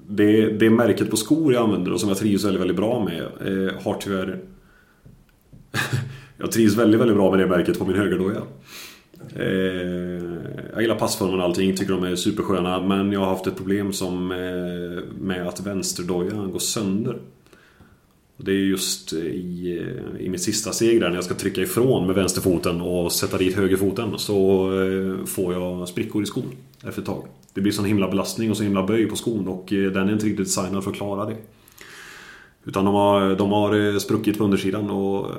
det, 0.09 0.49
det 0.49 0.69
märket 0.69 1.09
på 1.09 1.17
skor 1.17 1.53
jag 1.53 1.63
använder 1.63 1.93
och 1.93 1.99
som 1.99 2.09
jag 2.09 2.17
trivs 2.17 2.43
väldigt, 2.43 2.61
väldigt 2.61 2.77
bra 2.77 3.03
med 3.05 3.21
eh, 3.21 3.73
har 3.83 3.97
tyvärr... 4.01 4.39
jag 6.37 6.51
trivs 6.51 6.75
väldigt, 6.75 7.01
väldigt 7.01 7.17
bra 7.17 7.31
med 7.31 7.39
det 7.39 7.47
märket 7.47 7.79
på 7.79 7.85
min 7.85 7.97
högerdoja. 7.97 8.41
Eh, 9.35 10.37
jag 10.73 10.81
gillar 10.81 10.95
passformen 10.95 11.39
och 11.39 11.45
allting, 11.45 11.75
tycker 11.75 11.93
de 11.93 12.03
är 12.03 12.15
supersköna 12.15 12.81
men 12.81 13.11
jag 13.11 13.19
har 13.19 13.27
haft 13.27 13.47
ett 13.47 13.57
problem 13.57 13.93
som 13.93 14.31
eh, 14.31 15.03
med 15.19 15.47
att 15.47 15.65
vänsterdojan 15.65 16.51
går 16.51 16.59
sönder. 16.59 17.17
Det 18.37 18.51
är 18.51 18.55
just 18.55 19.13
i, 19.13 19.77
eh, 19.79 20.25
i 20.25 20.29
mitt 20.29 20.41
sista 20.41 20.71
steg 20.71 21.01
där 21.01 21.09
när 21.09 21.15
jag 21.15 21.23
ska 21.23 21.33
trycka 21.33 21.61
ifrån 21.61 22.07
med 22.07 22.15
vänsterfoten 22.15 22.81
och 22.81 23.11
sätta 23.11 23.37
dit 23.37 23.55
högerfoten 23.55 24.13
så 24.17 24.69
får 25.25 25.53
jag 25.53 25.87
sprickor 25.87 26.23
i 26.23 26.25
skon 26.25 26.51
efter 26.87 27.01
ett 27.01 27.07
tag. 27.07 27.25
Det 27.53 27.61
blir 27.61 27.71
sån 27.71 27.85
himla 27.85 28.07
belastning 28.09 28.51
och 28.51 28.57
så 28.57 28.63
himla 28.63 28.83
böj 28.83 29.05
på 29.05 29.15
skon 29.15 29.47
och 29.47 29.65
den 29.69 30.09
är 30.09 30.13
inte 30.13 30.25
riktigt 30.25 30.45
designad 30.45 30.83
för 30.83 30.91
att 30.91 30.97
klara 30.97 31.25
det. 31.25 31.35
Utan 32.67 32.85
de 32.85 32.93
har, 32.93 33.35
de 33.35 33.51
har 33.51 33.93
eh, 33.93 33.97
spruckit 33.97 34.37
på 34.37 34.43
undersidan 34.43 34.89
och 34.89 35.29
eh, 35.29 35.35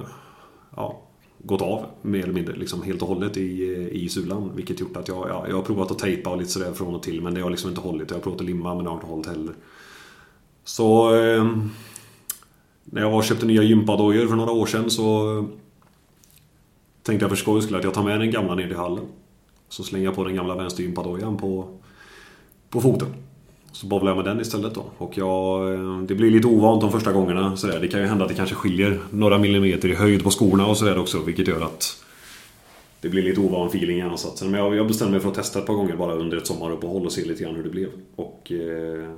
ja, 0.76 1.02
gått 1.38 1.62
av 1.62 1.86
mer 2.02 2.22
eller 2.22 2.32
mindre 2.32 2.56
liksom 2.56 2.82
helt 2.82 3.02
och 3.02 3.08
hållet 3.08 3.36
i, 3.36 3.74
eh, 3.74 4.02
i 4.02 4.08
sulan. 4.08 4.50
Vilket 4.54 4.80
gjort 4.80 4.96
att 4.96 5.08
jag, 5.08 5.28
ja, 5.28 5.46
jag 5.48 5.56
har 5.56 5.62
provat 5.62 5.90
att 5.90 5.98
tejpa 5.98 6.30
och 6.30 6.38
lite 6.38 6.50
sådär 6.50 6.72
från 6.72 6.94
och 6.94 7.02
till 7.02 7.22
men 7.22 7.34
det 7.34 7.40
har 7.40 7.50
liksom 7.50 7.70
inte 7.70 7.80
hållit. 7.80 8.10
Jag 8.10 8.16
har 8.16 8.22
provat 8.22 8.40
att 8.40 8.46
limma 8.46 8.74
men 8.74 8.84
det 8.84 8.90
har 8.90 8.96
inte 8.96 9.06
hållit 9.06 9.26
heller. 9.26 9.54
Så... 10.64 11.14
Eh, 11.16 11.46
när 12.90 13.00
jag 13.02 13.24
köpte 13.24 13.46
nya 13.46 13.62
gympadojor 13.62 14.26
för 14.26 14.36
några 14.36 14.52
år 14.52 14.66
sedan 14.66 14.90
så 14.90 15.44
tänkte 17.02 17.24
jag 17.24 17.30
för 17.30 17.36
skojs 17.36 17.64
skull 17.64 17.76
att 17.76 17.84
jag 17.84 17.94
tar 17.94 18.02
med 18.02 18.20
den 18.20 18.30
gamla 18.30 18.54
ner 18.54 18.66
till 18.66 18.76
hallen. 18.76 19.04
Så 19.68 19.82
slänger 19.82 20.04
jag 20.04 20.14
på 20.14 20.24
den 20.24 20.34
gamla 20.34 20.54
vänstergympadojan 20.54 21.36
på, 21.36 21.78
på 22.70 22.80
foten. 22.80 23.08
Så 23.78 23.86
bowlar 23.86 24.10
jag 24.10 24.16
med 24.16 24.24
den 24.24 24.40
istället 24.40 24.74
då. 24.74 24.84
Och 24.98 25.18
jag, 25.18 25.74
eh, 25.74 26.00
det 26.02 26.14
blir 26.14 26.30
lite 26.30 26.46
ovant 26.46 26.80
de 26.80 26.92
första 26.92 27.12
gångerna. 27.12 27.56
Så 27.56 27.66
där. 27.66 27.80
Det 27.80 27.88
kan 27.88 28.00
ju 28.00 28.06
hända 28.06 28.24
att 28.24 28.28
det 28.28 28.34
kanske 28.36 28.54
skiljer 28.54 28.98
några 29.10 29.38
millimeter 29.38 29.88
i 29.88 29.94
höjd 29.94 30.24
på 30.24 30.30
skorna 30.30 30.66
och 30.66 30.76
sådär 30.76 30.98
också. 30.98 31.22
Vilket 31.22 31.48
gör 31.48 31.60
att 31.60 32.04
det 33.00 33.08
blir 33.08 33.22
lite 33.22 33.40
ovan 33.40 33.66
feeling 33.66 33.98
i 33.98 34.02
ansatsen. 34.02 34.50
Men 34.50 34.60
jag, 34.60 34.76
jag 34.76 34.86
bestämde 34.86 35.12
mig 35.12 35.20
för 35.20 35.28
att 35.28 35.34
testa 35.34 35.58
ett 35.58 35.66
par 35.66 35.74
gånger 35.74 35.96
bara 35.96 36.14
under 36.14 36.36
ett 36.36 36.46
sommaruppehåll 36.46 37.06
och 37.06 37.12
se 37.12 37.24
lite 37.24 37.42
grann 37.42 37.54
hur 37.54 37.62
det 37.62 37.70
blev. 37.70 37.88
Och 38.16 38.52
eh, 38.52 39.10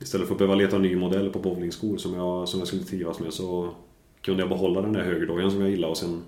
Istället 0.00 0.26
för 0.26 0.34
att 0.34 0.38
behöva 0.38 0.54
leta 0.54 0.76
en 0.76 0.82
ny 0.82 0.96
modell 0.96 1.30
på 1.30 1.38
bowlingskor 1.38 1.96
som 1.96 2.14
jag, 2.14 2.48
som 2.48 2.60
jag 2.60 2.66
skulle 2.68 2.82
trivas 2.82 3.20
med 3.20 3.32
så 3.32 3.70
kunde 4.22 4.42
jag 4.42 4.48
behålla 4.48 4.80
den 4.80 4.92
där 4.92 5.04
högerdojan 5.04 5.50
som 5.50 5.60
jag 5.60 5.70
gillade 5.70 5.90
och 5.90 5.96
sen 5.96 6.22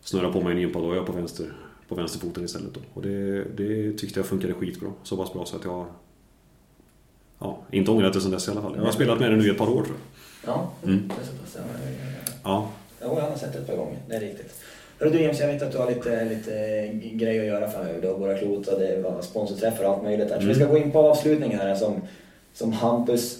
snurra 0.00 0.32
på 0.32 0.40
mig 0.40 0.52
en 0.52 0.60
gympadoja 0.60 1.02
på, 1.02 1.12
vänster, 1.12 1.52
på 1.88 1.94
vänsterfoten 1.94 2.44
istället. 2.44 2.74
Då. 2.74 2.80
Och 2.94 3.02
det, 3.02 3.44
det 3.44 3.92
tyckte 3.92 4.18
jag 4.18 4.26
funkade 4.26 4.54
skitbra. 4.54 4.92
Så 5.02 5.16
pass 5.16 5.32
bra 5.32 5.44
så 5.44 5.56
att 5.56 5.64
jag 5.64 5.86
ja, 7.38 7.58
inte 7.70 7.90
ångrat 7.90 8.12
det 8.12 8.20
sen 8.20 8.30
dess 8.30 8.48
i 8.48 8.50
alla 8.50 8.62
fall. 8.62 8.72
Jag 8.76 8.84
har 8.84 8.92
spelat 8.92 9.20
med 9.20 9.30
den 9.30 9.38
nu 9.38 9.46
i 9.46 9.50
ett 9.50 9.58
par 9.58 9.68
år 9.68 9.82
tror 9.84 9.96
jag. 10.44 10.54
Ja, 10.54 10.70
Mm. 10.84 11.08
det 11.16 11.22
är 11.22 11.26
så 11.26 11.32
pass. 11.32 11.64
Ja, 12.44 12.68
Jo, 13.02 13.18
jag 13.18 13.30
har 13.30 13.36
sett 13.36 13.52
det 13.52 13.58
ett 13.58 13.66
par 13.66 13.76
gånger. 13.76 13.98
Det 14.08 14.16
är 14.16 14.20
riktigt. 14.20 14.54
Hörru 14.98 15.10
du 15.10 15.22
James, 15.22 15.40
jag 15.40 15.46
vet 15.48 15.62
att 15.62 15.72
du 15.72 15.78
har 15.78 15.88
lite, 15.90 16.24
lite 16.24 16.50
grejer 17.16 17.40
att 17.40 17.46
göra 17.46 17.70
framöver. 17.70 18.00
Du 18.02 18.08
har 18.08 18.14
våra 18.14 18.38
klot 18.38 18.66
och 18.66 18.80
det 18.80 19.00
var 19.02 19.22
sponsorträffar 19.22 19.84
och 19.84 19.90
allt 19.92 20.02
möjligt 20.02 20.28
där. 20.28 20.40
Så 20.40 20.46
vi 20.46 20.54
ska 20.54 20.64
gå 20.64 20.78
in 20.78 20.92
på 20.92 20.98
avslutningen 20.98 21.58
här 21.58 21.74
som, 21.74 22.00
som 22.54 22.72
Hampus 22.72 23.38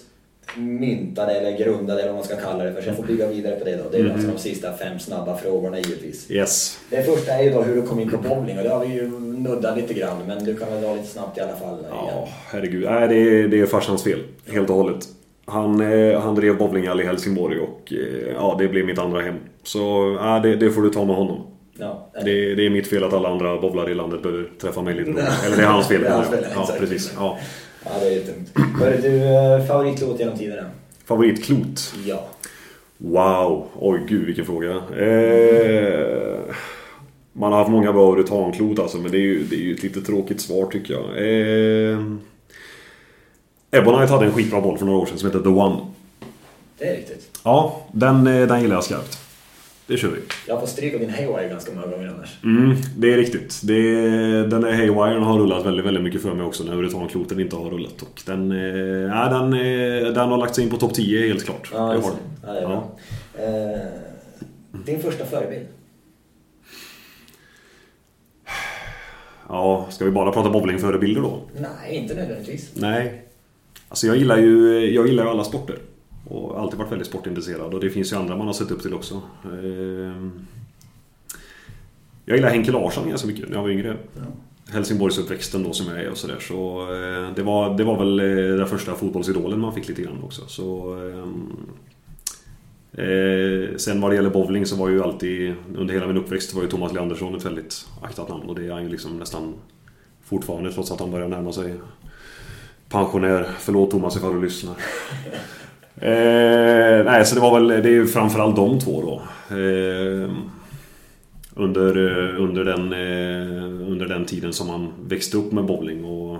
myntade 0.57 1.31
eller 1.33 1.57
grundade 1.57 1.99
eller 2.01 2.11
vad 2.13 2.15
man 2.17 2.25
ska 2.25 2.35
kalla 2.35 2.63
det 2.63 2.73
för. 2.73 2.87
Jag 2.87 2.95
får 2.95 3.03
bygga 3.03 3.27
vidare 3.27 3.55
på 3.55 3.65
det 3.65 3.75
då. 3.75 3.83
Det 3.91 3.97
är 3.97 4.11
alltså 4.13 4.27
de 4.27 4.37
sista 4.39 4.73
fem 4.73 4.99
snabba 4.99 5.37
frågorna 5.37 5.77
givetvis. 5.79 6.31
Yes. 6.31 6.79
Det 6.89 7.03
första 7.03 7.31
är 7.31 7.43
ju 7.43 7.49
då 7.49 7.61
hur 7.61 7.75
du 7.75 7.81
kom 7.81 7.99
in 7.99 8.09
på 8.11 8.17
bowling 8.17 8.57
och 8.57 8.63
det 8.63 8.69
har 8.69 8.85
vi 8.85 8.93
ju 8.93 9.09
nuddat 9.19 9.77
lite 9.77 9.93
grann 9.93 10.17
men 10.27 10.43
du 10.45 10.55
kan 10.55 10.71
väl 10.73 10.81
dra 10.81 10.93
lite 10.95 11.07
snabbt 11.07 11.37
i 11.37 11.41
alla 11.41 11.55
fall. 11.55 11.79
igen. 11.79 11.89
Ja, 11.91 12.27
herregud. 12.51 12.83
Nej, 12.85 13.07
det 13.07 13.15
är, 13.15 13.47
det 13.47 13.59
är 13.61 13.65
farsans 13.65 14.03
fel. 14.03 14.19
Helt 14.51 14.69
och 14.69 14.75
hållet. 14.75 15.07
Han, 15.45 15.81
eh, 15.93 16.19
han 16.21 16.35
drev 16.35 16.57
bowlinghall 16.57 17.01
i 17.01 17.03
Helsingborg 17.03 17.59
och 17.59 17.93
eh, 17.93 18.33
ja, 18.35 18.55
det 18.59 18.67
blev 18.67 18.85
mitt 18.85 18.99
andra 18.99 19.21
hem. 19.21 19.35
Så 19.63 19.79
ja, 20.21 20.39
det, 20.43 20.55
det 20.55 20.71
får 20.71 20.81
du 20.81 20.89
ta 20.89 21.05
med 21.05 21.15
honom. 21.15 21.47
Ja, 21.79 22.09
Det, 22.25 22.55
det 22.55 22.65
är 22.65 22.69
mitt 22.69 22.87
fel 22.87 23.03
att 23.03 23.13
alla 23.13 23.29
andra 23.29 23.57
bowlare 23.61 23.91
i 23.91 23.95
landet 23.95 24.23
behöver 24.23 24.49
träffa 24.61 24.81
mig 24.81 24.93
lite. 24.95 25.11
Eller 25.45 25.57
det 25.57 25.63
är 25.63 25.67
hans 25.67 25.87
fel. 25.87 26.01
Det 26.01 26.07
är 26.07 26.11
hans 26.13 26.29
fel, 26.29 26.45
ja, 26.55 26.69
precis. 26.79 27.13
Ja. 27.15 27.37
Ja, 27.93 27.99
det 27.99 28.07
är 28.07 28.11
ju 28.11 28.23
tungt. 28.23 28.51
Hörru 28.79 29.01
du, 29.01 29.23
eh, 29.23 29.65
favoritlåt 29.65 30.19
genom 30.19 30.37
tiderna? 30.37 30.69
Favoritklot? 31.05 31.93
Ja. 32.05 32.27
Wow! 32.97 33.67
Oj, 33.79 33.99
gud 34.07 34.25
vilken 34.25 34.45
fråga. 34.45 34.69
Eh, 34.75 36.39
man 37.33 37.51
har 37.51 37.59
haft 37.59 37.71
många 37.71 37.93
bra 37.93 38.13
uretanklot 38.13 38.79
alltså, 38.79 38.97
men 38.97 39.11
det 39.11 39.17
är, 39.17 39.21
ju, 39.21 39.43
det 39.43 39.55
är 39.55 39.59
ju 39.59 39.73
ett 39.73 39.83
lite 39.83 40.01
tråkigt 40.01 40.41
svar 40.41 40.65
tycker 40.71 40.93
jag. 40.93 41.03
Eh, 41.17 41.99
Ebonite 43.71 44.13
hade 44.13 44.25
en 44.25 44.31
skitbra 44.31 44.61
boll 44.61 44.77
för 44.77 44.85
några 44.85 44.99
år 44.99 45.05
sedan 45.05 45.17
som 45.17 45.29
heter 45.29 45.39
The 45.39 45.49
One. 45.49 45.77
Det 46.77 46.85
är 46.85 46.95
riktigt. 46.97 47.39
Ja, 47.43 47.85
den, 47.91 48.27
eh, 48.27 48.47
den 48.47 48.61
gillar 48.61 48.75
jag 48.75 48.83
skarpt. 48.83 49.26
Det 49.87 49.97
kör 49.97 50.09
vi. 50.09 50.19
Jag 50.47 50.53
har 50.53 50.61
fått 50.61 50.69
stryk 50.69 50.93
av 50.93 50.99
din 50.99 51.09
Haywire 51.09 51.49
ganska 51.49 51.71
många 51.71 51.87
gånger 51.87 52.07
annars. 52.07 52.37
Mm, 52.43 52.75
det 52.97 53.13
är 53.13 53.17
riktigt. 53.17 53.61
Det, 53.63 53.91
den 54.47 54.61
där 54.61 54.71
Haywiren 54.71 55.23
har 55.23 55.39
rullat 55.39 55.65
väldigt, 55.65 55.85
väldigt 55.85 56.03
mycket 56.03 56.21
för 56.21 56.33
mig 56.33 56.45
också 56.45 56.63
när 56.63 56.75
uretankloten 56.75 57.39
inte 57.39 57.55
har 57.55 57.69
rullat. 57.69 58.01
Och 58.01 58.21
den, 58.25 58.51
ja, 59.11 59.29
den, 59.29 59.53
eh, 59.53 60.13
den 60.13 60.29
har 60.29 60.37
lagt 60.37 60.55
sig 60.55 60.63
in 60.63 60.69
på 60.69 60.77
topp 60.77 60.93
10 60.93 61.27
helt 61.27 61.45
klart. 61.45 61.69
Ja, 61.73 61.79
har 61.79 61.93
den. 61.93 62.03
Ja, 62.45 62.53
det 62.53 62.59
är 62.59 62.67
bra. 62.67 62.97
Eh, 63.33 63.87
din 64.85 64.99
första 65.01 65.25
förebild? 65.25 65.67
Ja, 69.49 69.87
ska 69.89 70.05
vi 70.05 70.11
bara 70.11 70.31
prata 70.31 70.49
bowlingförebilder 70.49 71.21
då? 71.21 71.41
Nej, 71.59 71.95
inte 71.95 72.15
nödvändigtvis. 72.15 72.71
Nej. 72.73 73.21
Alltså 73.89 74.07
jag 74.07 74.17
gillar 74.17 74.37
ju, 74.37 74.79
jag 74.93 75.07
gillar 75.07 75.23
ju 75.23 75.29
alla 75.29 75.43
sporter. 75.43 75.75
Och 76.29 76.59
alltid 76.59 76.79
varit 76.79 76.91
väldigt 76.91 77.07
sportintresserad. 77.07 77.73
Och 77.73 77.79
det 77.79 77.89
finns 77.89 78.11
ju 78.11 78.15
andra 78.17 78.37
man 78.37 78.47
har 78.47 78.53
sett 78.53 78.71
upp 78.71 78.81
till 78.81 78.93
också. 78.93 79.21
Ehm, 79.45 80.31
Jag 82.25 82.37
gillar 82.37 82.49
Henke 82.49 82.71
Larsson 82.71 83.09
ganska 83.09 83.27
mycket 83.27 83.49
när 83.49 83.55
jag 83.55 83.63
var 83.63 83.69
yngre. 83.69 83.97
Helsingborgsuppväxten 84.73 85.63
då 85.63 85.73
som 85.73 85.87
jag 85.95 86.03
är 86.03 86.09
och 86.11 86.17
sådär. 86.17 86.39
Så 86.39 86.81
eh, 86.81 87.35
det 87.35 87.43
var, 87.43 87.77
det 87.77 87.83
var 87.83 87.97
väl 87.97 88.19
eh, 88.19 88.57
den 88.57 88.67
första 88.67 88.95
fotbollsidolen 88.95 89.59
man 89.59 89.73
fick 89.73 89.87
lite 89.87 90.01
grann 90.01 90.23
också. 90.23 90.41
Så, 90.47 90.93
ehm, 90.93 91.51
eh, 92.93 93.77
sen 93.77 94.01
vad 94.01 94.11
det 94.11 94.15
gäller 94.15 94.29
bowling 94.29 94.65
så 94.65 94.75
var 94.75 94.89
ju 94.89 95.03
alltid 95.03 95.55
under 95.75 95.93
hela 95.93 96.07
min 96.07 96.17
uppväxt 96.17 96.53
var 96.53 96.61
ju 96.61 96.67
Thomas 96.69 96.93
Leandersson 96.93 97.35
ett 97.35 97.45
väldigt 97.45 97.87
aktat 98.01 98.29
namn. 98.29 98.49
Och 98.49 98.55
det 98.55 98.67
är 98.67 98.71
han 98.71 98.83
ju 98.83 98.89
liksom 98.89 99.17
nästan 99.19 99.53
fortfarande 100.23 100.71
trots 100.73 100.91
att 100.91 100.99
han 100.99 101.11
börjar 101.11 101.27
närma 101.27 101.51
sig 101.53 101.73
pensionär. 102.89 103.47
Förlåt 103.59 103.91
Thomas 103.91 104.17
ifall 104.17 104.33
du 104.33 104.41
lyssnar. 104.41 104.75
Eh, 106.01 107.05
nej, 107.05 107.25
så 107.25 107.35
det 107.35 107.41
var 107.41 107.59
väl, 107.59 107.67
det 107.67 107.89
är 107.89 107.93
ju 107.93 108.07
framförallt 108.07 108.55
de 108.55 108.79
två 108.79 109.01
då. 109.01 109.21
Eh, 109.55 110.29
under, 111.55 111.97
eh, 111.97 112.41
under, 112.43 112.65
den, 112.65 112.93
eh, 112.93 113.91
under 113.91 114.05
den 114.05 114.25
tiden 114.25 114.53
som 114.53 114.67
man 114.67 114.93
växte 115.03 115.37
upp 115.37 115.51
med 115.51 115.65
bowling 115.65 116.05
och, 116.05 116.37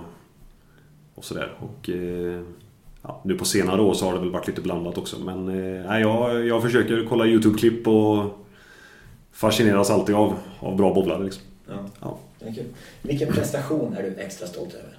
och 1.14 1.24
sådär. 1.24 1.52
Och, 1.58 1.90
eh, 1.90 2.40
ja, 3.02 3.20
nu 3.24 3.34
på 3.34 3.44
senare 3.44 3.82
år 3.82 3.94
så 3.94 4.06
har 4.06 4.12
det 4.12 4.20
väl 4.20 4.30
varit 4.30 4.46
lite 4.46 4.60
blandat 4.60 4.98
också. 4.98 5.16
Men 5.18 5.48
eh, 5.48 5.86
nej, 5.86 6.02
jag, 6.02 6.46
jag 6.46 6.62
försöker 6.62 7.06
kolla 7.08 7.26
YouTube-klipp 7.26 7.88
och 7.88 8.38
fascineras 9.32 9.90
alltid 9.90 10.14
av, 10.14 10.34
av 10.60 10.76
bra 10.76 10.94
bowlare. 10.94 11.24
Liksom. 11.24 11.42
Ja, 11.68 11.74
Ja. 12.00 12.18
Vilken 13.02 13.32
prestation 13.32 13.96
är 13.96 14.02
du 14.02 14.14
extra 14.16 14.46
stolt 14.46 14.74
över? 14.74 14.97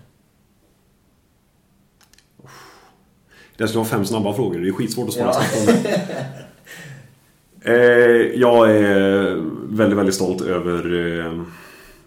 Det 3.60 3.68
ska 3.68 3.78
vara 3.78 3.88
fem 3.90 4.06
snabba 4.06 4.34
frågor, 4.34 4.60
det 4.60 4.68
är 4.68 4.72
skitsvårt 4.72 5.08
att 5.08 5.14
svara 5.14 5.28
Ja. 5.28 5.42
snabbt. 5.42 5.88
Eh, 7.62 7.74
jag 8.40 8.72
är 8.76 9.36
väldigt, 9.70 9.98
väldigt 9.98 10.16
stolt 10.16 10.42
över 10.42 11.10
eh, 11.26 11.42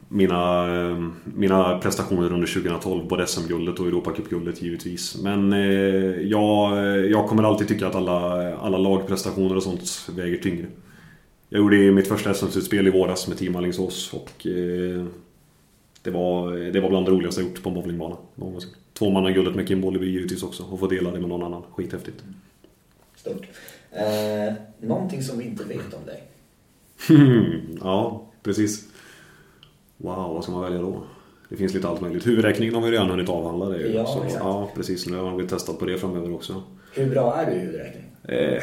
mina, 0.09 0.65
eh, 0.81 1.09
mina 1.25 1.79
prestationer 1.79 2.33
under 2.33 2.47
2012. 2.47 3.09
Både 3.09 3.27
SM-guldet 3.27 3.79
och 3.81 3.87
Europacupguldet 3.87 4.63
givetvis. 4.63 5.23
Men 5.23 5.53
eh, 5.53 6.21
jag, 6.21 6.79
jag 7.11 7.29
kommer 7.29 7.43
alltid 7.43 7.69
tycka 7.69 7.87
att 7.87 7.95
alla, 7.95 8.55
alla 8.57 8.79
lagprestationer 8.79 9.57
och 9.57 9.63
sånt 9.63 10.09
väger 10.17 10.37
tyngre. 10.37 10.67
Jag 11.49 11.59
gjorde 11.59 11.77
mitt 11.77 12.09
första 12.09 12.35
SM-slutspel 12.35 12.87
i 12.87 12.91
våras 12.91 13.29
med 13.29 13.39
Team 13.39 13.57
Alingsås 13.57 14.13
och 14.13 14.47
eh, 14.47 15.05
det, 16.03 16.11
var, 16.11 16.53
det 16.73 16.81
var 16.81 16.89
bland 16.89 17.07
det 17.07 17.13
roligaste 17.13 17.41
jag 17.41 17.49
gjort 17.51 17.63
på 17.63 17.69
en 17.69 17.75
bowlingbana 17.75 18.17
någonsin. 18.35 18.71
Tvåmannaguldet 19.03 19.55
med 19.55 19.69
Kim 19.69 19.81
Bolleby 19.81 20.11
givetvis 20.11 20.43
också 20.43 20.63
och 20.71 20.81
få 20.81 20.87
dela 20.87 21.11
det 21.11 21.21
med 21.21 21.29
någon 21.29 21.43
annan. 21.43 21.63
Skithäftigt. 21.71 22.25
Stort. 23.17 23.47
Eh, 23.93 24.55
någonting 24.81 25.23
som 25.23 25.39
vi 25.39 25.45
inte 25.45 25.65
vet 25.65 25.95
om 25.95 26.07
dig? 26.07 26.23
ja, 27.81 28.23
precis. 28.43 28.85
Wow, 29.97 30.35
vad 30.35 30.43
ska 30.43 30.53
man 30.53 30.63
välja 30.63 30.79
då? 30.79 31.03
Det 31.49 31.57
finns 31.57 31.75
lite 31.75 31.89
allt 31.89 32.01
möjligt. 32.01 32.27
Huvudräkningen 32.27 32.75
har 32.75 32.83
vi 32.83 32.91
redan 32.91 33.11
hunnit 33.11 33.29
avhandla. 33.29 33.69
Det 33.69 33.79
ju. 33.79 33.95
Ja, 33.95 34.07
så, 34.07 34.23
exakt. 34.25 34.45
ja, 34.45 34.71
precis. 34.75 35.07
Nu 35.07 35.17
har 35.17 35.37
vi 35.37 35.47
testat 35.47 35.79
på 35.79 35.85
det 35.85 35.99
framöver 35.99 36.35
också. 36.35 36.63
Hur 36.95 37.11
bra 37.11 37.37
är 37.37 37.51
du 37.51 37.57
i 37.57 37.59
huvudräkning? 37.59 38.05
Eh, 38.29 38.63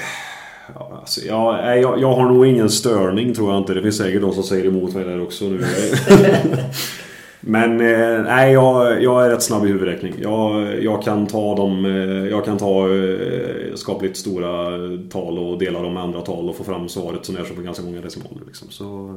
ja, 0.76 0.98
alltså, 1.00 1.22
ja, 1.22 1.76
jag, 1.76 2.00
jag 2.00 2.14
har 2.14 2.26
nog 2.26 2.48
ingen 2.48 2.70
störning 2.70 3.34
tror 3.34 3.52
jag 3.52 3.62
inte. 3.62 3.74
Det 3.74 3.82
finns 3.82 3.98
säkert 3.98 4.22
de 4.22 4.34
som 4.34 4.44
säger 4.44 4.66
emot 4.66 4.94
mig 4.94 5.04
där 5.04 5.22
också 5.22 5.46
nu. 5.46 5.60
Men 7.42 7.72
eh, 7.82 8.24
nej, 8.24 8.54
jag, 8.54 9.04
jag 9.04 9.26
är 9.26 9.30
rätt 9.30 9.44
snabb 9.44 9.66
i 9.66 9.68
huvudräkning. 9.68 10.14
Jag, 10.22 10.84
jag 10.84 11.04
kan 11.04 11.28
ta 11.28 11.56
dem, 11.56 11.86
eh, 11.86 11.92
jag 12.30 12.46
kan 12.46 12.58
ta 12.58 12.90
eh, 12.96 13.76
skapligt 13.76 14.18
stora 14.18 14.68
tal 15.12 15.40
och 15.40 15.60
dela 15.60 15.82
dem 15.82 15.94
med 15.94 16.04
andra 16.04 16.22
tal 16.22 16.50
och 16.50 16.56
få 16.56 16.64
fram 16.64 16.90
svaret 16.90 17.26
som 17.26 17.38
är 17.38 17.44
som 17.44 17.56
på 17.56 17.62
ganska 17.62 17.84
många 17.84 18.02
decimaler. 18.02 18.42
Liksom. 18.48 18.70
Så 18.70 19.16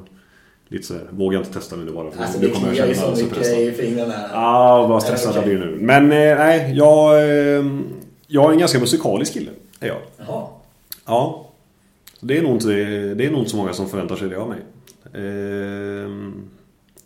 lite 0.68 0.87
sådär, 0.87 1.07
vågar 1.11 1.39
inte 1.39 1.53
testa 1.53 1.77
nu 1.77 1.93
bara. 1.93 2.11
För 2.11 2.23
Alltså 2.23 2.41
nu 2.41 2.49
kommer 2.49 2.68
jag 2.68 2.77
känna 2.77 2.95
så 2.95 3.07
mig 3.11 3.23
mycket 3.23 3.39
pressad. 3.39 3.59
i 3.61 3.73
fingrarna. 3.73 4.14
Ja, 4.33 4.87
vad 4.87 5.03
stressad 5.03 5.35
jag 5.35 5.43
Okej. 5.43 5.57
blir 5.57 5.66
nu. 5.66 5.77
Men 5.81 6.03
eh, 6.12 6.39
nej, 6.39 6.73
jag, 6.77 7.14
eh, 7.23 7.64
jag 8.27 8.49
är 8.49 8.53
en 8.53 8.59
ganska 8.59 8.79
musikalisk 8.79 9.33
kille. 9.33 9.51
Är 9.81 9.87
jag. 9.89 9.99
Jaha. 10.27 10.47
Ja. 11.07 11.47
Det 12.20 12.39
är, 12.39 12.43
nog 12.43 12.53
inte, 12.53 12.68
det 13.14 13.27
är 13.27 13.31
nog 13.31 13.39
inte 13.41 13.51
så 13.51 13.57
många 13.57 13.73
som 13.73 13.89
förväntar 13.89 14.16
sig 14.16 14.29
det 14.29 14.37
av 14.37 14.49
mig. 14.49 14.59
Ehm, 15.14 16.35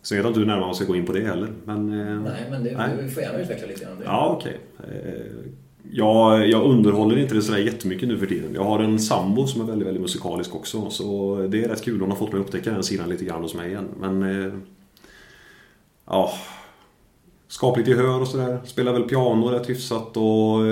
så 0.07 0.15
jag 0.15 0.23
vet 0.23 0.27
inte 0.27 0.39
hur 0.39 0.47
närmare 0.47 0.65
man 0.65 0.75
ska 0.75 0.85
gå 0.85 0.95
in 0.95 1.05
på 1.05 1.13
det 1.13 1.21
heller. 1.21 1.49
Men, 1.65 1.99
eh, 1.99 2.21
Nej, 2.21 2.47
men 2.51 2.63
det, 2.63 2.77
nej. 2.77 2.89
du 3.03 3.09
får 3.09 3.23
gärna 3.23 3.39
utveckla 3.39 3.67
lite 3.67 3.85
grann. 3.85 3.97
det. 3.99 4.03
Ja, 4.05 4.37
okej. 4.39 4.59
Eh, 4.79 5.21
Jag, 5.91 6.47
jag 6.49 6.63
underhåller 6.63 7.17
inte 7.17 7.35
det 7.35 7.41
sådär 7.41 7.59
jättemycket 7.59 8.07
nu 8.07 8.17
för 8.17 8.25
tiden. 8.25 8.53
Jag 8.53 8.63
har 8.63 8.79
en 8.79 8.99
sambo 8.99 9.47
som 9.47 9.61
är 9.61 9.65
väldigt, 9.65 9.87
väldigt 9.87 10.01
musikalisk 10.01 10.55
också. 10.55 10.89
Så 10.89 11.35
det 11.49 11.63
är 11.63 11.69
rätt 11.69 11.83
kul. 11.83 12.01
Hon 12.01 12.09
har 12.11 12.17
fått 12.17 12.31
mig 12.31 12.39
att 12.41 12.45
upptäcka 12.47 12.71
den 12.71 12.83
sidan 12.83 13.09
lite 13.09 13.25
grann 13.25 13.41
hos 13.41 13.53
mig 13.55 13.67
igen. 13.69 13.87
Men... 13.99 14.23
eh, 14.45 14.53
Ja... 16.09 16.31
Skapligt 17.49 17.87
gehör 17.89 18.21
och 18.21 18.27
sådär. 18.27 18.59
Spelar 18.65 18.93
väl 18.93 19.03
piano 19.03 19.45
rätt 19.47 19.69
hyfsat 19.69 20.17
och... 20.17 20.67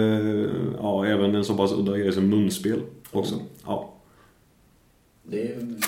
Ja, 0.82 1.06
även 1.06 1.36
en 1.36 1.46
så 1.46 1.54
pass 1.58 1.74
udda 1.74 1.98
grej 1.98 2.12
som 2.14 2.30
munspel 2.30 2.82
också. 3.12 3.36
Ja. 3.66 3.94
Det 5.30 5.38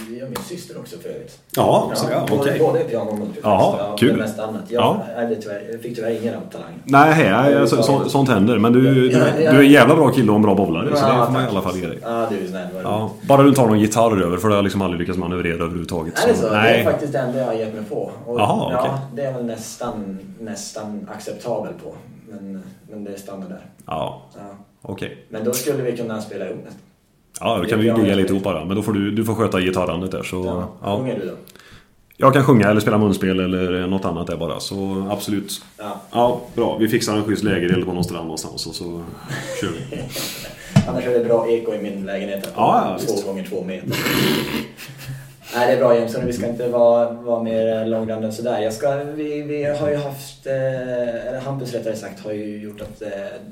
det 0.10 0.16
gör 0.18 0.26
min 0.26 0.36
syster 0.46 0.78
också 0.80 0.98
för 0.98 1.10
övrigt. 1.10 1.40
Ja, 1.56 1.92
ja, 2.12 2.26
både, 2.30 2.42
okej. 2.42 2.60
både 2.60 2.80
piano 2.80 3.10
och. 3.12 3.28
Jaha, 3.44 3.76
Ja, 3.80 3.96
kul. 4.00 4.10
Det 4.10 4.16
mesta 4.24 4.44
annat. 4.44 4.62
Jag, 4.68 4.84
Ja. 4.84 5.04
ärvde 5.16 5.36
tyvärr, 5.36 5.68
jag 5.72 5.82
fick 5.82 5.96
tyvärr 5.96 6.12
ingen 6.22 6.34
talang. 6.52 6.74
Nej, 6.84 7.14
hej, 7.14 7.68
så, 7.68 7.84
så, 7.84 8.10
sånt 8.10 8.30
händer. 8.30 8.60
Men 8.60 8.74
du, 8.74 8.82
du, 8.82 9.10
du 9.10 9.18
är 9.46 9.60
en 9.60 9.70
jävla 9.72 9.96
bra 9.96 10.12
kille 10.12 10.30
och 10.32 10.36
en 10.36 10.42
bra 10.42 10.56
bowlare. 10.56 10.86
Så 10.96 11.06
det 11.06 11.26
får 11.26 11.32
man 11.32 11.44
i 11.44 11.48
alla 11.48 11.62
fall 11.62 11.78
ge 11.78 11.88
dig. 11.88 11.98
Ja, 12.02 12.28
du 12.30 12.44
är 12.44 12.48
snäll. 12.48 12.68
Ja, 12.84 13.12
bara 13.22 13.42
du 13.44 13.50
inte 13.50 13.62
har 13.62 13.68
någon 13.68 13.80
gitarr 13.80 14.22
över 14.24 14.38
för 14.38 14.48
det 14.48 14.54
har 14.54 14.58
jag 14.58 14.64
liksom 14.64 14.82
aldrig 14.82 15.00
lyckats 15.00 15.18
manövrera 15.20 15.56
överhuvudtaget. 15.56 16.24
Är 16.24 16.28
det 16.28 16.34
så? 16.38 16.50
Det 16.50 16.56
nej. 16.58 16.80
är 16.82 16.84
faktiskt 16.84 17.14
det 17.14 17.20
enda 17.20 17.40
jag 17.40 17.46
har 17.46 17.54
gett 17.54 17.74
mig 17.76 17.84
på. 17.90 18.12
Och, 18.26 18.40
Jaha, 18.40 18.72
ja, 18.72 18.80
okej. 18.80 18.92
Det 19.16 19.22
är 19.22 19.34
väl 19.34 19.46
nästan, 19.46 20.20
nästan 20.40 21.10
acceptabel 21.16 21.74
på. 21.84 21.94
Men, 22.30 22.64
men 22.92 23.04
det 23.04 23.12
är 23.14 23.18
standard 23.18 23.50
där. 23.50 23.66
Ja, 23.86 24.22
Ja. 24.36 24.42
okej. 24.82 25.26
Men 25.30 25.44
då 25.44 25.54
skulle 25.54 25.84
vi 25.84 25.98
kunna 25.98 26.22
spela 26.22 26.46
ihop 26.46 26.60
nästan. 26.66 26.82
Ja, 27.40 27.58
då 27.58 27.66
kan 27.66 27.80
vi 27.80 27.86
ju 27.86 27.98
ligga 27.98 28.16
lite 28.16 28.34
ihop 28.34 28.44
bara. 28.44 28.66
Men 28.66 28.76
då 28.76 28.84
får 28.84 28.94
du, 28.94 29.12
du 29.12 29.26
får 29.26 29.36
sköta 29.36 29.60
gitarrandet 29.62 30.12
där. 30.12 30.24
Så, 30.24 30.46
Ja. 30.46 30.70
ja. 30.84 30.98
Sjunger 30.98 31.20
du 31.20 31.26
då? 31.28 31.34
Jag 32.20 32.34
kan 32.34 32.44
sjunga 32.44 32.70
eller 32.70 32.82
spela 32.82 32.98
munspel 32.98 33.40
eller 33.40 33.88
något 33.88 34.06
annat 34.06 34.28
där 34.28 34.38
bara. 34.38 34.60
Så 34.60 35.08
absolut. 35.12 35.62
Ja. 35.78 36.02
Ja, 36.12 36.42
bra. 36.56 36.78
Vi 36.78 36.88
fixar 36.88 37.16
en 37.18 37.24
schysst 37.24 37.44
lägereld 37.44 37.86
på 37.86 37.94
någon 37.94 38.04
strand 38.04 38.24
någonstans 38.24 38.68
och 38.68 38.76
så 38.76 39.04
kör 39.62 39.70
vi. 39.92 39.98
Annars 40.88 41.06
är 41.06 41.20
det 41.20 41.26
bra 41.26 41.48
eko 41.50 41.74
i 41.74 41.82
min 41.82 42.06
lägenhet. 42.06 42.50
Ja, 42.56 42.88
ja, 42.92 43.06
två 43.06 43.14
visst. 43.14 43.26
gånger 43.26 43.44
två 43.50 43.64
meter. 43.64 43.88
Nej, 45.58 45.68
det 45.68 45.74
är 45.74 45.78
bra 45.78 45.96
Jameson. 45.96 46.26
Vi 46.26 46.34
ska 46.34 46.48
inte 46.48 46.68
vara, 46.68 47.12
vara 47.12 47.44
mer 47.44 47.86
långrandig 47.86 48.28
än 48.28 48.34
sådär. 48.34 48.62
Jag 48.62 48.74
ska, 48.74 49.04
vi, 49.16 49.42
vi 49.42 49.64
har 49.64 49.90
ju 49.90 49.96
haft, 49.96 50.48
eh, 50.48 51.28
eller 51.28 51.40
Hampus 51.40 51.74
rättare 51.74 51.96
sagt, 51.96 52.20
har 52.20 52.32
ju 52.32 52.58
gjort 52.62 52.82
att 52.82 53.02
eh, 53.02 53.10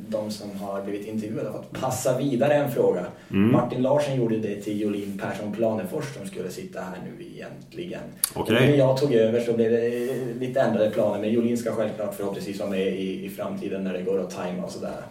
de 0.08 0.32
som 0.32 0.50
har 0.60 0.82
blivit 0.82 1.08
intervjuade 1.08 1.50
har 1.50 1.58
fått 1.58 1.82
passa 1.82 2.18
vidare 2.18 2.54
en 2.54 2.72
fråga. 2.72 3.06
Martin 3.52 3.82
Larsson 3.82 4.16
gjorde 4.16 4.38
det 4.38 4.56
till 4.56 4.82
Jolin 4.82 5.22
Persson 5.24 5.54
Planefors 5.54 6.06
som 6.18 6.28
skulle 6.28 6.50
sitta 6.50 6.80
här 6.80 6.98
nu 7.06 7.26
egentligen. 7.26 8.02
Och 8.34 8.52
När 8.52 8.78
jag 8.78 8.98
tog 8.98 9.14
över 9.14 9.40
så 9.40 9.54
blev 9.54 9.72
det 9.72 9.88
eh, 9.88 10.16
lite 10.40 10.62
ändrade 10.62 10.90
planer 10.90 11.20
men 11.22 11.32
Jolin 11.32 11.58
ska 11.58 11.72
självklart 11.72 12.16
förhoppningsvis 12.16 12.60
vara 12.60 12.70
med 12.70 12.88
i, 12.88 13.26
i 13.26 13.30
framtiden 13.30 13.84
när 13.84 13.94
det 13.94 14.02
går 14.02 14.20
att 14.20 14.36
tajma 14.36 14.64
och 14.64 14.72
sådär. 14.72 15.02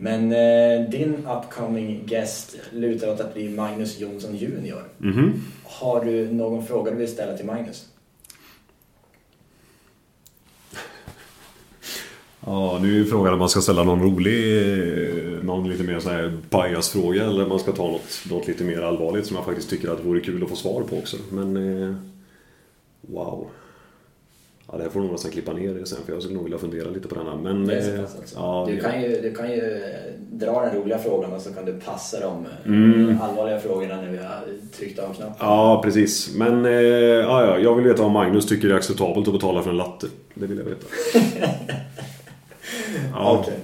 Men 0.00 0.32
eh, 0.32 0.90
din 0.90 1.14
upcoming 1.38 2.02
guest 2.06 2.56
lutar 2.70 3.08
åt 3.12 3.20
att 3.20 3.34
bli 3.34 3.48
Magnus 3.48 4.00
Jonsson 4.00 4.36
Junior. 4.36 4.82
Har 5.80 6.04
du 6.04 6.32
någon 6.32 6.66
fråga 6.66 6.90
du 6.90 6.96
vill 6.96 7.08
ställa 7.08 7.36
till 7.36 7.46
Magnus? 7.46 7.88
Ja, 12.46 12.78
nu 12.82 13.00
är 13.00 13.04
frågan 13.04 13.32
om 13.32 13.38
man 13.38 13.48
ska 13.48 13.60
ställa 13.60 13.84
någon 13.84 14.02
rolig, 14.02 14.64
någon 15.44 15.68
lite 15.68 15.82
mer 15.84 16.00
så 16.00 16.10
här 16.10 16.38
bias-fråga 16.50 17.24
eller 17.24 17.42
om 17.42 17.48
man 17.48 17.58
ska 17.58 17.72
ta 17.72 17.86
något, 17.90 18.22
något 18.30 18.48
lite 18.48 18.64
mer 18.64 18.82
allvarligt 18.82 19.26
som 19.26 19.36
jag 19.36 19.44
faktiskt 19.44 19.70
tycker 19.70 19.88
att 19.88 19.98
det 19.98 20.04
vore 20.04 20.20
kul 20.20 20.42
att 20.42 20.48
få 20.48 20.56
svar 20.56 20.82
på 20.82 20.98
också. 20.98 21.16
Men, 21.30 21.56
eh, 21.82 21.94
wow. 23.00 23.46
Ja, 24.70 24.76
det 24.76 24.82
här 24.82 24.90
får 24.90 25.00
nog 25.00 25.12
nästan 25.12 25.30
klippa 25.30 25.52
ner 25.52 25.74
det 25.74 25.86
sen 25.86 25.98
för 26.06 26.12
jag 26.12 26.22
skulle 26.22 26.34
nog 26.34 26.44
vilja 26.44 26.58
fundera 26.58 26.90
lite 26.90 27.08
på 27.08 27.14
denna. 27.14 27.36
Men, 27.36 27.66
Det 27.66 27.74
är 27.76 27.82
så 27.82 27.90
eh, 27.94 28.00
pass 28.00 28.16
alltså. 28.16 28.36
ja, 28.36 28.66
du, 28.70 28.80
kan 28.80 29.02
ju, 29.02 29.20
du 29.20 29.34
kan 29.34 29.50
ju 29.50 29.82
dra 30.18 30.60
den 30.60 30.74
roliga 30.76 30.98
frågan 30.98 31.32
och 31.32 31.40
så 31.40 31.52
kan 31.54 31.64
du 31.64 31.80
passa 31.80 32.20
de 32.20 32.46
eh, 32.46 32.66
Mm. 32.66 33.18
allvarliga 33.22 33.58
frågorna 33.60 33.96
när 33.96 34.10
vi 34.10 34.16
har 34.18 34.40
tryckt 34.78 34.98
av 34.98 35.14
knappen. 35.14 35.34
Ja, 35.38 35.80
precis. 35.84 36.34
Men 36.36 36.64
eh, 36.64 36.72
ja, 36.72 37.44
ja, 37.46 37.58
jag 37.58 37.74
vill 37.74 37.84
veta 37.84 38.02
om 38.02 38.12
Magnus 38.12 38.46
tycker 38.46 38.68
det 38.68 38.74
är 38.74 38.78
acceptabelt 38.78 39.28
att 39.28 39.34
betala 39.34 39.62
för 39.62 39.70
en 39.70 39.76
latte. 39.76 40.06
Det 40.34 40.46
vill 40.46 40.58
jag 40.58 40.64
veta. 40.64 40.86
Ja. 43.14 43.38
Okej. 43.40 43.54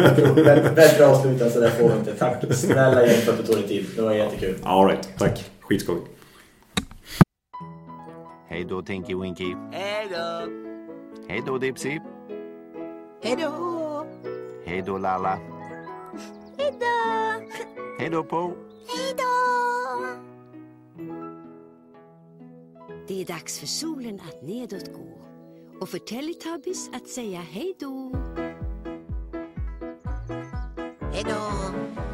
Ja, 0.00 0.14
tror- 0.14 0.34
bä- 0.44 0.74
Bättre 0.74 1.06
avsluta 1.06 1.50
så 1.50 1.60
där 1.60 1.70
får 1.70 1.88
vi 1.88 1.94
inte. 1.98 2.12
Tack 2.14 2.54
snälla 2.54 3.06
igen 3.06 3.20
för 3.20 3.32
att 3.32 3.38
du 3.38 3.44
tog 3.44 3.56
dig 3.56 3.68
tid. 3.68 3.86
Det 3.96 4.02
var 4.02 4.12
jättekul. 4.12 4.54
All 4.62 4.86
right, 4.88 5.08
tack. 5.18 5.50
Skitskoj. 5.60 5.96
Hej 8.48 8.66
då 8.68 8.82
Tinky 8.82 9.14
Winky. 9.14 9.54
Hej 9.72 10.06
då! 10.10 10.50
Hej 11.28 11.42
då 11.46 11.58
Dipsy. 11.58 11.98
Hej 13.22 13.36
då! 13.42 14.06
Hej 14.66 14.82
då 14.86 14.98
Lalla. 14.98 15.38
Hej 16.58 16.78
då! 16.80 16.86
Hej 17.98 18.10
då 18.10 18.24
Po. 18.24 18.54
Hej 18.88 19.14
då! 19.16 19.26
Det 23.08 23.20
är 23.20 23.26
dags 23.26 23.58
för 23.58 23.66
solen 23.66 24.20
att 24.20 24.42
nedåt 24.42 24.92
gå 24.92 25.18
och 25.80 25.88
för 25.88 25.98
Teletubbies 25.98 26.90
att 26.92 27.08
säga 27.08 27.40
hej 27.40 27.76
då. 27.80 28.12
Hej 31.12 31.24
då! 31.24 32.05